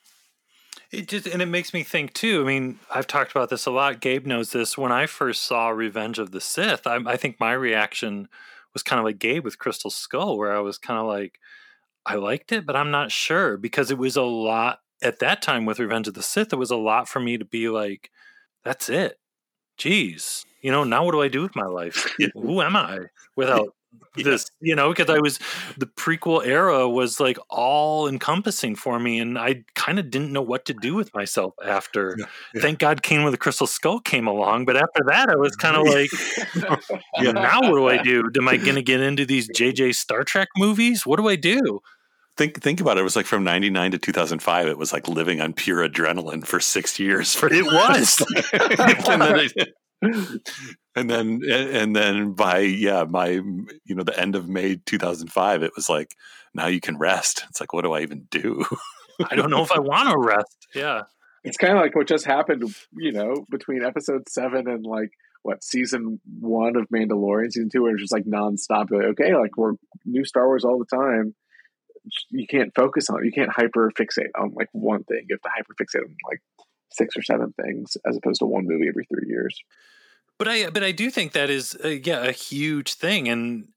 It 0.91 1.07
just 1.07 1.27
and 1.27 1.41
it 1.41 1.47
makes 1.47 1.73
me 1.73 1.81
think 1.83 2.13
too. 2.13 2.41
I 2.41 2.45
mean, 2.45 2.79
I've 2.93 3.07
talked 3.07 3.31
about 3.31 3.49
this 3.49 3.65
a 3.65 3.71
lot. 3.71 3.99
Gabe 3.99 4.27
knows 4.27 4.51
this. 4.51 4.77
When 4.77 4.91
I 4.91 5.07
first 5.07 5.43
saw 5.43 5.69
Revenge 5.69 6.19
of 6.19 6.31
the 6.31 6.41
Sith, 6.41 6.85
I, 6.85 6.99
I 7.05 7.17
think 7.17 7.39
my 7.39 7.53
reaction 7.53 8.27
was 8.73 8.83
kind 8.83 8.99
of 8.99 9.05
like 9.05 9.19
Gabe 9.19 9.43
with 9.43 9.59
Crystal 9.59 9.89
Skull, 9.89 10.37
where 10.37 10.55
I 10.55 10.59
was 10.59 10.77
kind 10.77 10.99
of 10.99 11.07
like, 11.07 11.39
I 12.05 12.15
liked 12.15 12.51
it, 12.51 12.65
but 12.65 12.75
I'm 12.75 12.91
not 12.91 13.11
sure 13.11 13.57
because 13.57 13.89
it 13.89 13.97
was 13.97 14.15
a 14.15 14.23
lot 14.23 14.79
at 15.01 15.19
that 15.19 15.41
time 15.41 15.65
with 15.65 15.79
Revenge 15.79 16.07
of 16.07 16.13
the 16.13 16.23
Sith. 16.23 16.53
It 16.53 16.57
was 16.57 16.71
a 16.71 16.77
lot 16.77 17.07
for 17.07 17.19
me 17.19 17.37
to 17.37 17.45
be 17.45 17.69
like, 17.69 18.11
that's 18.63 18.87
it. 18.87 19.19
Jeez, 19.79 20.45
you 20.64 20.72
know, 20.72 20.84
now 20.84 21.05
what 21.05 21.11
do 21.11 21.22
I 21.22 21.28
do 21.28 21.41
with 21.43 21.55
my 21.55 21.66
life? 21.68 22.11
Who 22.34 22.61
am 22.61 22.76
I 22.76 22.99
without 23.36 23.76
Yeah. 24.16 24.24
this? 24.24 24.49
You 24.59 24.76
know, 24.76 24.89
because 24.89 25.09
I 25.09 25.20
was 25.20 25.39
the 25.78 25.86
prequel 25.86 26.45
era 26.45 26.88
was 26.89 27.20
like 27.20 27.38
all 27.49 28.07
encompassing 28.07 28.76
for 28.76 28.99
me, 28.99 29.20
and 29.20 29.38
I 29.38 29.64
kind 29.76 29.99
of 29.99 30.09
didn't 30.09 30.32
know 30.32 30.41
what 30.41 30.66
to 30.66 30.74
do 30.74 30.95
with 30.95 31.14
myself 31.14 31.53
after. 31.64 32.16
Yeah, 32.18 32.26
yeah. 32.55 32.61
Thank 32.61 32.80
God, 32.80 33.03
Kingdom 33.03 33.26
of 33.28 33.32
the 33.34 33.38
Crystal 33.38 33.68
Skull 33.68 33.99
came 33.99 34.26
along, 34.28 34.66
but 34.66 34.78
after 34.78 35.03
that, 35.07 35.30
I 35.30 35.36
was 35.36 35.55
kind 35.55 35.76
of 35.78 35.84
like, 35.88 36.09
Yeah. 37.22 37.32
now 37.34 37.61
what 37.61 37.76
do 37.76 37.88
I 37.88 38.01
do? 38.01 38.24
Am 38.38 38.47
I 38.47 38.57
going 38.57 38.76
to 38.76 38.82
get 38.84 38.99
into 38.99 39.26
these 39.26 39.47
JJ 39.49 39.93
Star 39.95 40.24
Trek 40.24 40.47
movies? 40.57 41.05
What 41.05 41.18
do 41.18 41.28
I 41.28 41.36
do? 41.36 41.82
Think 42.36 42.61
think 42.64 42.82
about 42.82 42.97
it. 42.97 43.01
It 43.01 43.03
was 43.03 43.16
like 43.16 43.28
from 43.28 43.43
'99 43.43 43.91
to 43.91 43.97
2005. 43.99 44.68
It 44.68 44.78
was 44.78 44.91
like 44.91 45.07
living 45.07 45.39
on 45.39 45.53
pure 45.53 45.88
adrenaline 45.88 46.45
for 46.47 46.59
six 46.59 46.99
years. 46.99 47.36
For 47.36 47.51
It 47.53 47.64
was. 47.64 48.24
and 48.53 49.22
then, 49.22 49.39
it- 49.55 49.74
and 50.95 51.09
then 51.09 51.41
and 51.49 51.95
then 51.95 52.33
by 52.33 52.59
yeah 52.59 53.03
my 53.03 53.29
you 53.29 53.95
know 53.95 54.03
the 54.03 54.19
end 54.19 54.35
of 54.35 54.49
May 54.49 54.75
2005, 54.75 55.63
it 55.63 55.71
was 55.75 55.89
like 55.89 56.15
now 56.53 56.67
you 56.67 56.79
can 56.79 56.97
rest. 56.97 57.45
It's 57.49 57.59
like 57.59 57.73
what 57.73 57.83
do 57.83 57.93
I 57.93 58.01
even 58.01 58.27
do? 58.29 58.63
I 59.29 59.35
don't 59.35 59.49
know 59.49 59.63
if 59.63 59.71
I 59.71 59.79
want 59.79 60.09
to 60.09 60.17
rest. 60.17 60.67
Yeah. 60.73 61.03
It's 61.43 61.57
kind 61.57 61.73
of 61.73 61.79
like 61.79 61.95
what 61.95 62.07
just 62.07 62.25
happened, 62.25 62.73
you 62.93 63.11
know, 63.11 63.45
between 63.49 63.83
episode 63.83 64.29
seven 64.29 64.67
and 64.67 64.85
like 64.85 65.11
what 65.43 65.63
season 65.63 66.19
one 66.39 66.77
of 66.77 66.87
Mandalorian, 66.87 67.51
season 67.51 67.69
two, 67.69 67.83
where 67.83 67.91
it's 67.91 68.01
just 68.01 68.13
like 68.13 68.23
nonstop. 68.25 68.89
Like, 68.91 69.07
okay, 69.11 69.35
like 69.35 69.57
we're 69.57 69.73
new 70.05 70.23
Star 70.25 70.47
Wars 70.47 70.63
all 70.63 70.79
the 70.79 70.85
time. 70.85 71.35
You 72.31 72.47
can't 72.47 72.73
focus 72.75 73.09
on, 73.09 73.23
you 73.23 73.31
can't 73.31 73.51
hyper 73.51 73.91
fixate 73.91 74.31
on 74.37 74.53
like 74.55 74.69
one 74.71 75.03
thing. 75.03 75.25
You 75.27 75.35
have 75.35 75.41
to 75.41 75.49
hyper 75.53 75.73
fixate 75.79 76.05
on 76.05 76.15
like 76.29 76.41
six 76.93 77.15
or 77.17 77.21
seven 77.21 77.53
things 77.61 77.97
as 78.07 78.17
opposed 78.17 78.39
to 78.39 78.45
one 78.45 78.65
movie 78.65 78.87
every 78.87 79.05
three 79.05 79.27
years. 79.27 79.59
But 80.37 80.47
I 80.47 80.69
but 80.69 80.83
I 80.83 80.91
do 80.91 81.09
think 81.09 81.33
that 81.33 81.49
is 81.49 81.77
yeah 81.83 82.23
a 82.23 82.31
huge 82.31 82.95
thing, 82.95 83.29
and 83.29 83.67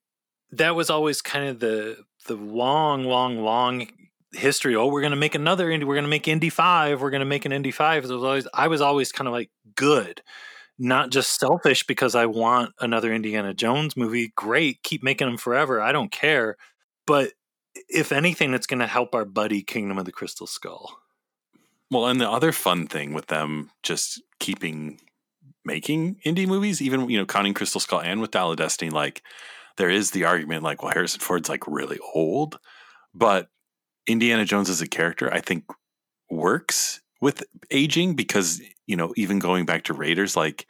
that 0.53 0.75
was 0.75 0.91
always 0.91 1.23
kind 1.23 1.49
of 1.49 1.61
the 1.61 1.99
the 2.27 2.35
long, 2.37 3.05
long, 3.05 3.39
long 3.39 3.87
history. 4.33 4.75
Oh, 4.75 4.87
we're 4.87 5.03
gonna 5.03 5.17
make 5.17 5.35
another 5.35 5.71
Indy. 5.71 5.85
We're 5.85 5.95
gonna 5.95 6.09
make 6.09 6.29
Indy 6.29 6.51
Five. 6.51 7.01
We're 7.01 7.11
gonna 7.11 7.25
make 7.25 7.45
an 7.45 7.53
Indy 7.53 7.71
Five. 7.71 8.05
It 8.05 8.11
was 8.11 8.23
always 8.23 8.49
I 8.55 8.69
was 8.69 8.81
always 8.81 9.13
kind 9.13 9.29
of 9.29 9.33
like 9.33 9.51
good, 9.75 10.23
not 10.79 11.11
just 11.11 11.39
selfish 11.39 11.87
because 11.87 12.15
I 12.15 12.27
want 12.27 12.75
another 12.81 13.13
Indiana 13.13 13.55
Jones 13.55 13.97
movie. 13.97 14.33
Great, 14.37 14.83
keep 14.83 15.03
making 15.03 15.29
them 15.29 15.39
forever. 15.39 15.81
I 15.81 15.93
don't 15.93 16.11
care. 16.13 16.57
But 17.07 17.33
if 17.89 18.13
anything, 18.13 18.55
it's 18.55 18.67
gonna 18.67 18.87
help 18.87 19.15
our 19.15 19.25
buddy 19.25 19.63
Kingdom 19.63 19.99
of 19.99 20.05
the 20.05 20.13
Crystal 20.13 20.47
Skull. 20.47 20.99
Well, 21.91 22.07
and 22.07 22.21
the 22.21 22.31
other 22.31 22.53
fun 22.53 22.87
thing 22.87 23.15
with 23.15 23.27
them 23.27 23.71
just 23.83 24.23
keeping 24.41 25.01
making 25.65 26.21
Indy 26.25 26.47
movies, 26.47 26.81
even 26.81 27.09
you 27.09 27.19
know, 27.19 27.27
counting 27.27 27.55
Crystal 27.55 27.81
Skull 27.81 28.01
and 28.01 28.21
with 28.21 28.31
Dial 28.31 28.51
of 28.53 28.57
Destiny, 28.57 28.91
like 28.91 29.23
there 29.77 29.91
is 29.91 30.11
the 30.11 30.25
argument 30.25 30.63
like, 30.63 30.83
well, 30.83 30.93
Harrison 30.93 31.21
Ford's 31.21 31.49
like 31.49 31.67
really 31.67 31.99
old, 32.15 32.59
but 33.15 33.49
Indiana 34.07 34.45
Jones 34.45 34.71
as 34.71 34.81
a 34.81 34.87
character, 34.87 35.33
I 35.33 35.41
think, 35.41 35.65
works 36.31 37.01
with 37.21 37.45
aging 37.71 38.15
because 38.15 38.61
you 38.87 38.97
know, 38.97 39.13
even 39.17 39.39
going 39.39 39.67
back 39.67 39.85
to 39.85 39.95
Raiders, 39.95 40.37
like 40.37 40.67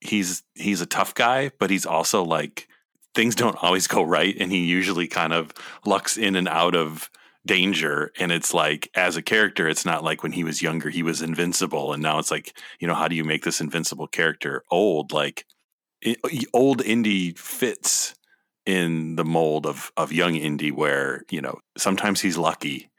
he's 0.00 0.42
he's 0.54 0.80
a 0.80 0.86
tough 0.86 1.14
guy, 1.14 1.50
but 1.58 1.70
he's 1.70 1.86
also 1.86 2.22
like 2.22 2.68
things 3.14 3.34
don't 3.34 3.62
always 3.62 3.86
go 3.86 4.02
right, 4.02 4.36
and 4.38 4.52
he 4.52 4.64
usually 4.64 5.06
kind 5.08 5.32
of 5.32 5.52
lucks 5.86 6.16
in 6.16 6.36
and 6.36 6.48
out 6.48 6.74
of 6.74 7.10
danger 7.46 8.10
and 8.18 8.32
it's 8.32 8.54
like 8.54 8.90
as 8.94 9.16
a 9.16 9.22
character 9.22 9.68
it's 9.68 9.84
not 9.84 10.02
like 10.02 10.22
when 10.22 10.32
he 10.32 10.42
was 10.42 10.62
younger 10.62 10.88
he 10.88 11.02
was 11.02 11.20
invincible 11.20 11.92
and 11.92 12.02
now 12.02 12.18
it's 12.18 12.30
like 12.30 12.56
you 12.80 12.88
know 12.88 12.94
how 12.94 13.06
do 13.06 13.14
you 13.14 13.24
make 13.24 13.44
this 13.44 13.60
invincible 13.60 14.06
character 14.06 14.62
old? 14.70 15.12
Like 15.12 15.44
old 16.52 16.82
Indy 16.82 17.32
fits 17.32 18.14
in 18.66 19.16
the 19.16 19.24
mold 19.24 19.66
of 19.66 19.92
of 19.96 20.12
young 20.12 20.34
Indy 20.34 20.70
where 20.70 21.22
you 21.30 21.40
know 21.40 21.58
sometimes 21.76 22.20
he's 22.20 22.38
lucky 22.38 22.90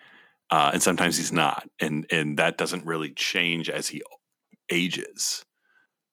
uh, 0.52 0.72
and 0.74 0.82
sometimes 0.82 1.18
he's 1.18 1.32
not 1.32 1.68
and 1.80 2.06
and 2.12 2.38
that 2.38 2.58
doesn't 2.58 2.86
really 2.86 3.12
change 3.12 3.70
as 3.70 3.88
he 3.88 4.02
ages 4.72 5.44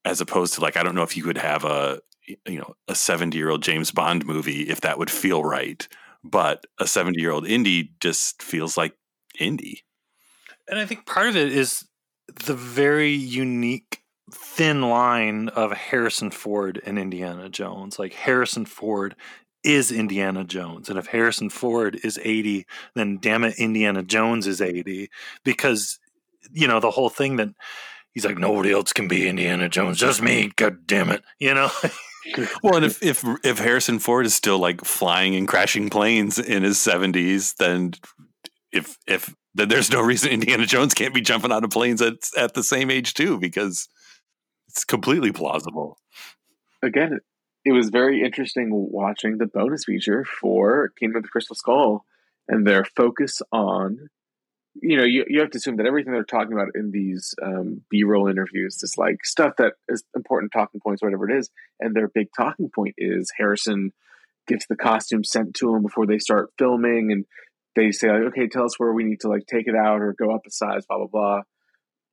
as 0.04 0.20
opposed 0.20 0.54
to 0.54 0.60
like 0.60 0.76
I 0.76 0.82
don't 0.82 0.94
know 0.94 1.02
if 1.02 1.16
you 1.16 1.22
could 1.22 1.38
have 1.38 1.64
a 1.64 2.00
you 2.26 2.58
know 2.58 2.74
a 2.88 2.94
70 2.94 3.36
year 3.36 3.50
old 3.50 3.62
James 3.62 3.90
Bond 3.90 4.24
movie 4.24 4.62
if 4.62 4.80
that 4.82 4.98
would 4.98 5.10
feel 5.10 5.44
right 5.44 5.86
but 6.24 6.64
a 6.78 6.86
70 6.86 7.20
year 7.20 7.30
old 7.30 7.46
Indy 7.46 7.92
just 8.00 8.42
feels 8.42 8.76
like 8.76 8.94
Indy. 9.38 9.82
And 10.68 10.78
I 10.78 10.86
think 10.86 11.06
part 11.06 11.28
of 11.28 11.36
it 11.36 11.52
is 11.52 11.84
the 12.46 12.54
very 12.54 13.12
unique 13.12 14.02
thin 14.32 14.82
line 14.82 15.48
of 15.48 15.72
Harrison 15.72 16.30
Ford 16.30 16.80
and 16.86 16.98
Indiana 16.98 17.48
Jones. 17.48 17.98
Like 17.98 18.14
Harrison 18.14 18.64
Ford 18.64 19.14
is 19.64 19.92
Indiana 19.92 20.44
Jones. 20.44 20.88
And 20.88 20.98
if 20.98 21.06
Harrison 21.06 21.50
Ford 21.50 21.98
is 22.02 22.18
80, 22.22 22.66
then 22.94 23.18
damn 23.20 23.44
it, 23.44 23.58
Indiana 23.58 24.02
Jones 24.02 24.46
is 24.46 24.60
80. 24.60 25.10
Because, 25.44 25.98
you 26.52 26.66
know, 26.66 26.80
the 26.80 26.90
whole 26.90 27.10
thing 27.10 27.36
that 27.36 27.50
he's 28.12 28.24
like, 28.24 28.38
nobody 28.38 28.72
else 28.72 28.92
can 28.92 29.08
be 29.08 29.28
Indiana 29.28 29.68
Jones, 29.68 29.98
just 29.98 30.22
me. 30.22 30.50
God 30.56 30.86
damn 30.86 31.10
it. 31.10 31.22
You 31.38 31.54
know? 31.54 31.70
well, 32.62 32.76
and 32.76 32.84
if, 32.84 33.02
if 33.02 33.24
if 33.44 33.58
Harrison 33.58 33.98
Ford 33.98 34.26
is 34.26 34.34
still 34.34 34.58
like 34.58 34.84
flying 34.84 35.34
and 35.34 35.48
crashing 35.48 35.90
planes 35.90 36.38
in 36.38 36.62
his 36.62 36.80
seventies, 36.80 37.54
then 37.54 37.92
if 38.72 38.96
if 39.06 39.34
then 39.54 39.68
there's 39.68 39.90
no 39.90 40.00
reason 40.00 40.30
Indiana 40.30 40.66
Jones 40.66 40.94
can't 40.94 41.14
be 41.14 41.20
jumping 41.20 41.52
out 41.52 41.64
of 41.64 41.70
planes 41.70 42.00
at 42.00 42.14
at 42.36 42.54
the 42.54 42.62
same 42.62 42.90
age 42.90 43.14
too, 43.14 43.38
because 43.38 43.88
it's 44.68 44.84
completely 44.84 45.32
plausible. 45.32 45.98
Again, 46.82 47.20
it 47.64 47.72
was 47.72 47.90
very 47.90 48.22
interesting 48.22 48.70
watching 48.72 49.38
the 49.38 49.46
bonus 49.46 49.84
feature 49.84 50.24
for 50.24 50.90
Kingdom 50.98 51.18
of 51.18 51.22
the 51.24 51.28
Crystal 51.28 51.54
Skull 51.54 52.04
and 52.48 52.66
their 52.66 52.84
focus 52.84 53.40
on 53.52 54.08
you 54.80 54.96
know, 54.96 55.04
you, 55.04 55.24
you 55.28 55.40
have 55.40 55.50
to 55.50 55.58
assume 55.58 55.76
that 55.76 55.86
everything 55.86 56.12
they're 56.12 56.24
talking 56.24 56.54
about 56.54 56.68
in 56.74 56.90
these 56.90 57.34
um, 57.42 57.82
B 57.90 58.04
roll 58.04 58.28
interviews 58.28 58.82
is 58.82 58.96
like 58.96 59.24
stuff 59.24 59.54
that 59.58 59.74
is 59.88 60.02
important 60.16 60.52
talking 60.52 60.80
points, 60.80 61.02
whatever 61.02 61.28
it 61.28 61.36
is. 61.36 61.50
And 61.78 61.94
their 61.94 62.08
big 62.08 62.28
talking 62.36 62.70
point 62.74 62.94
is 62.96 63.30
Harrison 63.36 63.92
gets 64.48 64.66
the 64.66 64.76
costume 64.76 65.24
sent 65.24 65.54
to 65.54 65.74
him 65.74 65.82
before 65.82 66.06
they 66.06 66.18
start 66.18 66.52
filming, 66.58 67.12
and 67.12 67.26
they 67.76 67.92
say 67.92 68.10
like, 68.10 68.22
"Okay, 68.28 68.48
tell 68.48 68.64
us 68.64 68.78
where 68.78 68.92
we 68.92 69.04
need 69.04 69.20
to 69.20 69.28
like 69.28 69.46
take 69.46 69.68
it 69.68 69.76
out 69.76 70.00
or 70.00 70.14
go 70.14 70.34
up 70.34 70.46
a 70.46 70.50
size, 70.50 70.86
blah 70.86 70.98
blah 70.98 71.06
blah." 71.06 71.40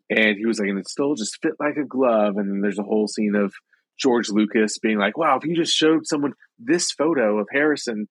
And 0.10 0.38
he 0.38 0.46
was 0.46 0.60
like, 0.60 0.70
"And 0.70 0.80
it 0.80 0.90
still 0.90 1.16
just 1.16 1.42
fit 1.42 1.54
like 1.60 1.78
a 1.78 1.86
glove." 1.86 2.38
And 2.38 2.50
then 2.50 2.62
there's 2.62 2.80
a 2.80 2.84
whole 2.84 3.08
scene 3.08 3.36
of 3.36 3.54
George 3.98 4.30
Lucas 4.30 4.78
being 4.80 4.98
like, 4.98 5.18
"Wow, 5.18 5.38
if 5.38 5.46
you 5.46 5.56
just 5.56 5.76
showed 5.76 6.06
someone 6.06 6.34
this 6.58 6.92
photo 6.92 7.40
of 7.40 7.48
Harrison." 7.52 8.10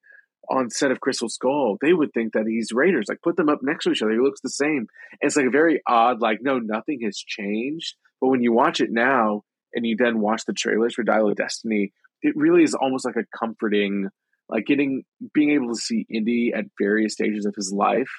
On 0.49 0.69
set 0.69 0.91
of 0.91 0.99
Crystal 0.99 1.29
Skull, 1.29 1.77
they 1.81 1.93
would 1.93 2.11
think 2.13 2.33
that 2.33 2.47
he's 2.47 2.71
Raiders. 2.73 3.05
Like 3.07 3.21
put 3.21 3.37
them 3.37 3.49
up 3.49 3.59
next 3.61 3.83
to 3.83 3.91
each 3.91 4.01
other. 4.01 4.11
He 4.11 4.19
looks 4.19 4.41
the 4.41 4.49
same. 4.49 4.87
And 5.11 5.19
it's 5.21 5.35
like 5.35 5.45
a 5.45 5.51
very 5.51 5.81
odd, 5.87 6.21
like, 6.21 6.39
no, 6.41 6.59
nothing 6.59 7.01
has 7.03 7.17
changed. 7.17 7.95
But 8.19 8.29
when 8.29 8.41
you 8.41 8.51
watch 8.51 8.81
it 8.81 8.91
now 8.91 9.43
and 9.73 9.85
you 9.85 9.95
then 9.97 10.19
watch 10.19 10.45
the 10.45 10.53
trailers 10.53 10.95
for 10.95 11.03
Dial 11.03 11.29
of 11.29 11.35
Destiny, 11.35 11.93
it 12.21 12.35
really 12.35 12.63
is 12.63 12.73
almost 12.73 13.05
like 13.05 13.15
a 13.15 13.37
comforting, 13.37 14.09
like 14.49 14.65
getting 14.65 15.03
being 15.33 15.51
able 15.51 15.73
to 15.73 15.79
see 15.79 16.05
Indy 16.09 16.51
at 16.53 16.65
various 16.79 17.13
stages 17.13 17.45
of 17.45 17.55
his 17.55 17.71
life 17.71 18.11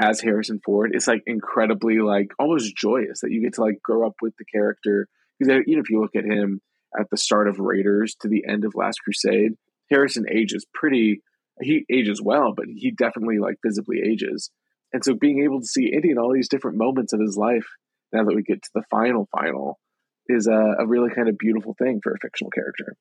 as 0.00 0.20
Harrison 0.20 0.60
Ford. 0.64 0.92
It's 0.94 1.08
like 1.08 1.22
incredibly 1.26 1.98
like 1.98 2.28
almost 2.38 2.76
joyous 2.76 3.20
that 3.20 3.32
you 3.32 3.42
get 3.42 3.54
to 3.54 3.62
like 3.62 3.82
grow 3.82 4.06
up 4.06 4.14
with 4.22 4.34
the 4.38 4.44
character. 4.44 5.08
Because 5.38 5.56
uh, 5.56 5.60
even 5.66 5.80
if 5.80 5.90
you 5.90 6.00
look 6.00 6.16
at 6.16 6.24
him 6.24 6.60
at 6.98 7.10
the 7.10 7.16
start 7.16 7.48
of 7.48 7.58
Raiders 7.58 8.16
to 8.20 8.28
the 8.28 8.44
end 8.46 8.64
of 8.64 8.74
Last 8.74 9.00
Crusade, 9.04 9.52
Harrison 9.90 10.24
ages 10.30 10.64
pretty 10.72 11.22
he 11.60 11.84
ages 11.90 12.20
well, 12.22 12.52
but 12.54 12.66
he 12.74 12.90
definitely 12.90 13.38
like 13.38 13.56
visibly 13.64 14.00
ages. 14.04 14.50
And 14.92 15.04
so 15.04 15.14
being 15.14 15.42
able 15.42 15.60
to 15.60 15.66
see 15.66 15.92
Indy 15.92 16.10
in 16.10 16.18
all 16.18 16.32
these 16.32 16.48
different 16.48 16.78
moments 16.78 17.12
of 17.12 17.20
his 17.20 17.36
life, 17.36 17.66
now 18.12 18.24
that 18.24 18.34
we 18.34 18.42
get 18.42 18.62
to 18.62 18.70
the 18.74 18.84
final 18.90 19.28
final, 19.30 19.78
is 20.26 20.46
a, 20.46 20.76
a 20.78 20.86
really 20.86 21.10
kind 21.14 21.28
of 21.28 21.38
beautiful 21.38 21.74
thing 21.78 22.00
for 22.02 22.12
a 22.12 22.18
fictional 22.20 22.50
character. 22.50 22.96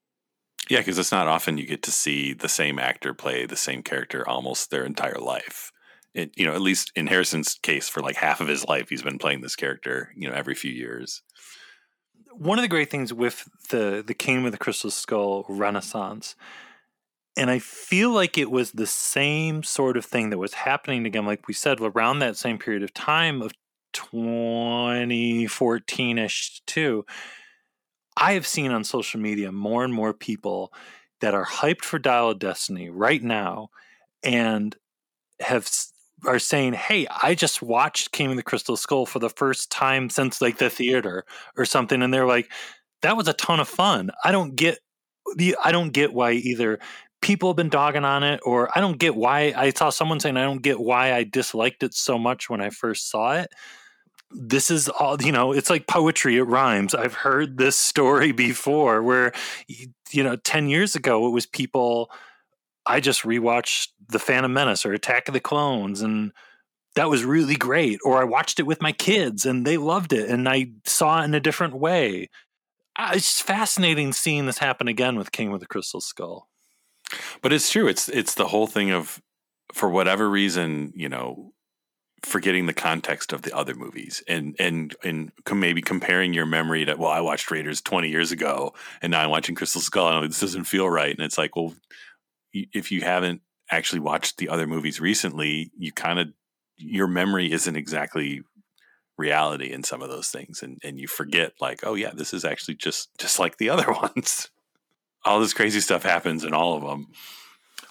Yeah, 0.69 0.79
because 0.79 0.97
it's 0.97 1.11
not 1.11 1.27
often 1.27 1.57
you 1.57 1.65
get 1.65 1.83
to 1.83 1.91
see 1.91 2.33
the 2.33 2.49
same 2.49 2.77
actor 2.77 3.13
play 3.13 3.45
the 3.45 3.55
same 3.55 3.83
character 3.83 4.27
almost 4.27 4.69
their 4.69 4.85
entire 4.85 5.19
life. 5.19 5.71
It, 6.13 6.31
you 6.35 6.45
know, 6.45 6.53
at 6.53 6.61
least 6.61 6.91
in 6.95 7.07
Harrison's 7.07 7.55
case, 7.61 7.87
for 7.87 8.01
like 8.01 8.15
half 8.15 8.41
of 8.41 8.47
his 8.47 8.65
life, 8.67 8.89
he's 8.89 9.03
been 9.03 9.19
playing 9.19 9.41
this 9.41 9.55
character. 9.55 10.11
You 10.15 10.27
know, 10.27 10.35
every 10.35 10.55
few 10.55 10.71
years. 10.71 11.21
One 12.33 12.57
of 12.57 12.63
the 12.63 12.69
great 12.69 12.89
things 12.89 13.13
with 13.13 13.47
the 13.69 14.03
the 14.05 14.13
Kingdom 14.13 14.45
of 14.45 14.51
the 14.51 14.57
Crystal 14.57 14.91
Skull 14.91 15.45
Renaissance 15.47 16.35
and 17.37 17.49
I 17.51 17.59
feel 17.59 18.11
like 18.11 18.37
it 18.37 18.51
was 18.51 18.71
the 18.73 18.87
same 18.87 19.63
sort 19.63 19.95
of 19.97 20.05
thing 20.05 20.29
that 20.31 20.37
was 20.39 20.53
happening 20.55 21.05
again, 21.05 21.25
like 21.25 21.47
we 21.47 21.53
said, 21.53 21.79
around 21.81 22.19
that 22.19 22.35
same 22.37 22.57
period 22.59 22.83
of 22.83 22.93
time 22.93 23.41
of 23.41 23.53
2014 23.93 26.17
ish, 26.19 26.61
too. 26.67 27.05
I 28.15 28.33
have 28.33 28.47
seen 28.47 28.71
on 28.71 28.83
social 28.83 29.19
media 29.19 29.51
more 29.51 29.83
and 29.83 29.93
more 29.93 30.13
people 30.13 30.73
that 31.21 31.33
are 31.33 31.45
hyped 31.45 31.83
for 31.83 31.99
Dial 31.99 32.31
of 32.31 32.39
Destiny 32.39 32.89
right 32.89 33.21
now 33.21 33.69
and 34.23 34.75
have 35.41 35.69
are 36.25 36.39
saying, 36.39 36.73
"Hey, 36.73 37.07
I 37.23 37.35
just 37.35 37.61
watched 37.61 38.11
Kingdom 38.13 38.31
of 38.33 38.37
the 38.37 38.43
Crystal 38.43 38.77
Skull 38.77 39.05
for 39.05 39.19
the 39.19 39.29
first 39.29 39.69
time 39.71 40.09
since 40.09 40.41
like 40.41 40.57
the 40.59 40.69
theater 40.69 41.25
or 41.57 41.65
something," 41.65 42.01
and 42.03 42.13
they're 42.13 42.27
like, 42.27 42.51
"That 43.03 43.17
was 43.17 43.27
a 43.27 43.33
ton 43.33 43.59
of 43.59 43.67
fun." 43.69 44.11
I 44.23 44.31
don't 44.31 44.55
get 44.55 44.79
the 45.35 45.55
I 45.63 45.71
don't 45.71 45.91
get 45.93 46.13
why 46.13 46.31
either 46.33 46.79
people 47.21 47.49
have 47.49 47.57
been 47.57 47.69
dogging 47.69 48.05
on 48.05 48.23
it, 48.23 48.39
or 48.45 48.69
I 48.75 48.81
don't 48.81 48.99
get 48.99 49.15
why 49.15 49.53
I 49.55 49.71
saw 49.71 49.89
someone 49.89 50.19
saying 50.19 50.37
I 50.37 50.43
don't 50.43 50.61
get 50.61 50.79
why 50.79 51.13
I 51.13 51.23
disliked 51.23 51.83
it 51.83 51.93
so 51.93 52.17
much 52.17 52.49
when 52.49 52.61
I 52.61 52.69
first 52.69 53.09
saw 53.09 53.33
it. 53.33 53.49
This 54.31 54.69
is 54.69 54.89
all 54.89 55.21
you 55.21 55.31
know. 55.31 55.53
It's 55.53 55.69
like 55.69 55.87
poetry; 55.87 56.37
it 56.37 56.43
rhymes. 56.43 56.93
I've 56.93 57.13
heard 57.13 57.57
this 57.57 57.77
story 57.77 58.31
before, 58.31 59.01
where 59.01 59.31
you 60.11 60.23
know, 60.23 60.35
ten 60.35 60.69
years 60.69 60.95
ago 60.95 61.27
it 61.27 61.31
was 61.31 61.45
people 61.45 62.11
I 62.87 62.99
just 62.99 63.23
rewatched 63.23 63.89
The 64.09 64.19
Phantom 64.19 64.51
Menace 64.51 64.85
or 64.85 64.93
Attack 64.93 65.27
of 65.27 65.33
the 65.33 65.39
Clones 65.39 66.01
and 66.01 66.31
that 66.95 67.09
was 67.09 67.23
really 67.23 67.55
great. 67.55 67.99
Or 68.03 68.19
I 68.19 68.23
watched 68.23 68.59
it 68.59 68.65
with 68.65 68.81
my 68.81 68.91
kids 68.91 69.45
and 69.45 69.67
they 69.67 69.77
loved 69.77 70.13
it 70.13 70.29
and 70.29 70.47
I 70.49 70.71
saw 70.85 71.21
it 71.21 71.25
in 71.25 71.35
a 71.35 71.39
different 71.39 71.75
way. 71.75 72.29
It's 72.99 73.41
fascinating 73.41 74.13
seeing 74.13 74.47
this 74.47 74.57
happen 74.57 74.87
again 74.87 75.17
with 75.17 75.31
Kingdom 75.31 75.53
of 75.53 75.59
the 75.59 75.67
Crystal 75.67 76.01
Skull. 76.01 76.47
But 77.41 77.53
it's 77.53 77.69
true. 77.69 77.87
It's 77.87 78.09
it's 78.09 78.35
the 78.35 78.47
whole 78.47 78.67
thing 78.67 78.91
of 78.91 79.21
for 79.73 79.89
whatever 79.89 80.29
reason, 80.29 80.91
you 80.95 81.09
know, 81.09 81.53
forgetting 82.23 82.65
the 82.65 82.73
context 82.73 83.31
of 83.31 83.43
the 83.43 83.55
other 83.55 83.75
movies 83.75 84.23
and 84.27 84.55
and 84.59 84.95
and 85.03 85.31
maybe 85.53 85.81
comparing 85.81 86.33
your 86.33 86.45
memory 86.45 86.85
to 86.85 86.95
well, 86.95 87.11
I 87.11 87.21
watched 87.21 87.51
Raiders 87.51 87.81
twenty 87.81 88.09
years 88.09 88.31
ago 88.31 88.73
and 89.01 89.11
now 89.11 89.21
I'm 89.21 89.29
watching 89.29 89.55
Crystal 89.55 89.81
Skull 89.81 90.17
and 90.17 90.29
this 90.29 90.39
doesn't 90.39 90.65
feel 90.65 90.89
right. 90.89 91.15
And 91.15 91.25
it's 91.25 91.37
like, 91.37 91.55
well, 91.55 91.73
if 92.53 92.91
you 92.91 93.01
haven't 93.01 93.41
actually 93.69 93.99
watched 93.99 94.37
the 94.37 94.49
other 94.49 94.67
movies 94.67 94.99
recently, 94.99 95.71
you 95.77 95.91
kind 95.91 96.19
of 96.19 96.27
your 96.77 97.07
memory 97.07 97.51
isn't 97.51 97.75
exactly 97.75 98.41
reality 99.17 99.71
in 99.71 99.83
some 99.83 100.01
of 100.01 100.09
those 100.09 100.29
things 100.29 100.61
and 100.61 100.77
and 100.83 100.99
you 100.99 101.07
forget 101.07 101.53
like 101.59 101.79
oh 101.83 101.95
yeah 101.95 102.11
this 102.13 102.35
is 102.35 102.45
actually 102.45 102.75
just 102.75 103.09
just 103.17 103.39
like 103.39 103.57
the 103.57 103.69
other 103.69 103.91
ones 104.15 104.49
all 105.25 105.39
this 105.39 105.53
crazy 105.53 105.79
stuff 105.79 106.03
happens 106.03 106.43
in 106.43 106.53
all 106.53 106.75
of 106.75 106.83
them 106.83 107.07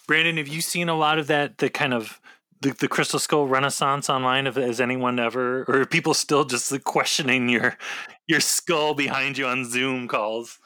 brandon 0.07 0.37
have 0.37 0.49
you 0.49 0.61
seen 0.61 0.89
a 0.89 0.97
lot 0.97 1.19
of 1.19 1.27
that 1.27 1.59
the 1.59 1.71
kind 1.71 1.95
of 1.95 2.21
the, 2.63 2.71
the 2.81 2.89
crystal 2.89 3.19
skull 3.19 3.47
renaissance 3.47 4.09
online 4.09 4.47
has 4.47 4.81
anyone 4.81 5.19
ever 5.19 5.65
or 5.69 5.83
are 5.83 5.87
people 5.87 6.15
still 6.15 6.45
just 6.45 6.73
questioning 6.85 7.49
your 7.49 7.77
your 8.27 8.41
skull 8.41 8.95
behind 8.95 9.37
you 9.37 9.47
on 9.47 9.69
zoom 9.69 10.09
calls? 10.09 10.59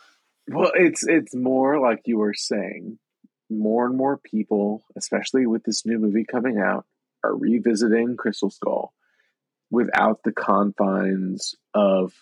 Well 0.49 0.71
it's 0.75 1.05
it's 1.07 1.35
more 1.35 1.81
like 1.81 2.03
you 2.05 2.19
were 2.19 2.35
saying 2.35 2.99
more 3.51 3.87
and 3.87 3.97
more 3.97 4.17
people, 4.17 4.85
especially 4.97 5.47
with 5.47 5.65
this 5.65 5.85
new 5.85 5.99
movie 5.99 6.25
coming 6.25 6.59
out, 6.59 6.87
are 7.25 7.37
revisiting 7.37 8.17
Crystal 8.17 8.51
Skull 8.51 8.95
without 9.71 10.23
the 10.25 10.33
confines 10.33 11.55
of 11.75 12.15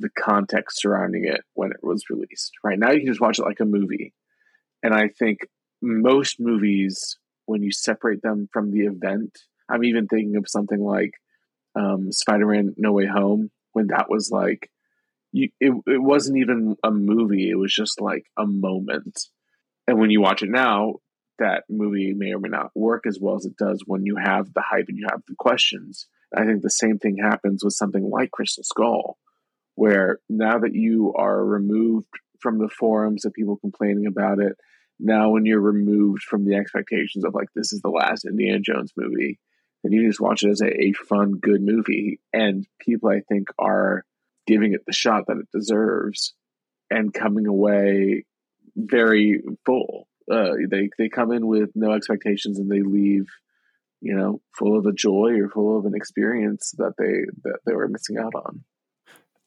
the 0.00 0.10
context 0.18 0.80
surrounding 0.80 1.24
it 1.24 1.42
when 1.54 1.70
it 1.70 1.82
was 1.82 2.04
released. 2.10 2.52
Right 2.64 2.78
now, 2.78 2.90
you 2.90 3.00
can 3.00 3.08
just 3.08 3.20
watch 3.20 3.38
it 3.38 3.44
like 3.44 3.60
a 3.60 3.64
movie. 3.64 4.14
And 4.82 4.94
I 4.94 5.08
think 5.08 5.40
most 5.82 6.36
movies, 6.38 7.18
when 7.46 7.62
you 7.62 7.72
separate 7.72 8.22
them 8.22 8.48
from 8.52 8.70
the 8.70 8.86
event, 8.86 9.38
I'm 9.68 9.84
even 9.84 10.06
thinking 10.06 10.36
of 10.36 10.48
something 10.48 10.80
like 10.80 11.12
um, 11.74 12.12
Spider 12.12 12.46
Man 12.46 12.74
No 12.76 12.92
Way 12.92 13.06
Home, 13.06 13.50
when 13.72 13.88
that 13.88 14.10
was 14.10 14.30
like, 14.30 14.70
you, 15.32 15.50
it, 15.60 15.72
it 15.86 16.02
wasn't 16.02 16.38
even 16.38 16.76
a 16.82 16.90
movie, 16.90 17.50
it 17.50 17.58
was 17.58 17.72
just 17.72 18.00
like 18.00 18.24
a 18.36 18.46
moment 18.46 19.20
and 19.90 19.98
when 19.98 20.10
you 20.10 20.20
watch 20.20 20.42
it 20.44 20.50
now, 20.50 20.94
that 21.40 21.64
movie 21.68 22.14
may 22.14 22.32
or 22.32 22.38
may 22.38 22.48
not 22.48 22.70
work 22.76 23.06
as 23.08 23.18
well 23.20 23.34
as 23.34 23.44
it 23.44 23.56
does 23.56 23.82
when 23.86 24.06
you 24.06 24.14
have 24.16 24.52
the 24.54 24.62
hype 24.62 24.84
and 24.86 24.96
you 24.96 25.06
have 25.10 25.22
the 25.26 25.34
questions. 25.36 26.06
I 26.32 26.44
think 26.44 26.62
the 26.62 26.70
same 26.70 26.98
thing 26.98 27.16
happens 27.16 27.64
with 27.64 27.72
something 27.72 28.08
like 28.08 28.30
Crystal 28.30 28.62
Skull, 28.62 29.18
where 29.80 30.18
now 30.28 30.58
that 30.58 30.74
you 30.74 31.14
are 31.16 31.42
removed 31.42 32.10
from 32.38 32.58
the 32.58 32.68
forums 32.68 33.24
of 33.24 33.32
people 33.32 33.56
complaining 33.56 34.04
about 34.06 34.38
it, 34.38 34.52
now 34.98 35.30
when 35.30 35.46
you're 35.46 35.58
removed 35.58 36.22
from 36.22 36.44
the 36.44 36.54
expectations 36.54 37.24
of 37.24 37.34
like 37.34 37.48
this 37.54 37.72
is 37.72 37.80
the 37.80 37.88
last 37.88 38.26
Indiana 38.26 38.60
Jones 38.60 38.92
movie, 38.94 39.38
then 39.82 39.92
you 39.92 40.06
just 40.06 40.20
watch 40.20 40.42
it 40.42 40.50
as 40.50 40.60
a, 40.60 40.66
a 40.66 40.92
fun, 40.92 41.38
good 41.40 41.62
movie. 41.62 42.20
And 42.30 42.66
people 42.78 43.08
I 43.08 43.20
think 43.20 43.48
are 43.58 44.04
giving 44.46 44.74
it 44.74 44.82
the 44.86 44.92
shot 44.92 45.24
that 45.28 45.38
it 45.38 45.48
deserves 45.50 46.34
and 46.90 47.14
coming 47.14 47.46
away 47.46 48.26
very 48.76 49.40
full. 49.64 50.08
Uh, 50.30 50.56
they 50.70 50.90
they 50.98 51.08
come 51.08 51.32
in 51.32 51.46
with 51.46 51.70
no 51.74 51.92
expectations 51.92 52.58
and 52.58 52.70
they 52.70 52.82
leave, 52.82 53.28
you 54.02 54.14
know, 54.14 54.42
full 54.58 54.78
of 54.78 54.84
a 54.84 54.92
joy 54.92 55.38
or 55.40 55.48
full 55.48 55.78
of 55.78 55.86
an 55.86 55.94
experience 55.94 56.74
that 56.76 56.92
they 56.98 57.24
that 57.44 57.60
they 57.64 57.72
were 57.72 57.88
missing 57.88 58.18
out 58.18 58.34
on. 58.34 58.62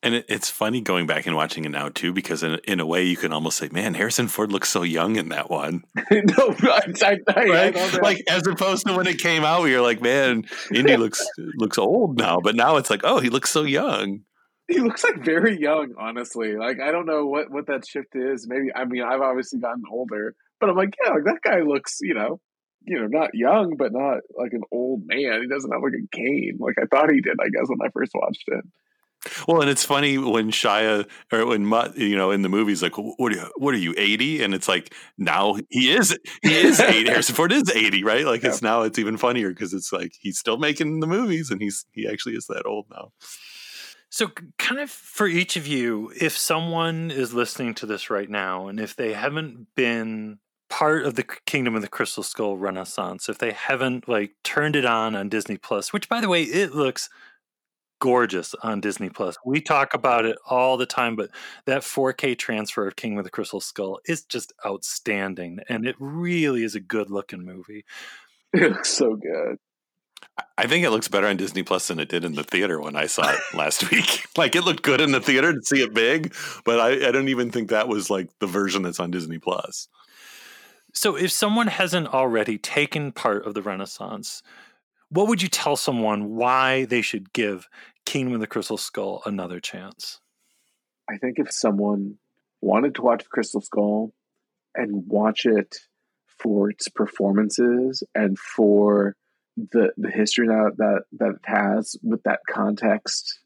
And 0.03 0.15
it, 0.15 0.25
it's 0.27 0.49
funny 0.49 0.81
going 0.81 1.07
back 1.07 1.25
and 1.25 1.35
watching 1.35 1.65
it 1.65 1.69
now 1.69 1.89
too, 1.89 2.13
because 2.13 2.43
in, 2.43 2.59
in 2.65 2.79
a 2.79 2.85
way 2.85 3.03
you 3.03 3.17
can 3.17 3.33
almost 3.33 3.57
say, 3.57 3.69
"Man, 3.71 3.93
Harrison 3.93 4.27
Ford 4.27 4.51
looks 4.51 4.69
so 4.69 4.83
young 4.83 5.15
in 5.15 5.29
that 5.29 5.49
one." 5.49 5.85
no, 6.11 6.55
I, 6.61 6.93
I, 7.01 7.19
I, 7.29 7.97
like 8.01 8.21
as 8.29 8.45
opposed 8.45 8.85
to 8.85 8.95
when 8.95 9.07
it 9.07 9.17
came 9.17 9.43
out, 9.43 9.63
you're 9.63 9.81
like, 9.81 10.01
"Man, 10.01 10.43
Indy 10.71 10.97
looks 10.97 11.25
looks 11.55 11.77
old 11.77 12.17
now," 12.17 12.39
but 12.41 12.55
now 12.55 12.75
it's 12.75 12.89
like, 12.89 13.01
"Oh, 13.03 13.19
he 13.19 13.29
looks 13.29 13.49
so 13.49 13.63
young." 13.63 14.23
he 14.67 14.79
looks 14.79 15.03
like 15.03 15.23
very 15.23 15.59
young, 15.59 15.93
honestly. 15.97 16.55
Like 16.55 16.79
I 16.79 16.91
don't 16.91 17.05
know 17.05 17.25
what 17.25 17.51
what 17.51 17.67
that 17.67 17.87
shift 17.87 18.15
is. 18.15 18.47
Maybe 18.47 18.73
I 18.73 18.85
mean 18.85 19.03
I've 19.03 19.21
obviously 19.21 19.59
gotten 19.59 19.83
older, 19.89 20.35
but 20.59 20.69
I'm 20.69 20.75
like, 20.75 20.95
yeah, 21.03 21.11
like 21.13 21.25
that 21.25 21.41
guy 21.41 21.61
looks, 21.61 21.99
you 22.01 22.13
know, 22.13 22.39
you 22.85 22.99
know, 22.99 23.07
not 23.07 23.31
young, 23.33 23.75
but 23.77 23.91
not 23.91 24.19
like 24.37 24.53
an 24.53 24.63
old 24.71 25.01
man. 25.05 25.41
He 25.41 25.47
doesn't 25.47 25.71
have 25.71 25.81
like 25.81 25.93
a 25.93 26.15
cane, 26.15 26.57
like 26.59 26.75
I 26.81 26.85
thought 26.85 27.11
he 27.11 27.21
did. 27.21 27.37
I 27.39 27.49
guess 27.49 27.67
when 27.67 27.85
I 27.85 27.89
first 27.91 28.11
watched 28.15 28.45
it. 28.47 28.65
Well, 29.47 29.61
and 29.61 29.69
it's 29.69 29.86
funny 29.86 30.17
when 30.17 30.51
Shia 30.51 31.07
or 31.32 31.45
when 31.45 31.65
Mutt, 31.65 31.97
you 31.97 32.15
know, 32.15 32.32
in 32.32 32.41
the 32.41 32.49
movies, 32.49 32.84
like, 32.84 32.97
what 32.97 33.32
are 33.32 33.36
you, 33.36 33.51
what 33.57 33.74
are 33.74 33.78
you, 33.78 33.93
80? 33.97 34.43
And 34.43 34.53
it's 34.53 34.67
like, 34.67 34.93
now 35.17 35.55
he 35.69 35.91
is, 35.91 36.17
he 36.41 36.53
is 36.53 36.80
80. 36.80 37.07
Harrison 37.09 37.36
Ford 37.36 37.51
is 37.51 37.69
80, 37.74 38.03
right? 38.03 38.26
Like, 38.26 38.43
yeah. 38.43 38.49
it's 38.49 38.61
now, 38.61 38.82
it's 38.82 38.99
even 38.99 39.17
funnier 39.17 39.49
because 39.49 39.74
it's 39.74 39.93
like, 39.93 40.13
he's 40.19 40.38
still 40.38 40.57
making 40.57 40.99
the 40.99 41.07
movies 41.07 41.51
and 41.51 41.61
he's, 41.61 41.86
he 41.91 42.07
actually 42.07 42.36
is 42.36 42.47
that 42.47 42.65
old 42.65 42.88
now. 42.91 43.11
So, 44.09 44.30
kind 44.59 44.80
of 44.80 44.91
for 44.91 45.26
each 45.26 45.55
of 45.55 45.65
you, 45.65 46.11
if 46.21 46.38
someone 46.38 47.09
is 47.09 47.34
listening 47.34 47.74
to 47.76 47.88
this 47.88 48.11
right 48.11 48.30
now 48.30 48.67
and 48.67 48.80
if 48.80 48.95
they 48.95 49.13
haven't 49.13 49.67
been 49.76 50.38
part 50.69 51.05
of 51.05 51.15
the 51.15 51.24
Kingdom 51.45 51.76
of 51.76 51.82
the 51.82 51.88
Crystal 51.88 52.24
Skull 52.24 52.57
Renaissance, 52.57 53.28
if 53.28 53.38
they 53.38 53.51
haven't 53.51 54.07
like 54.07 54.34
turned 54.43 54.76
it 54.76 54.86
on 54.86 55.15
on 55.15 55.30
Disney 55.30 55.57
Plus, 55.57 55.91
which 55.91 56.09
by 56.09 56.21
the 56.21 56.30
way, 56.30 56.43
it 56.43 56.76
looks 56.76 57.09
gorgeous 58.03 58.53
on 58.61 58.81
Disney 58.81 59.07
Plus. 59.07 59.37
We 59.45 59.61
talk 59.61 59.93
about 59.93 60.25
it 60.25 60.37
all 60.45 60.75
the 60.75 60.85
time, 60.85 61.15
but 61.15 61.29
that 61.63 61.83
4K 61.83 62.37
transfer 62.37 62.85
of 62.85 62.97
Kingdom 62.97 63.19
of 63.19 63.23
the 63.23 63.29
Crystal 63.29 63.61
Skull 63.61 64.01
is 64.05 64.25
just 64.25 64.51
outstanding 64.65 65.59
and 65.69 65.87
it 65.87 65.95
really 65.99 66.65
is 66.65 66.75
a 66.75 66.81
good 66.81 67.09
looking 67.09 67.45
movie. 67.45 67.85
It 68.51 68.73
looks 68.73 68.89
so 68.89 69.15
good. 69.15 69.57
I 70.57 70.67
think 70.67 70.83
it 70.83 70.89
looks 70.89 71.07
better 71.07 71.27
on 71.27 71.37
Disney 71.37 71.63
Plus 71.63 71.87
than 71.87 71.97
it 71.97 72.09
did 72.09 72.25
in 72.25 72.35
the 72.35 72.43
theater 72.43 72.81
when 72.81 72.97
I 72.97 73.05
saw 73.05 73.31
it 73.31 73.39
last 73.53 73.89
week. 73.89 74.25
Like 74.35 74.55
it 74.55 74.63
looked 74.63 74.83
good 74.83 74.99
in 74.99 75.11
the 75.11 75.21
theater 75.21 75.53
to 75.53 75.61
see 75.61 75.81
it 75.81 75.93
big, 75.93 76.35
but 76.65 76.79
I, 76.79 77.07
I 77.07 77.11
don't 77.11 77.29
even 77.29 77.51
think 77.51 77.69
that 77.69 77.87
was 77.87 78.09
like 78.09 78.27
the 78.39 78.47
version 78.47 78.81
that's 78.81 78.99
on 78.99 79.11
Disney 79.11 79.37
Plus. 79.37 79.87
So, 80.91 81.15
if 81.15 81.31
someone 81.31 81.67
hasn't 81.67 82.07
already 82.07 82.57
taken 82.57 83.11
part 83.11 83.45
of 83.45 83.53
the 83.53 83.61
Renaissance, 83.61 84.41
what 85.13 85.27
would 85.27 85.43
you 85.43 85.47
tell 85.47 85.75
someone 85.75 86.35
why 86.35 86.85
they 86.85 87.03
should 87.03 87.31
give 87.33 87.69
Kingdom 88.05 88.35
of 88.35 88.41
the 88.41 88.47
Crystal 88.47 88.77
Skull 88.77 89.21
another 89.25 89.59
chance? 89.59 90.19
I 91.09 91.17
think 91.17 91.39
if 91.39 91.51
someone 91.51 92.17
wanted 92.61 92.95
to 92.95 93.01
watch 93.01 93.29
Crystal 93.29 93.61
Skull 93.61 94.13
and 94.75 95.07
watch 95.07 95.45
it 95.45 95.77
for 96.39 96.69
its 96.69 96.87
performances 96.89 98.03
and 98.15 98.37
for 98.37 99.15
the 99.55 99.93
the 99.97 100.09
history 100.09 100.47
that 100.47 100.73
that 100.77 101.03
that 101.11 101.29
it 101.29 101.45
has 101.45 101.95
with 102.01 102.23
that 102.23 102.39
context 102.49 103.39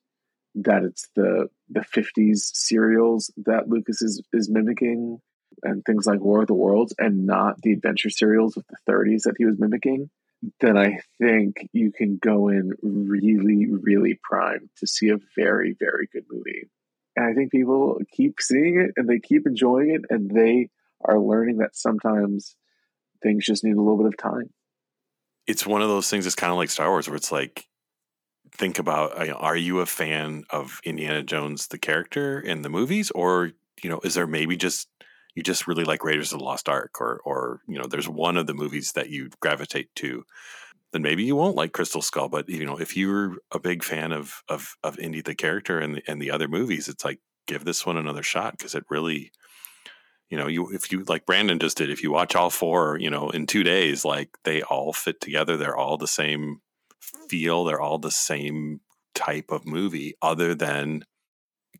that 0.56 0.84
it's 0.84 1.10
the 1.16 1.50
the 1.70 1.82
50s 1.82 2.40
serials 2.54 3.32
that 3.46 3.68
Lucas 3.68 4.02
is 4.02 4.22
is 4.34 4.50
mimicking 4.50 5.20
and 5.64 5.84
things 5.86 6.06
like 6.06 6.20
War 6.20 6.42
of 6.42 6.48
the 6.48 6.54
Worlds 6.54 6.94
and 6.98 7.26
not 7.26 7.62
the 7.62 7.74
adventure 7.74 8.10
serials 8.10 8.58
of 8.58 8.66
the 8.68 8.92
30s 8.92 9.24
that 9.24 9.36
he 9.38 9.46
was 9.46 9.60
mimicking 9.60 10.10
then 10.60 10.78
I 10.78 11.00
think 11.20 11.68
you 11.74 11.92
can 11.92 12.18
go 12.22 12.50
in 12.50 12.74
really 12.82 13.68
really 13.70 14.20
primed 14.22 14.70
to 14.78 14.88
see 14.88 15.10
a 15.10 15.20
very 15.36 15.76
very 15.80 16.08
good 16.12 16.26
movie. 16.30 16.70
And 17.16 17.26
I 17.26 17.34
think 17.34 17.52
people 17.52 18.00
keep 18.12 18.40
seeing 18.40 18.80
it 18.80 18.92
and 18.96 19.10
they 19.10 19.20
keep 19.20 19.48
enjoying 19.48 19.92
it 19.92 20.02
and 20.10 20.30
they 20.30 20.70
are 21.04 21.20
learning 21.20 21.58
that 21.58 21.76
sometimes 21.76 22.56
things 23.24 23.46
just 23.46 23.64
need 23.64 23.76
a 23.76 23.82
little 23.82 23.98
bit 23.98 24.08
of 24.08 24.18
time. 24.18 24.52
It's 25.48 25.66
one 25.66 25.82
of 25.82 25.88
those 25.88 26.10
things 26.10 26.26
that's 26.26 26.36
kind 26.36 26.52
of 26.52 26.58
like 26.58 26.70
Star 26.70 26.90
Wars 26.90 27.08
where 27.08 27.16
it's 27.16 27.32
like 27.32 27.68
think 28.52 28.80
about 28.80 29.20
you 29.20 29.32
know, 29.32 29.38
are 29.38 29.58
you 29.58 29.80
a 29.80 29.86
fan 29.86 30.44
of 30.50 30.80
Indiana 30.84 31.24
Jones 31.24 31.68
the 31.68 31.78
character 31.78 32.40
in 32.40 32.62
the 32.62 32.70
movies? 32.70 33.12
Or 33.12 33.52
you 33.84 33.90
know 33.90 34.00
is 34.04 34.14
there 34.14 34.28
maybe 34.28 34.56
just 34.56 34.88
you 35.38 35.44
just 35.44 35.68
really 35.68 35.84
like 35.84 36.04
Raiders 36.04 36.34
of 36.34 36.40
the 36.40 36.46
Lost 36.46 36.68
Ark, 36.68 37.00
or 37.00 37.22
or 37.24 37.62
you 37.68 37.78
know, 37.78 37.86
there's 37.86 38.10
one 38.10 38.38
of 38.38 38.48
the 38.48 38.56
movies 38.56 38.94
that 38.94 39.12
you 39.12 39.30
gravitate 39.40 39.94
to, 39.98 40.24
then 40.92 41.04
maybe 41.04 41.24
you 41.24 41.36
won't 41.36 41.56
like 41.56 41.74
Crystal 41.74 42.02
Skull. 42.02 42.28
But 42.28 42.50
you 42.50 42.66
know, 42.66 42.80
if 42.80 42.98
you're 42.98 43.36
a 43.52 43.60
big 43.60 43.84
fan 43.84 44.12
of 44.12 44.42
of 44.50 44.76
of 44.84 44.98
Indy 44.98 45.22
the 45.22 45.36
character 45.36 45.78
and 45.78 46.02
and 46.08 46.20
the 46.20 46.32
other 46.32 46.48
movies, 46.48 46.88
it's 46.88 47.06
like 47.06 47.20
give 47.46 47.66
this 47.66 47.86
one 47.86 47.98
another 47.98 48.24
shot 48.24 48.58
because 48.58 48.74
it 48.74 48.84
really 48.90 49.32
you 50.32 50.38
know 50.40 50.48
you 50.48 50.70
if 50.74 50.92
you 50.92 51.04
like 51.06 51.26
brandon 51.26 51.58
just 51.58 51.78
did 51.78 51.90
if 51.90 52.04
you 52.04 52.12
watch 52.12 52.36
all 52.36 52.50
four 52.50 52.98
you 53.00 53.10
know 53.10 53.30
in 53.30 53.46
two 53.48 53.64
days 53.64 54.04
like 54.04 54.30
they 54.44 54.62
all 54.64 54.92
fit 54.92 55.22
together 55.22 55.56
they're 55.56 55.78
all 55.78 55.98
the 55.98 56.06
same 56.06 56.60
feel 57.30 57.64
they're 57.64 57.80
all 57.80 57.98
the 57.98 58.12
same 58.12 58.82
type 59.16 59.50
of 59.50 59.66
movie 59.66 60.14
other 60.22 60.54
than 60.54 61.02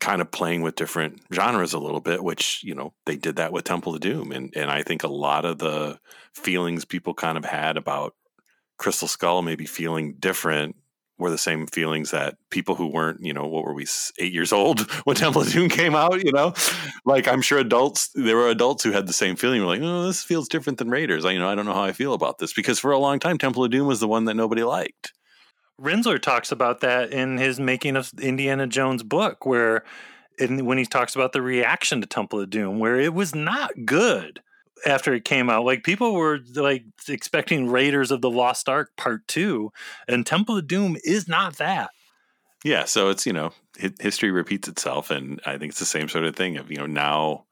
kind 0.00 0.20
of 0.20 0.30
playing 0.30 0.62
with 0.62 0.76
different 0.76 1.20
genres 1.32 1.72
a 1.72 1.78
little 1.78 2.00
bit 2.00 2.22
which 2.22 2.62
you 2.62 2.74
know 2.74 2.92
they 3.06 3.16
did 3.16 3.36
that 3.36 3.52
with 3.52 3.64
temple 3.64 3.94
of 3.94 4.00
doom 4.00 4.32
and 4.32 4.52
and 4.56 4.70
i 4.70 4.82
think 4.82 5.02
a 5.02 5.08
lot 5.08 5.44
of 5.44 5.58
the 5.58 5.98
feelings 6.32 6.84
people 6.84 7.14
kind 7.14 7.36
of 7.36 7.44
had 7.44 7.76
about 7.76 8.14
crystal 8.78 9.08
skull 9.08 9.42
maybe 9.42 9.66
feeling 9.66 10.14
different 10.18 10.76
were 11.18 11.30
the 11.30 11.38
same 11.38 11.66
feelings 11.66 12.12
that 12.12 12.36
people 12.50 12.76
who 12.76 12.86
weren't, 12.86 13.20
you 13.20 13.32
know, 13.32 13.46
what 13.46 13.64
were 13.64 13.74
we, 13.74 13.86
eight 14.18 14.32
years 14.32 14.52
old 14.52 14.90
when 15.04 15.16
Temple 15.16 15.42
of 15.42 15.50
Doom 15.50 15.68
came 15.68 15.94
out, 15.94 16.24
you 16.24 16.32
know? 16.32 16.54
Like, 17.04 17.26
I'm 17.26 17.42
sure 17.42 17.58
adults, 17.58 18.10
there 18.14 18.36
were 18.36 18.48
adults 18.48 18.84
who 18.84 18.92
had 18.92 19.06
the 19.06 19.12
same 19.12 19.36
feeling. 19.36 19.62
Like, 19.62 19.80
oh, 19.82 20.06
this 20.06 20.22
feels 20.22 20.48
different 20.48 20.78
than 20.78 20.90
Raiders. 20.90 21.24
I, 21.24 21.32
you 21.32 21.38
know, 21.40 21.48
I 21.48 21.54
don't 21.54 21.66
know 21.66 21.74
how 21.74 21.82
I 21.82 21.92
feel 21.92 22.14
about 22.14 22.38
this 22.38 22.52
because 22.52 22.78
for 22.78 22.92
a 22.92 22.98
long 22.98 23.18
time, 23.18 23.36
Temple 23.36 23.64
of 23.64 23.70
Doom 23.70 23.86
was 23.86 24.00
the 24.00 24.08
one 24.08 24.26
that 24.26 24.34
nobody 24.34 24.62
liked. 24.62 25.12
Rinzler 25.80 26.20
talks 26.20 26.50
about 26.50 26.80
that 26.80 27.12
in 27.12 27.38
his 27.38 27.60
making 27.60 27.96
of 27.96 28.12
Indiana 28.20 28.66
Jones 28.66 29.02
book, 29.02 29.46
where 29.46 29.84
in, 30.38 30.64
when 30.64 30.78
he 30.78 30.84
talks 30.84 31.14
about 31.14 31.32
the 31.32 31.42
reaction 31.42 32.00
to 32.00 32.06
Temple 32.06 32.40
of 32.40 32.50
Doom, 32.50 32.78
where 32.78 32.98
it 32.98 33.14
was 33.14 33.34
not 33.34 33.70
good 33.84 34.40
after 34.86 35.12
it 35.14 35.24
came 35.24 35.50
out. 35.50 35.64
Like 35.64 35.82
people 35.84 36.14
were 36.14 36.40
like 36.54 36.84
expecting 37.08 37.68
Raiders 37.68 38.10
of 38.10 38.20
the 38.20 38.30
Lost 38.30 38.68
Ark 38.68 38.90
Part 38.96 39.26
Two, 39.26 39.72
and 40.06 40.26
Temple 40.26 40.58
of 40.58 40.66
Doom 40.66 40.96
is 41.04 41.28
not 41.28 41.56
that. 41.56 41.90
Yeah, 42.64 42.84
so 42.84 43.08
it's 43.10 43.26
you 43.26 43.32
know 43.32 43.52
history 44.00 44.30
repeats 44.30 44.68
itself, 44.68 45.10
and 45.10 45.40
I 45.46 45.58
think 45.58 45.70
it's 45.70 45.78
the 45.78 45.86
same 45.86 46.08
sort 46.08 46.24
of 46.24 46.36
thing 46.36 46.56
of 46.56 46.70
you 46.70 46.78
know 46.78 46.86
now 46.86 47.44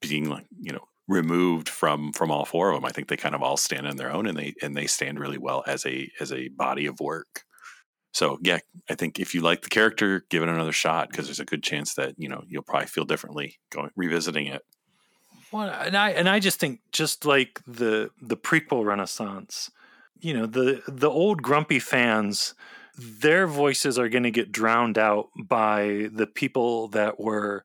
being 0.00 0.28
like 0.28 0.46
you 0.60 0.72
know 0.72 0.86
removed 1.08 1.68
from 1.68 2.12
from 2.12 2.30
all 2.30 2.44
four 2.44 2.70
of 2.70 2.76
them. 2.76 2.84
I 2.84 2.90
think 2.90 3.08
they 3.08 3.16
kind 3.16 3.34
of 3.34 3.42
all 3.42 3.56
stand 3.56 3.86
on 3.86 3.96
their 3.96 4.12
own, 4.12 4.26
and 4.26 4.36
they 4.36 4.54
and 4.62 4.76
they 4.76 4.86
stand 4.86 5.18
really 5.18 5.38
well 5.38 5.64
as 5.66 5.84
a 5.86 6.10
as 6.20 6.32
a 6.32 6.48
body 6.48 6.86
of 6.86 7.00
work. 7.00 7.43
So 8.14 8.38
yeah, 8.42 8.60
I 8.88 8.94
think 8.94 9.18
if 9.18 9.34
you 9.34 9.40
like 9.40 9.62
the 9.62 9.68
character, 9.68 10.24
give 10.30 10.44
it 10.44 10.48
another 10.48 10.72
shot 10.72 11.10
because 11.10 11.26
there's 11.26 11.40
a 11.40 11.44
good 11.44 11.64
chance 11.64 11.94
that 11.94 12.14
you 12.16 12.28
know 12.28 12.44
you'll 12.46 12.62
probably 12.62 12.86
feel 12.86 13.04
differently 13.04 13.58
going 13.70 13.90
revisiting 13.96 14.46
it. 14.46 14.62
Well, 15.50 15.68
and 15.68 15.96
I 15.96 16.10
and 16.10 16.28
I 16.28 16.38
just 16.38 16.60
think 16.60 16.80
just 16.92 17.26
like 17.26 17.60
the 17.66 18.10
the 18.22 18.36
prequel 18.36 18.84
renaissance, 18.84 19.72
you 20.20 20.32
know, 20.32 20.46
the 20.46 20.82
the 20.86 21.10
old 21.10 21.42
grumpy 21.42 21.80
fans, 21.80 22.54
their 22.96 23.48
voices 23.48 23.98
are 23.98 24.08
going 24.08 24.22
to 24.22 24.30
get 24.30 24.52
drowned 24.52 24.96
out 24.96 25.30
by 25.36 26.08
the 26.12 26.28
people 26.28 26.86
that 26.88 27.18
were 27.18 27.64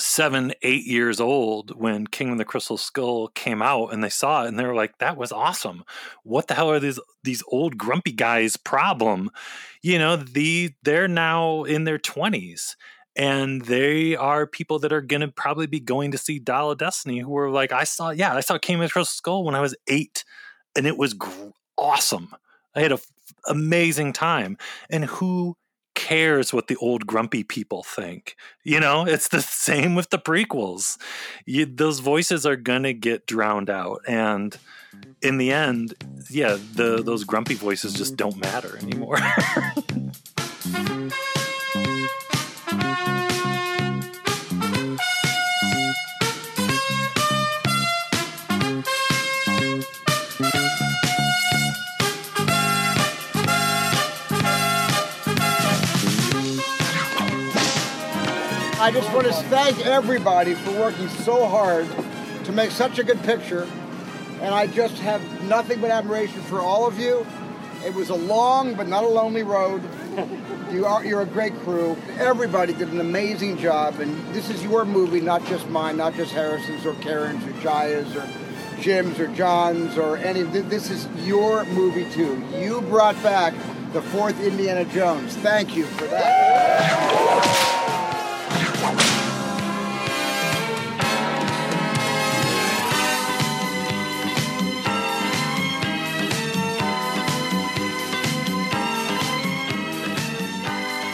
seven, 0.00 0.52
eight 0.62 0.86
years 0.86 1.20
old 1.20 1.78
when 1.78 2.06
Kingdom 2.06 2.32
of 2.32 2.38
the 2.38 2.44
Crystal 2.44 2.76
Skull 2.76 3.28
came 3.28 3.62
out 3.62 3.92
and 3.92 4.02
they 4.02 4.08
saw 4.08 4.44
it 4.44 4.48
and 4.48 4.58
they 4.58 4.64
were 4.64 4.74
like, 4.74 4.98
that 4.98 5.16
was 5.16 5.32
awesome. 5.32 5.84
What 6.22 6.48
the 6.48 6.54
hell 6.54 6.70
are 6.70 6.80
these 6.80 6.98
these 7.22 7.42
old 7.48 7.76
grumpy 7.76 8.12
guys 8.12 8.56
problem? 8.56 9.30
You 9.82 9.98
know, 9.98 10.16
the 10.16 10.72
they're 10.82 11.08
now 11.08 11.64
in 11.64 11.84
their 11.84 11.98
twenties 11.98 12.76
and 13.16 13.62
they 13.62 14.16
are 14.16 14.46
people 14.46 14.78
that 14.78 14.92
are 14.92 15.00
going 15.00 15.20
to 15.20 15.28
probably 15.28 15.66
be 15.66 15.80
going 15.80 16.12
to 16.12 16.18
see 16.18 16.38
Dial 16.38 16.70
of 16.70 16.78
Destiny 16.78 17.18
who 17.18 17.36
are 17.36 17.50
like, 17.50 17.72
I 17.72 17.84
saw, 17.84 18.10
yeah, 18.10 18.34
I 18.34 18.40
saw 18.40 18.56
Kingdom 18.58 18.82
of 18.82 18.88
the 18.88 18.92
Crystal 18.92 19.16
Skull 19.16 19.44
when 19.44 19.54
I 19.54 19.60
was 19.60 19.76
eight, 19.88 20.24
and 20.76 20.86
it 20.86 20.96
was 20.96 21.14
gr- 21.14 21.50
awesome. 21.76 22.32
I 22.74 22.80
had 22.80 22.92
an 22.92 22.98
amazing 23.48 24.12
time. 24.12 24.56
And 24.88 25.04
who 25.04 25.56
cares 26.00 26.50
what 26.50 26.68
the 26.68 26.76
old 26.76 27.06
grumpy 27.06 27.44
people 27.44 27.82
think? 27.82 28.34
You 28.64 28.80
know, 28.80 29.04
it's 29.06 29.28
the 29.28 29.42
same 29.42 29.94
with 29.94 30.08
the 30.08 30.18
prequels. 30.18 30.96
You, 31.44 31.66
those 31.66 32.00
voices 32.00 32.46
are 32.46 32.56
going 32.56 32.84
to 32.84 32.94
get 32.94 33.26
drowned 33.26 33.68
out. 33.68 34.00
And 34.08 34.56
in 35.20 35.36
the 35.36 35.52
end, 35.52 35.94
yeah, 36.30 36.56
the 36.74 37.02
those 37.02 37.24
grumpy 37.24 37.54
voices 37.54 37.92
just 37.92 38.16
don't 38.16 38.38
matter 38.38 38.78
anymore. 38.78 39.18
I 58.90 58.92
just 58.92 59.14
want 59.14 59.24
to 59.28 59.32
thank 59.32 59.86
everybody 59.86 60.54
for 60.54 60.72
working 60.72 61.08
so 61.08 61.46
hard 61.46 61.86
to 62.44 62.50
make 62.50 62.72
such 62.72 62.98
a 62.98 63.04
good 63.04 63.22
picture. 63.22 63.68
And 64.40 64.52
I 64.52 64.66
just 64.66 64.98
have 64.98 65.22
nothing 65.44 65.80
but 65.80 65.92
admiration 65.92 66.40
for 66.40 66.58
all 66.58 66.88
of 66.88 66.98
you. 66.98 67.24
It 67.86 67.94
was 67.94 68.10
a 68.10 68.16
long 68.16 68.74
but 68.74 68.88
not 68.88 69.04
a 69.04 69.08
lonely 69.08 69.44
road. 69.44 69.80
You 70.72 70.86
are 70.86 71.04
you're 71.04 71.22
a 71.22 71.26
great 71.26 71.52
crew. 71.60 71.96
Everybody 72.18 72.72
did 72.72 72.92
an 72.92 73.00
amazing 73.00 73.58
job, 73.58 73.98
and 73.98 74.32
this 74.32 74.50
is 74.50 74.62
your 74.62 74.84
movie, 74.84 75.20
not 75.20 75.44
just 75.46 75.68
mine, 75.68 75.96
not 75.96 76.14
just 76.14 76.30
Harrison's 76.30 76.86
or 76.86 76.94
Karen's 76.94 77.44
or 77.44 77.60
Shia's 77.60 78.14
or 78.14 78.28
Jim's 78.80 79.18
or 79.18 79.26
John's 79.34 79.98
or 79.98 80.16
any. 80.18 80.42
This 80.42 80.88
is 80.88 81.08
your 81.26 81.64
movie 81.64 82.08
too. 82.12 82.40
You 82.54 82.82
brought 82.82 83.20
back 83.20 83.52
the 83.92 84.00
fourth 84.00 84.40
Indiana 84.40 84.84
Jones. 84.84 85.36
Thank 85.38 85.76
you 85.76 85.86
for 85.86 86.06
that. 86.06 87.79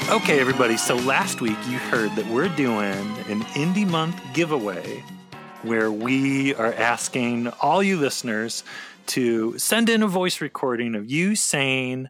Okay, 0.08 0.38
everybody. 0.38 0.76
So 0.76 0.94
last 0.94 1.40
week 1.40 1.58
you 1.68 1.78
heard 1.78 2.14
that 2.14 2.26
we're 2.28 2.48
doing 2.48 3.16
an 3.28 3.44
Indy 3.56 3.84
Month 3.84 4.20
giveaway 4.32 5.02
where 5.62 5.90
we 5.90 6.54
are 6.54 6.72
asking 6.72 7.48
all 7.60 7.82
you 7.82 7.98
listeners 7.98 8.62
to 9.06 9.58
send 9.58 9.88
in 9.88 10.04
a 10.04 10.06
voice 10.06 10.40
recording 10.40 10.94
of 10.94 11.10
you 11.10 11.34
saying 11.34 12.08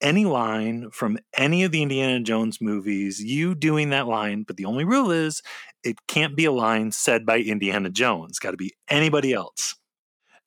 any 0.00 0.24
line 0.24 0.90
from 0.90 1.18
any 1.36 1.64
of 1.64 1.72
the 1.72 1.82
Indiana 1.82 2.20
Jones 2.20 2.60
movies, 2.60 3.22
you 3.22 3.54
doing 3.54 3.90
that 3.90 4.06
line. 4.06 4.44
But 4.44 4.56
the 4.56 4.64
only 4.64 4.84
rule 4.84 5.10
is 5.10 5.42
it 5.82 5.96
can't 6.06 6.36
be 6.36 6.44
a 6.44 6.52
line 6.52 6.92
said 6.92 7.26
by 7.26 7.38
Indiana 7.38 7.90
Jones, 7.90 8.38
got 8.38 8.52
to 8.52 8.56
be 8.56 8.74
anybody 8.88 9.32
else. 9.32 9.74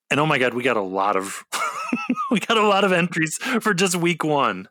And 0.10 0.20
oh 0.20 0.26
my 0.26 0.38
God, 0.38 0.54
we 0.54 0.64
got 0.64 0.78
a 0.78 0.82
lot 0.82 1.16
of. 1.16 1.44
we 2.32 2.40
got 2.40 2.58
a 2.58 2.68
lot 2.68 2.84
of 2.84 2.92
entries 2.92 3.38
for 3.38 3.74
just 3.74 3.96
week 3.96 4.24
one. 4.24 4.68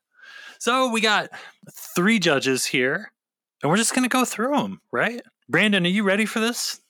So 0.58 0.90
we 0.90 1.00
got 1.00 1.30
three 1.94 2.18
judges 2.18 2.66
here, 2.66 3.12
and 3.62 3.70
we're 3.70 3.78
just 3.78 3.94
going 3.94 4.02
to 4.02 4.12
go 4.12 4.24
through 4.24 4.56
them, 4.56 4.80
right? 4.92 5.22
Brandon, 5.48 5.84
are 5.86 5.88
you 5.88 6.02
ready 6.02 6.26
for 6.26 6.38
this? 6.40 6.80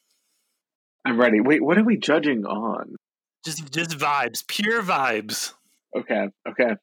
I'm 1.04 1.18
ready. 1.18 1.40
Wait, 1.40 1.62
what 1.62 1.78
are 1.78 1.84
we 1.84 1.96
judging 1.96 2.44
on? 2.44 2.96
Just, 3.44 3.72
just 3.72 3.90
vibes, 3.90 4.46
pure 4.46 4.82
vibes. 4.82 5.52
Okay, 5.96 6.28
okay. 6.48 6.74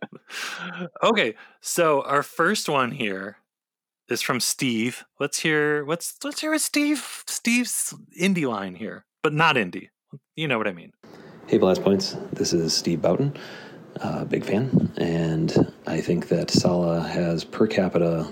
okay, 1.02 1.34
so 1.60 2.02
our 2.02 2.22
first 2.22 2.68
one 2.68 2.92
here 2.92 3.38
is 4.08 4.22
from 4.22 4.40
Steve. 4.40 5.04
Let's 5.18 5.40
hear 5.40 5.84
what's 5.84 6.16
let's 6.24 6.40
hear 6.40 6.52
what 6.52 6.60
Steve 6.60 7.24
Steve's 7.26 7.94
Indy 8.16 8.46
line 8.46 8.74
here, 8.74 9.04
but 9.22 9.32
not 9.32 9.56
Indy. 9.56 9.90
You 10.36 10.48
know 10.48 10.58
what 10.58 10.68
I 10.68 10.72
mean. 10.72 10.92
Hey, 11.46 11.58
Blast 11.58 11.82
Points. 11.82 12.16
This 12.32 12.52
is 12.52 12.74
Steve 12.74 13.02
Boughton. 13.02 13.36
Uh, 14.00 14.24
big 14.24 14.44
fan, 14.44 14.90
and 14.96 15.72
I 15.86 16.00
think 16.00 16.28
that 16.28 16.50
Sallah 16.50 17.02
has 17.02 17.44
per 17.44 17.66
capita 17.66 18.26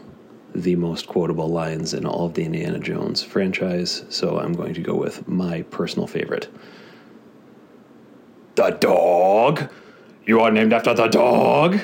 the 0.54 0.74
most 0.76 1.06
quotable 1.06 1.48
lines 1.48 1.94
in 1.94 2.06
all 2.06 2.26
of 2.26 2.34
the 2.34 2.44
Indiana 2.44 2.78
Jones 2.78 3.22
franchise. 3.22 4.04
So 4.08 4.38
I'm 4.38 4.52
going 4.52 4.74
to 4.74 4.80
go 4.80 4.94
with 4.94 5.26
my 5.28 5.62
personal 5.62 6.06
favorite. 6.06 6.48
The 8.56 8.70
dog. 8.70 9.70
You 10.30 10.38
are 10.42 10.52
named 10.52 10.72
after 10.72 10.94
the 10.94 11.08
dog. 11.08 11.80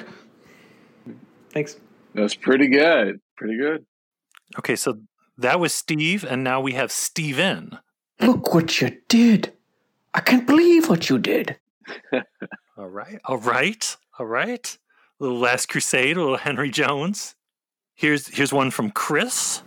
Thanks. 1.51 1.81
That's 2.15 2.37
pretty 2.37 2.69
good. 2.69 3.21
Pretty 3.37 3.57
good. 3.59 3.85
Okay, 4.57 4.77
so 4.77 5.01
that 5.37 5.59
was 5.59 5.75
Steve, 5.75 6.23
and 6.23 6.45
now 6.45 6.61
we 6.61 6.75
have 6.75 6.93
Steven. 6.93 7.81
Look 8.21 8.55
what 8.55 8.81
you 8.81 8.99
did. 9.09 9.53
I 10.15 10.21
can't 10.21 10.47
believe 10.47 10.89
what 10.89 11.11
you 11.11 11.19
did. 11.19 11.59
All 12.79 12.87
right. 12.87 13.19
All 13.25 13.39
right. 13.39 13.97
All 14.17 14.27
right. 14.27 14.79
A 15.19 15.25
little 15.25 15.41
Last 15.41 15.69
Crusade, 15.69 16.17
a 16.17 16.21
little 16.21 16.37
Henry 16.37 16.71
Jones. 16.71 17.35
Here's 17.97 18.29
here's 18.29 18.53
one 18.53 18.71
from 18.71 18.93
Chris. 18.93 19.63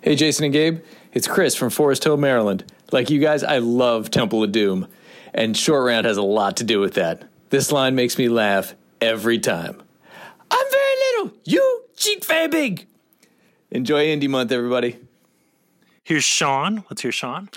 Hey, 0.00 0.14
Jason 0.14 0.44
and 0.44 0.52
Gabe, 0.52 0.78
it's 1.12 1.26
Chris 1.26 1.56
from 1.56 1.70
Forest 1.70 2.04
Hill, 2.04 2.18
Maryland. 2.18 2.72
Like 2.92 3.10
you 3.10 3.18
guys, 3.18 3.42
I 3.42 3.58
love 3.58 4.12
Temple 4.12 4.44
of 4.44 4.52
Doom, 4.52 4.86
and 5.34 5.56
Short 5.56 5.84
Round 5.84 6.06
has 6.06 6.18
a 6.18 6.22
lot 6.22 6.56
to 6.58 6.64
do 6.64 6.78
with 6.78 6.94
that. 6.94 7.29
This 7.50 7.72
line 7.72 7.96
makes 7.96 8.16
me 8.16 8.28
laugh 8.28 8.76
every 9.00 9.38
time. 9.40 9.82
I'm 10.52 10.66
very 10.70 10.94
little, 11.24 11.38
you 11.44 11.82
cheat 11.96 12.24
very 12.24 12.46
big. 12.46 12.86
Enjoy 13.72 14.04
Indy 14.04 14.28
Month, 14.28 14.52
everybody. 14.52 15.00
Here's 16.04 16.22
Sean. 16.22 16.84
Let's 16.88 17.02
hear 17.02 17.10
Sean. 17.10 17.50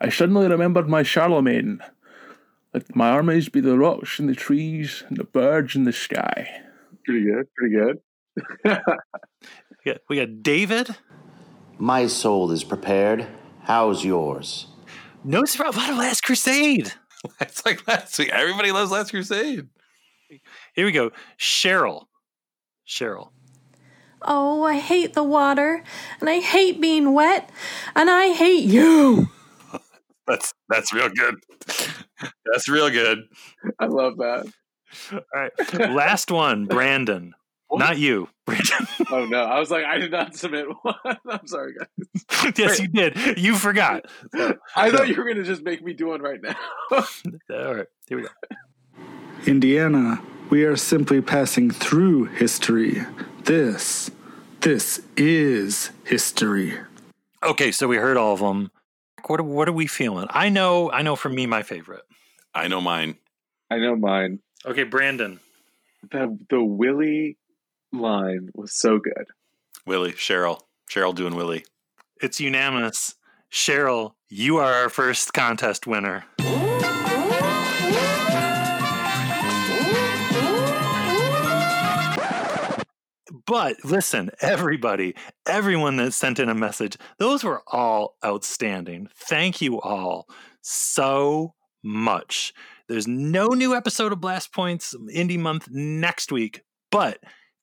I 0.00 0.10
suddenly 0.10 0.48
remembered 0.48 0.86
my 0.86 1.02
Charlemagne. 1.02 1.80
Let 2.74 2.94
my 2.94 3.08
armies 3.08 3.48
be 3.48 3.60
the 3.60 3.78
rocks 3.78 4.18
and 4.18 4.28
the 4.28 4.34
trees 4.34 5.02
and 5.08 5.16
the 5.16 5.24
birds 5.24 5.74
in 5.74 5.84
the 5.84 5.92
sky. 5.92 6.48
Pretty 7.06 7.24
good. 7.24 7.46
Pretty 7.54 7.74
good. 7.74 7.98
we, 8.64 9.92
got, 9.92 10.00
we 10.10 10.16
got 10.16 10.42
David. 10.42 10.96
My 11.78 12.06
soul 12.06 12.50
is 12.50 12.64
prepared. 12.64 13.26
How's 13.62 14.04
yours? 14.04 14.66
No 15.24 15.46
surprise 15.46 15.74
about 15.74 15.96
Last 15.96 16.22
Crusade. 16.22 16.92
It's 17.40 17.64
like 17.66 17.86
last 17.86 18.18
week. 18.18 18.30
Everybody 18.30 18.72
loves 18.72 18.90
Last 18.90 19.10
Crusade. 19.10 19.68
Here 20.74 20.84
we 20.84 20.92
go. 20.92 21.10
Cheryl. 21.38 22.04
Cheryl. 22.86 23.30
Oh, 24.22 24.62
I 24.64 24.78
hate 24.78 25.14
the 25.14 25.22
water, 25.22 25.84
and 26.20 26.28
I 26.28 26.40
hate 26.40 26.80
being 26.80 27.14
wet, 27.14 27.50
and 27.94 28.10
I 28.10 28.28
hate 28.28 28.64
you. 28.64 29.28
That's 30.26 30.52
that's 30.68 30.92
real 30.92 31.08
good. 31.08 31.36
That's 32.44 32.68
real 32.68 32.90
good. 32.90 33.20
I 33.78 33.86
love 33.86 34.18
that. 34.18 34.46
All 35.12 35.20
right. 35.34 35.90
Last 35.90 36.30
one, 36.30 36.66
Brandon. 36.66 37.34
Not 37.70 37.98
you, 37.98 38.28
Brandon. 38.46 38.86
oh 39.10 39.26
no, 39.26 39.42
I 39.42 39.58
was 39.58 39.70
like, 39.70 39.84
I 39.84 39.98
did 39.98 40.10
not 40.10 40.34
submit 40.34 40.66
one. 40.82 40.94
I'm 41.28 41.46
sorry, 41.46 41.74
guys. 41.74 42.52
yes, 42.56 42.80
you 42.80 42.88
did. 42.88 43.38
You 43.38 43.56
forgot. 43.56 44.06
So, 44.34 44.56
I 44.74 44.90
thought 44.90 45.08
you 45.08 45.16
were 45.16 45.24
going 45.24 45.36
to 45.36 45.44
just 45.44 45.62
make 45.62 45.82
me 45.82 45.92
do 45.92 46.08
one 46.08 46.22
right 46.22 46.40
now. 46.42 46.56
All 46.90 47.74
right, 47.74 47.86
here 48.08 48.16
we 48.16 48.22
go. 48.22 48.28
Indiana, 49.46 50.20
we 50.50 50.64
are 50.64 50.76
simply 50.76 51.20
passing 51.20 51.70
through 51.70 52.24
history. 52.24 53.02
This, 53.44 54.10
this 54.60 55.02
is 55.16 55.90
history. 56.04 56.74
Okay, 57.42 57.70
so 57.70 57.86
we 57.86 57.96
heard 57.96 58.16
all 58.16 58.34
of 58.34 58.40
them. 58.40 58.70
What 59.26 59.40
are, 59.40 59.44
what 59.44 59.68
are 59.68 59.72
we 59.72 59.86
feeling? 59.86 60.26
I 60.30 60.48
know, 60.48 60.90
I 60.90 61.02
know. 61.02 61.16
For 61.16 61.28
me, 61.28 61.46
my 61.46 61.62
favorite. 61.62 62.02
I 62.54 62.68
know 62.68 62.80
mine. 62.80 63.16
I 63.70 63.76
know 63.76 63.94
mine. 63.94 64.40
Okay, 64.66 64.84
Brandon. 64.84 65.38
The 66.10 66.36
the 66.48 66.62
Willie 66.62 67.36
line 67.92 68.50
was 68.54 68.78
so 68.78 68.98
good. 68.98 69.26
Willie, 69.86 70.12
Cheryl, 70.12 70.60
Cheryl 70.90 71.14
doing 71.14 71.34
Willie. 71.34 71.64
It's 72.20 72.40
unanimous. 72.40 73.14
Cheryl, 73.50 74.12
you 74.28 74.58
are 74.58 74.72
our 74.72 74.88
first 74.88 75.32
contest 75.32 75.86
winner. 75.86 76.24
But 83.46 83.82
listen, 83.82 84.30
everybody, 84.42 85.14
everyone 85.46 85.96
that 85.96 86.12
sent 86.12 86.38
in 86.38 86.50
a 86.50 86.54
message, 86.54 86.98
those 87.18 87.42
were 87.42 87.62
all 87.66 88.16
outstanding. 88.22 89.08
Thank 89.16 89.62
you 89.62 89.80
all 89.80 90.28
so 90.60 91.54
much. 91.82 92.52
There's 92.88 93.08
no 93.08 93.46
new 93.48 93.74
episode 93.74 94.12
of 94.12 94.20
Blast 94.20 94.52
Points 94.52 94.94
Indy 95.10 95.38
Month 95.38 95.68
next 95.70 96.30
week, 96.30 96.60
but 96.90 97.20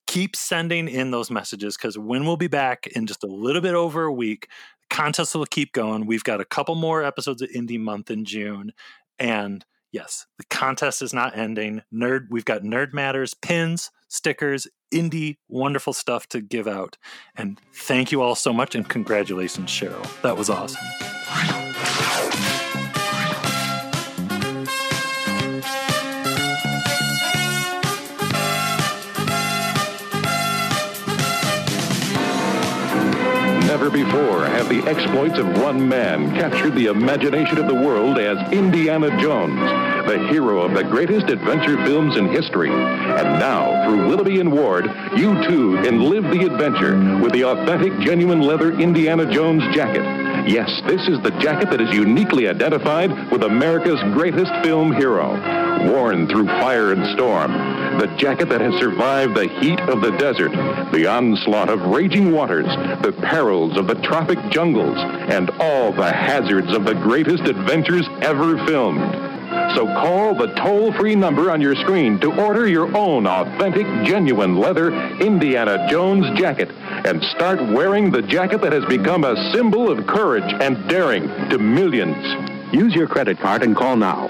keep 0.08 0.36
sending 0.36 0.88
in 0.88 1.12
those 1.12 1.32
messages 1.32 1.78
because 1.78 1.98
when 1.98 2.26
we'll 2.26 2.38
be 2.38 2.48
back 2.48 2.88
in 2.88 3.08
just 3.08 3.24
a 3.24 3.28
little 3.28 3.62
bit 3.62 3.74
over 3.74 4.04
a 4.04 4.14
week, 4.14 4.50
the 4.82 4.96
contest 4.96 5.36
will 5.36 5.46
keep 5.46 5.74
going. 5.74 6.06
We've 6.06 6.24
got 6.24 6.42
a 6.42 6.46
couple 6.46 6.76
more 6.76 7.04
episodes 7.04 7.42
of 7.42 7.50
Indy 7.54 7.78
Month 7.78 8.12
in 8.12 8.26
June. 8.26 8.72
And 9.20 9.66
yes, 9.92 10.28
the 10.38 10.46
contest 10.50 11.02
is 11.02 11.14
not 11.14 11.38
ending. 11.38 11.82
Nerd, 11.94 12.28
we've 12.30 12.46
got 12.46 12.62
Nerd 12.62 12.94
Matters, 12.94 13.34
pins, 13.34 13.92
stickers, 14.08 14.68
indie, 14.94 15.38
wonderful 15.48 15.94
stuff 15.94 16.28
to 16.30 16.42
give 16.42 16.68
out. 16.68 16.98
And 17.36 17.60
thank 17.74 18.12
you 18.12 18.22
all 18.22 18.36
so 18.36 18.54
much 18.54 18.76
and 18.76 18.88
congratulations, 18.88 19.70
Cheryl. 19.70 20.06
That 20.22 20.38
was 20.38 20.50
awesome. 20.50 21.75
Never 33.86 34.04
before 34.04 34.48
have 34.48 34.68
the 34.68 34.82
exploits 34.90 35.38
of 35.38 35.62
one 35.62 35.88
man 35.88 36.32
captured 36.32 36.74
the 36.74 36.88
imagination 36.88 37.60
of 37.60 37.68
the 37.68 37.76
world 37.76 38.18
as 38.18 38.52
Indiana 38.52 39.16
Jones, 39.22 39.60
the 40.08 40.28
hero 40.28 40.62
of 40.62 40.74
the 40.74 40.84
greatest 40.84 41.30
adventure 41.30 41.78
films 41.86 42.18
in 42.18 42.28
history. 42.30 42.72
And 42.72 43.40
now, 43.40 43.86
through 43.86 44.08
Willoughby 44.08 44.40
and 44.40 44.52
Ward, 44.52 44.86
you 45.16 45.36
too 45.48 45.76
can 45.84 46.02
live 46.02 46.24
the 46.24 46.48
adventure 46.48 46.98
with 47.22 47.32
the 47.34 47.44
authentic, 47.44 48.00
genuine 48.00 48.42
leather 48.42 48.72
Indiana 48.72 49.32
Jones 49.32 49.62
jacket. 49.76 50.02
Yes, 50.50 50.82
this 50.88 51.08
is 51.08 51.22
the 51.22 51.38
jacket 51.40 51.70
that 51.70 51.80
is 51.80 51.94
uniquely 51.94 52.48
identified 52.48 53.12
with 53.30 53.44
America's 53.44 54.02
greatest 54.16 54.52
film 54.64 54.94
hero. 54.94 55.65
Worn 55.84 56.28
through 56.28 56.48
fire 56.48 56.92
and 56.92 57.06
storm, 57.16 57.52
the 58.00 58.08
jacket 58.18 58.50
that 58.50 58.62
has 58.62 58.74
survived 58.80 59.36
the 59.36 59.48
heat 59.48 59.80
of 59.82 60.02
the 60.02 60.12
desert, 60.18 60.52
the 60.92 61.06
onslaught 61.08 61.70
of 61.70 61.82
raging 61.82 62.32
waters, 62.32 62.68
the 63.02 63.12
perils 63.12 63.78
of 63.78 63.88
the 63.88 63.96
tropic 63.96 64.40
jungles, 64.50 64.98
and 64.98 65.50
all 65.60 65.92
the 65.92 66.12
hazards 66.12 66.74
of 66.74 66.86
the 66.86 66.94
greatest 66.94 67.44
adventures 67.44 68.08
ever 68.22 68.58
filmed. 68.66 69.36
So 69.76 69.86
call 69.86 70.36
the 70.36 70.54
toll-free 70.56 71.16
number 71.16 71.52
on 71.52 71.62
your 71.62 71.76
screen 71.76 72.20
to 72.22 72.34
order 72.42 72.68
your 72.68 72.96
own 72.96 73.28
authentic, 73.28 73.86
genuine 74.06 74.58
leather 74.58 74.94
Indiana 75.20 75.88
Jones 75.90 76.26
jacket 76.40 76.72
and 77.06 77.24
start 77.24 77.60
wearing 77.60 78.10
the 78.10 78.22
jacket 78.22 78.62
that 78.62 78.74
has 78.74 78.86
become 78.86 79.24
a 79.24 79.52
symbol 79.54 79.92
of 79.92 80.08
courage 80.08 80.52
and 80.62 80.90
daring 80.90 81.28
to 81.50 81.58
millions. 81.58 82.16
Use 82.74 82.94
your 82.94 83.08
credit 83.08 83.40
card 83.40 83.64
and 83.64 83.76
call 83.76 83.96
now. 83.96 84.30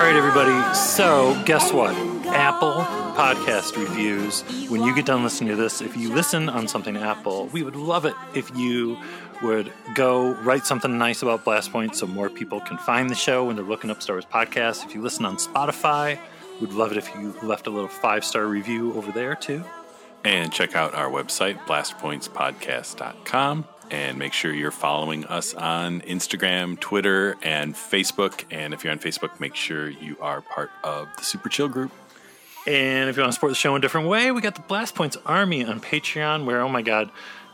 All 0.00 0.06
right, 0.06 0.16
everybody. 0.16 0.74
So, 0.74 1.40
guess 1.44 1.72
what? 1.72 1.94
Apple 2.26 2.84
podcast 3.14 3.76
reviews. 3.76 4.42
When 4.70 4.82
you 4.82 4.94
get 4.94 5.06
done 5.06 5.22
listening 5.22 5.50
to 5.50 5.56
this, 5.56 5.80
if 5.80 5.96
you 5.96 6.12
listen 6.14 6.48
on 6.48 6.68
something 6.68 6.96
Apple, 6.96 7.46
we 7.48 7.62
would 7.62 7.76
love 7.76 8.04
it 8.04 8.14
if 8.34 8.50
you 8.56 8.98
would 9.42 9.72
go 9.94 10.34
write 10.42 10.64
something 10.66 10.96
nice 10.98 11.22
about 11.22 11.44
Blast 11.44 11.72
Point 11.72 11.96
so 11.96 12.06
more 12.06 12.28
people 12.30 12.60
can 12.60 12.78
find 12.78 13.10
the 13.10 13.14
show 13.14 13.44
when 13.44 13.56
they're 13.56 13.64
looking 13.64 13.90
up 13.90 14.02
Star 14.02 14.16
Wars 14.16 14.24
podcasts. 14.26 14.84
If 14.84 14.94
you 14.94 15.02
listen 15.02 15.24
on 15.24 15.36
Spotify, 15.36 16.18
we'd 16.60 16.72
love 16.72 16.92
it 16.92 16.98
if 16.98 17.08
you 17.14 17.34
left 17.42 17.66
a 17.66 17.70
little 17.70 17.88
five 17.88 18.24
star 18.24 18.46
review 18.46 18.94
over 18.94 19.10
there 19.12 19.34
too. 19.34 19.64
And 20.24 20.52
check 20.52 20.76
out 20.76 20.94
our 20.94 21.10
website, 21.10 21.58
blastpointspodcast.com. 21.66 23.64
And 23.90 24.18
make 24.18 24.32
sure 24.32 24.52
you're 24.52 24.70
following 24.70 25.24
us 25.24 25.52
on 25.52 26.00
Instagram, 26.02 26.78
Twitter, 26.78 27.36
and 27.42 27.74
Facebook. 27.74 28.44
And 28.50 28.72
if 28.72 28.84
you're 28.84 28.92
on 28.92 29.00
Facebook, 29.00 29.40
make 29.40 29.56
sure 29.56 29.88
you 29.88 30.16
are 30.20 30.40
part 30.40 30.70
of 30.84 31.08
the 31.16 31.24
Super 31.24 31.48
Chill 31.48 31.68
group. 31.68 31.90
And 32.66 33.08
if 33.08 33.16
you 33.16 33.22
want 33.22 33.32
to 33.32 33.34
support 33.34 33.50
the 33.50 33.56
show 33.56 33.74
in 33.74 33.80
a 33.80 33.82
different 33.82 34.08
way, 34.08 34.30
we 34.30 34.40
got 34.40 34.54
the 34.54 34.62
Blast 34.62 34.94
Points 34.94 35.16
Army 35.26 35.64
on 35.64 35.80
Patreon, 35.80 36.44
where, 36.44 36.60
oh 36.60 36.68
my 36.68 36.82
God, 36.82 37.10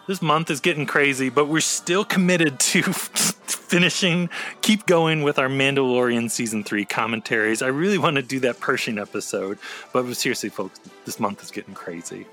this 0.07 0.21
month 0.21 0.51
is 0.51 0.61
getting 0.61 0.87
crazy, 0.87 1.31
but 1.31 1.47
we're 1.47 1.61
still 1.61 2.05
committed 2.05 2.61
to 2.61 2.83
finishing, 3.47 4.29
keep 4.63 4.87
going 4.87 5.23
with 5.23 5.39
our 5.39 5.49
Mandalorian 5.49 6.31
season 6.31 6.65
three 6.65 6.85
commentaries. 6.85 7.63
I 7.63 7.69
really 7.69 7.99
want 7.99 8.17
to 8.17 8.23
do 8.23 8.41
that 8.41 8.61
Pershing 8.61 8.99
episode, 8.99 9.59
but 9.93 10.13
seriously, 10.15 10.49
folks, 10.49 10.81
this 11.05 11.19
month 11.19 11.43
is 11.43 11.51
getting 11.51 11.75
crazy. 11.75 12.27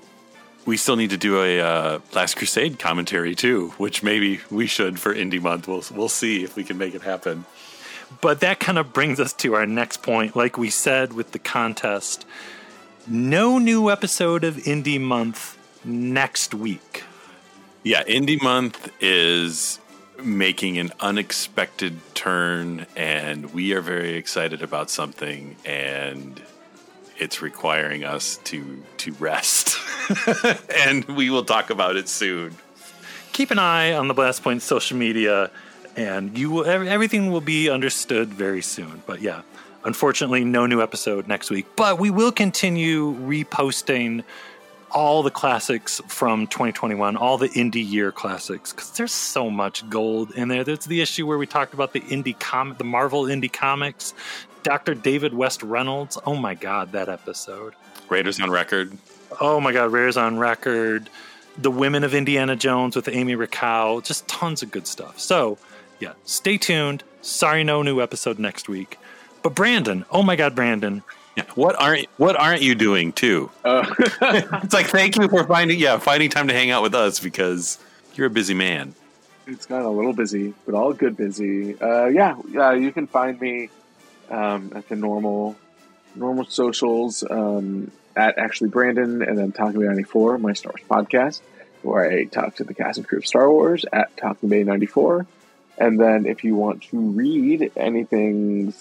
We 0.66 0.76
still 0.76 0.96
need 0.96 1.10
to 1.10 1.16
do 1.16 1.42
a 1.42 1.60
uh, 1.60 1.98
Last 2.14 2.36
Crusade 2.36 2.78
commentary 2.78 3.34
too, 3.34 3.74
which 3.76 4.02
maybe 4.02 4.40
we 4.50 4.66
should 4.66 4.98
for 4.98 5.12
Indy 5.12 5.38
Month. 5.38 5.68
We'll 5.68 5.84
we'll 5.92 6.08
see 6.08 6.42
if 6.42 6.56
we 6.56 6.64
can 6.64 6.78
make 6.78 6.94
it 6.94 7.02
happen. 7.02 7.44
But 8.20 8.40
that 8.40 8.60
kind 8.60 8.78
of 8.78 8.92
brings 8.92 9.20
us 9.20 9.32
to 9.34 9.54
our 9.54 9.66
next 9.66 10.02
point. 10.02 10.36
Like 10.36 10.56
we 10.56 10.70
said 10.70 11.12
with 11.12 11.32
the 11.32 11.38
contest, 11.38 12.24
no 13.06 13.58
new 13.58 13.90
episode 13.90 14.44
of 14.44 14.66
Indy 14.66 14.98
Month 14.98 15.58
next 15.84 16.54
week. 16.54 17.04
Yeah, 17.82 18.02
Indy 18.06 18.38
Month 18.38 18.90
is 19.00 19.78
making 20.22 20.78
an 20.78 20.92
unexpected 21.00 21.98
turn, 22.14 22.86
and 22.96 23.52
we 23.52 23.74
are 23.74 23.82
very 23.82 24.14
excited 24.14 24.62
about 24.62 24.88
something, 24.88 25.56
and 25.64 26.40
it's 27.18 27.42
requiring 27.42 28.04
us 28.04 28.38
to 28.44 28.82
to 28.98 29.12
rest. 29.14 29.78
and 30.76 31.04
we 31.04 31.30
will 31.30 31.44
talk 31.44 31.70
about 31.70 31.96
it 31.96 32.08
soon. 32.08 32.56
Keep 33.32 33.50
an 33.50 33.58
eye 33.58 33.92
on 33.92 34.08
the 34.08 34.14
Blast 34.14 34.42
Point 34.42 34.62
social 34.62 34.96
media, 34.96 35.50
and 35.96 36.36
you 36.36 36.50
will 36.50 36.64
everything 36.66 37.30
will 37.30 37.40
be 37.40 37.68
understood 37.68 38.28
very 38.28 38.62
soon. 38.62 39.02
But 39.06 39.20
yeah, 39.20 39.42
unfortunately, 39.84 40.44
no 40.44 40.66
new 40.66 40.82
episode 40.82 41.28
next 41.28 41.50
week. 41.50 41.66
But 41.76 41.98
we 41.98 42.10
will 42.10 42.32
continue 42.32 43.14
reposting 43.14 44.24
all 44.94 45.24
the 45.24 45.30
classics 45.30 46.00
from 46.06 46.46
2021, 46.46 47.16
all 47.16 47.36
the 47.36 47.50
Indy 47.50 47.80
year 47.80 48.12
classics, 48.12 48.72
because 48.72 48.92
there's 48.92 49.12
so 49.12 49.50
much 49.50 49.88
gold 49.90 50.30
in 50.32 50.48
there. 50.48 50.62
There's 50.62 50.84
the 50.84 51.00
issue 51.00 51.26
where 51.26 51.36
we 51.36 51.46
talked 51.46 51.74
about 51.74 51.92
the 51.92 52.02
Indy 52.04 52.34
comic, 52.34 52.78
the 52.78 52.84
Marvel 52.84 53.26
Indy 53.26 53.48
comics, 53.48 54.14
Dr. 54.64 54.94
David 54.94 55.32
West 55.32 55.62
Reynolds. 55.62 56.18
Oh 56.26 56.34
my 56.34 56.54
God, 56.54 56.92
that 56.92 57.08
episode. 57.08 57.74
Raiders 58.08 58.40
on 58.40 58.50
Record. 58.50 58.96
Oh 59.40 59.60
my 59.60 59.72
God, 59.72 59.92
Raiders 59.92 60.16
on 60.16 60.38
Record. 60.38 61.08
The 61.56 61.70
Women 61.70 62.02
of 62.02 62.14
Indiana 62.14 62.56
Jones 62.56 62.96
with 62.96 63.08
Amy 63.08 63.36
Raquel. 63.36 64.00
Just 64.00 64.26
tons 64.26 64.62
of 64.62 64.72
good 64.72 64.88
stuff. 64.88 65.20
So, 65.20 65.58
yeah, 66.00 66.14
stay 66.24 66.58
tuned. 66.58 67.04
Sorry, 67.22 67.62
no 67.62 67.82
new 67.82 68.00
episode 68.00 68.40
next 68.40 68.68
week. 68.68 68.98
But 69.42 69.54
Brandon, 69.54 70.04
oh 70.10 70.22
my 70.24 70.34
God, 70.34 70.56
Brandon 70.56 71.04
yeah. 71.36 71.44
What 71.54 71.80
aren't 71.80 72.06
What 72.16 72.36
aren't 72.36 72.62
you 72.62 72.74
doing 72.74 73.12
too? 73.12 73.50
Uh. 73.64 73.84
it's 73.98 74.74
like 74.74 74.86
thank 74.86 75.16
you 75.16 75.28
for 75.28 75.44
finding 75.44 75.78
yeah 75.78 75.98
finding 75.98 76.30
time 76.30 76.48
to 76.48 76.54
hang 76.54 76.70
out 76.70 76.82
with 76.82 76.94
us 76.94 77.20
because 77.20 77.78
you're 78.14 78.28
a 78.28 78.30
busy 78.30 78.54
man. 78.54 78.94
It's 79.46 79.66
gotten 79.66 79.84
a 79.84 79.90
little 79.90 80.14
busy, 80.14 80.54
but 80.64 80.74
all 80.74 80.92
good 80.94 81.16
busy. 81.16 81.78
Uh, 81.78 82.06
yeah, 82.06 82.36
yeah. 82.48 82.72
You 82.72 82.92
can 82.92 83.06
find 83.06 83.38
me 83.40 83.68
um, 84.34 84.72
at 84.74 84.88
the 84.88 84.96
normal 84.96 85.56
normal 86.14 86.44
socials 86.46 87.24
um, 87.28 87.90
at 88.16 88.38
actually 88.38 88.70
Brandon 88.70 89.22
and 89.22 89.38
then 89.38 89.52
Talking 89.52 89.80
Bay 89.80 89.86
ninety 89.86 90.02
four, 90.02 90.38
my 90.38 90.52
Star 90.52 90.72
Wars 90.72 90.88
podcast, 90.88 91.40
where 91.82 92.10
I 92.10 92.24
talk 92.24 92.56
to 92.56 92.64
the 92.64 92.74
cast 92.74 92.98
and 92.98 93.06
crew 93.06 93.18
of 93.18 93.26
Star 93.26 93.50
Wars 93.50 93.84
at 93.92 94.16
Talking 94.16 94.48
Bay 94.48 94.64
ninety 94.64 94.86
four. 94.86 95.26
And 95.76 95.98
then 95.98 96.26
if 96.26 96.44
you 96.44 96.54
want 96.54 96.82
to 96.84 97.00
read 97.00 97.72
anything 97.76 98.72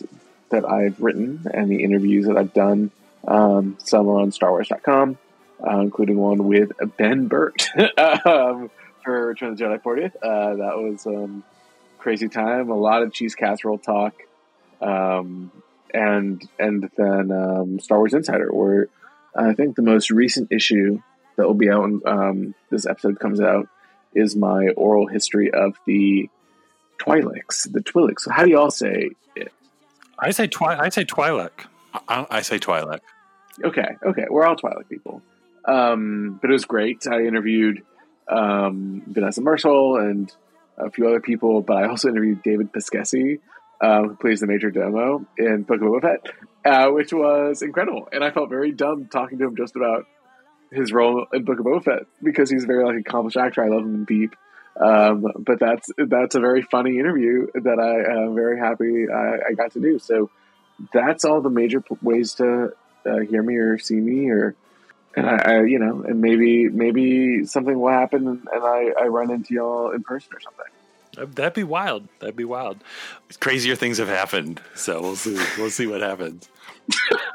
that 0.53 0.69
I've 0.69 1.01
written 1.01 1.45
and 1.51 1.69
the 1.69 1.83
interviews 1.83 2.27
that 2.27 2.37
I've 2.37 2.53
done. 2.53 2.91
Um, 3.27 3.77
some 3.79 4.07
are 4.07 4.19
on 4.19 4.31
StarWars.com, 4.31 5.17
uh, 5.65 5.79
including 5.79 6.17
one 6.17 6.45
with 6.45 6.71
Ben 6.97 7.27
Burtt 7.27 7.69
um, 7.97 8.69
for 9.03 9.27
Return 9.27 9.53
of 9.53 9.57
the 9.57 9.63
Jedi 9.63 9.81
40th. 9.81 10.15
Uh, 10.21 10.55
that 10.57 10.77
was 10.77 11.07
um, 11.07 11.43
crazy 11.97 12.29
time. 12.29 12.69
A 12.69 12.75
lot 12.75 13.01
of 13.01 13.11
cheese 13.11 13.33
casserole 13.33 13.79
talk, 13.79 14.13
um, 14.83 15.51
and 15.93 16.47
and 16.59 16.89
then 16.97 17.31
um, 17.31 17.79
Star 17.79 17.99
Wars 17.99 18.13
Insider, 18.13 18.51
where 18.51 18.89
I 19.35 19.53
think 19.53 19.75
the 19.75 19.81
most 19.81 20.11
recent 20.11 20.51
issue 20.51 21.01
that 21.35 21.47
will 21.47 21.53
be 21.53 21.69
out 21.69 21.81
when 21.81 22.01
um, 22.05 22.55
this 22.69 22.85
episode 22.85 23.19
comes 23.19 23.41
out 23.41 23.67
is 24.13 24.35
my 24.35 24.69
oral 24.75 25.07
history 25.07 25.51
of 25.51 25.75
the 25.85 26.29
Twi'leks, 26.99 27.71
the 27.71 27.79
Twi'leks. 27.79 28.29
How 28.29 28.43
do 28.43 28.51
y'all 28.51 28.71
say 28.71 29.11
it? 29.35 29.51
I 30.19 30.31
say 30.31 30.47
twi- 30.47 30.77
I 30.77 30.89
say 30.89 31.05
Twi'lek. 31.05 31.51
I, 32.07 32.25
I 32.29 32.41
say 32.41 32.59
Twi'lek. 32.59 32.99
Okay, 33.63 33.97
okay, 34.05 34.25
we're 34.29 34.45
all 34.45 34.55
Twi'lek 34.55 34.89
people. 34.89 35.21
Um, 35.65 36.39
but 36.41 36.49
it 36.49 36.53
was 36.53 36.65
great. 36.65 37.07
I 37.07 37.25
interviewed 37.25 37.83
um, 38.27 39.03
Vanessa 39.07 39.41
Marshall 39.41 39.97
and 39.97 40.31
a 40.77 40.89
few 40.89 41.07
other 41.07 41.19
people, 41.19 41.61
but 41.61 41.77
I 41.77 41.87
also 41.87 42.09
interviewed 42.09 42.43
David 42.43 42.71
Pasquesi, 42.73 43.39
um, 43.83 44.09
who 44.09 44.15
plays 44.15 44.39
the 44.39 44.47
Major 44.47 44.71
Domo 44.71 45.25
in 45.37 45.63
Book 45.63 45.81
of 45.81 45.87
Boba 45.87 46.01
Fett, 46.01 46.33
uh, 46.65 46.89
which 46.91 47.11
was 47.11 47.61
incredible. 47.61 48.07
And 48.11 48.23
I 48.23 48.31
felt 48.31 48.49
very 48.49 48.71
dumb 48.71 49.07
talking 49.11 49.39
to 49.39 49.45
him 49.45 49.57
just 49.57 49.75
about 49.75 50.05
his 50.71 50.93
role 50.93 51.25
in 51.33 51.43
Book 51.43 51.59
of 51.59 51.65
Boba 51.65 51.83
Fett 51.83 52.03
because 52.23 52.49
he's 52.49 52.63
a 52.63 52.67
very 52.67 52.85
like 52.85 53.05
accomplished 53.05 53.35
actor. 53.35 53.63
I 53.63 53.67
love 53.67 53.81
him 53.81 53.95
in 53.95 54.05
Veep. 54.05 54.35
Um, 54.79 55.25
but 55.37 55.59
that's 55.59 55.87
that's 55.97 56.33
a 56.33 56.39
very 56.39 56.63
funny 56.63 56.97
interview 56.97 57.47
that 57.53 57.77
I 57.77 58.23
am 58.23 58.33
very 58.33 58.57
happy 58.57 59.05
I, 59.07 59.49
I, 59.49 59.53
got 59.53 59.73
to 59.73 59.79
do. 59.79 59.99
So 59.99 60.31
that's 60.91 61.25
all 61.25 61.41
the 61.41 61.51
major 61.51 61.79
p- 61.79 61.95
ways 62.01 62.33
to 62.35 62.73
uh, 63.05 63.19
hear 63.19 63.43
me 63.43 63.57
or 63.57 63.77
see 63.77 63.97
me, 63.97 64.31
or 64.31 64.55
and 65.15 65.29
I, 65.29 65.35
I, 65.35 65.63
you 65.65 65.77
know, 65.77 66.03
and 66.07 66.21
maybe 66.21 66.69
maybe 66.69 67.45
something 67.45 67.79
will 67.79 67.91
happen 67.91 68.27
and, 68.27 68.47
and 68.51 68.63
I, 68.63 69.03
I 69.03 69.07
run 69.09 69.29
into 69.29 69.53
y'all 69.53 69.91
in 69.91 70.01
person 70.01 70.33
or 70.33 70.39
something. 70.39 70.65
That'd 71.15 71.53
be 71.53 71.63
wild. 71.63 72.07
That'd 72.19 72.35
be 72.35 72.45
wild. 72.45 72.77
Crazier 73.39 73.75
things 73.75 73.97
have 73.97 74.07
happened, 74.07 74.61
so 74.75 75.01
we'll 75.01 75.15
see. 75.15 75.39
We'll 75.57 75.69
see 75.69 75.87
what 75.87 76.01
happens. 76.01 76.49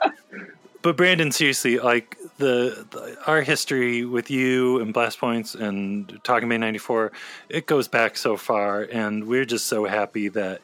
but 0.83 0.97
Brandon, 0.97 1.31
seriously, 1.31 1.79
like 1.79 2.17
the, 2.39 2.87
the, 2.91 3.17
our 3.27 3.43
history 3.43 4.05
with 4.05 4.31
you 4.31 4.81
and 4.81 4.93
Blast 4.93 5.21
Points 5.21 5.55
and 5.55 6.21
Talking 6.25 6.49
Bay 6.49 6.59
'94, 6.59 7.13
it 7.49 7.67
goes 7.67 7.87
back 7.89 8.17
so 8.17 8.37
far, 8.37 8.83
and 8.83 9.27
we're 9.27 9.45
just 9.45 9.67
so 9.67 9.85
happy 9.85 10.29
that 10.29 10.61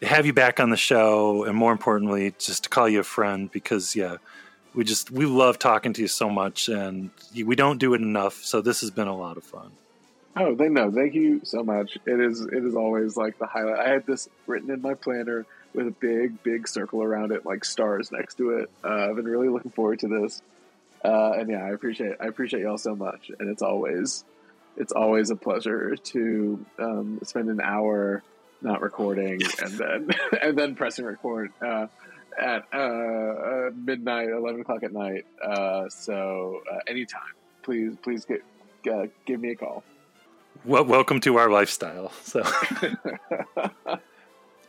to 0.00 0.06
have 0.06 0.26
you 0.26 0.32
back 0.32 0.60
on 0.60 0.70
the 0.70 0.76
show, 0.76 1.44
and 1.44 1.56
more 1.56 1.72
importantly, 1.72 2.34
just 2.38 2.64
to 2.64 2.70
call 2.70 2.88
you 2.88 3.00
a 3.00 3.04
friend 3.04 3.50
because 3.50 3.96
yeah, 3.96 4.18
we 4.74 4.84
just 4.84 5.10
we 5.10 5.26
love 5.26 5.58
talking 5.58 5.92
to 5.94 6.02
you 6.02 6.08
so 6.08 6.28
much, 6.28 6.68
and 6.68 7.10
we 7.34 7.56
don't 7.56 7.78
do 7.78 7.94
it 7.94 8.00
enough. 8.00 8.44
So 8.44 8.60
this 8.60 8.80
has 8.80 8.90
been 8.90 9.08
a 9.08 9.16
lot 9.16 9.36
of 9.36 9.44
fun. 9.44 9.72
Oh, 10.36 10.54
they 10.54 10.68
know. 10.68 10.90
Thank 10.90 11.14
you 11.14 11.40
so 11.44 11.62
much. 11.62 11.96
It 12.06 12.20
is 12.20 12.40
it 12.40 12.64
is 12.64 12.74
always 12.74 13.16
like 13.16 13.38
the 13.38 13.46
highlight. 13.46 13.78
I 13.78 13.88
had 13.88 14.06
this 14.06 14.28
written 14.46 14.70
in 14.70 14.82
my 14.82 14.94
planner 14.94 15.46
with 15.72 15.86
a 15.86 15.92
big, 15.92 16.42
big 16.42 16.66
circle 16.66 17.02
around 17.02 17.32
it, 17.32 17.46
like 17.46 17.64
stars 17.64 18.10
next 18.10 18.36
to 18.36 18.50
it. 18.58 18.70
Uh, 18.82 19.08
I've 19.10 19.16
been 19.16 19.26
really 19.26 19.48
looking 19.48 19.70
forward 19.70 20.00
to 20.00 20.08
this. 20.08 20.42
Uh, 21.04 21.32
and 21.32 21.50
yeah, 21.50 21.64
I 21.64 21.70
appreciate 21.70 22.16
I 22.20 22.26
appreciate 22.26 22.62
y'all 22.62 22.78
so 22.78 22.96
much, 22.96 23.30
and 23.38 23.48
it's 23.48 23.62
always 23.62 24.24
it's 24.76 24.92
always 24.92 25.30
a 25.30 25.36
pleasure 25.36 25.96
to 25.96 26.64
um, 26.78 27.20
spend 27.22 27.48
an 27.48 27.60
hour 27.60 28.22
not 28.60 28.80
recording 28.80 29.40
and 29.62 29.72
then 29.78 30.10
and 30.42 30.58
then 30.58 30.74
pressing 30.74 31.04
record 31.04 31.52
uh, 31.60 31.86
at 32.40 32.64
uh, 32.72 32.78
uh 32.78 33.70
midnight, 33.74 34.30
eleven 34.30 34.62
o'clock 34.62 34.82
at 34.82 34.92
night. 34.92 35.26
Uh, 35.40 35.88
so 35.90 36.62
uh, 36.72 36.78
anytime, 36.88 37.22
please 37.62 37.94
please 38.02 38.24
get, 38.24 38.42
give 39.26 39.40
me 39.40 39.50
a 39.50 39.56
call. 39.56 39.84
Well, 40.64 40.84
welcome 40.84 41.20
to 41.20 41.36
our 41.36 41.50
lifestyle. 41.50 42.10
So. 42.22 42.42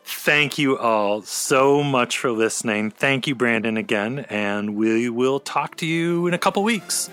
Thank 0.04 0.58
you 0.58 0.78
all 0.78 1.22
so 1.22 1.82
much 1.82 2.18
for 2.18 2.32
listening. 2.32 2.92
Thank 2.92 3.28
you, 3.28 3.34
Brandon, 3.34 3.78
again. 3.78 4.20
And 4.30 4.76
we 4.76 5.10
will 5.10 5.40
talk 5.40 5.78
to 5.78 5.86
you 5.86 6.28
in 6.28 6.34
a 6.34 6.38
couple 6.38 6.64
weeks. 6.64 7.10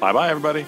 Bye 0.00 0.12
bye, 0.12 0.28
everybody. 0.28 0.66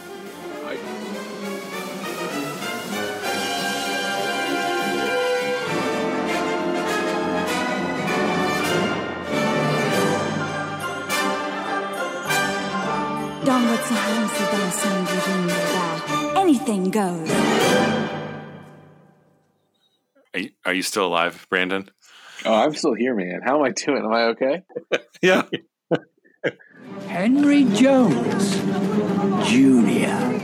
Anything 16.37 16.91
goes. 16.91 17.38
Are 20.35 20.41
you, 20.41 20.51
are 20.65 20.75
you 20.75 20.83
still 20.83 21.07
alive, 21.07 21.47
Brandon? 21.51 21.91
Oh, 22.45 22.55
I'm 22.55 22.75
still 22.75 22.95
here, 22.95 23.15
man. 23.15 23.41
How 23.45 23.59
am 23.59 23.65
I 23.65 23.71
doing? 23.71 24.05
Am 24.05 24.13
I 24.13 24.23
okay? 24.25 24.63
yeah. 25.23 25.43
Henry 27.07 27.65
Jones 27.65 28.57
Jr. 29.49 30.39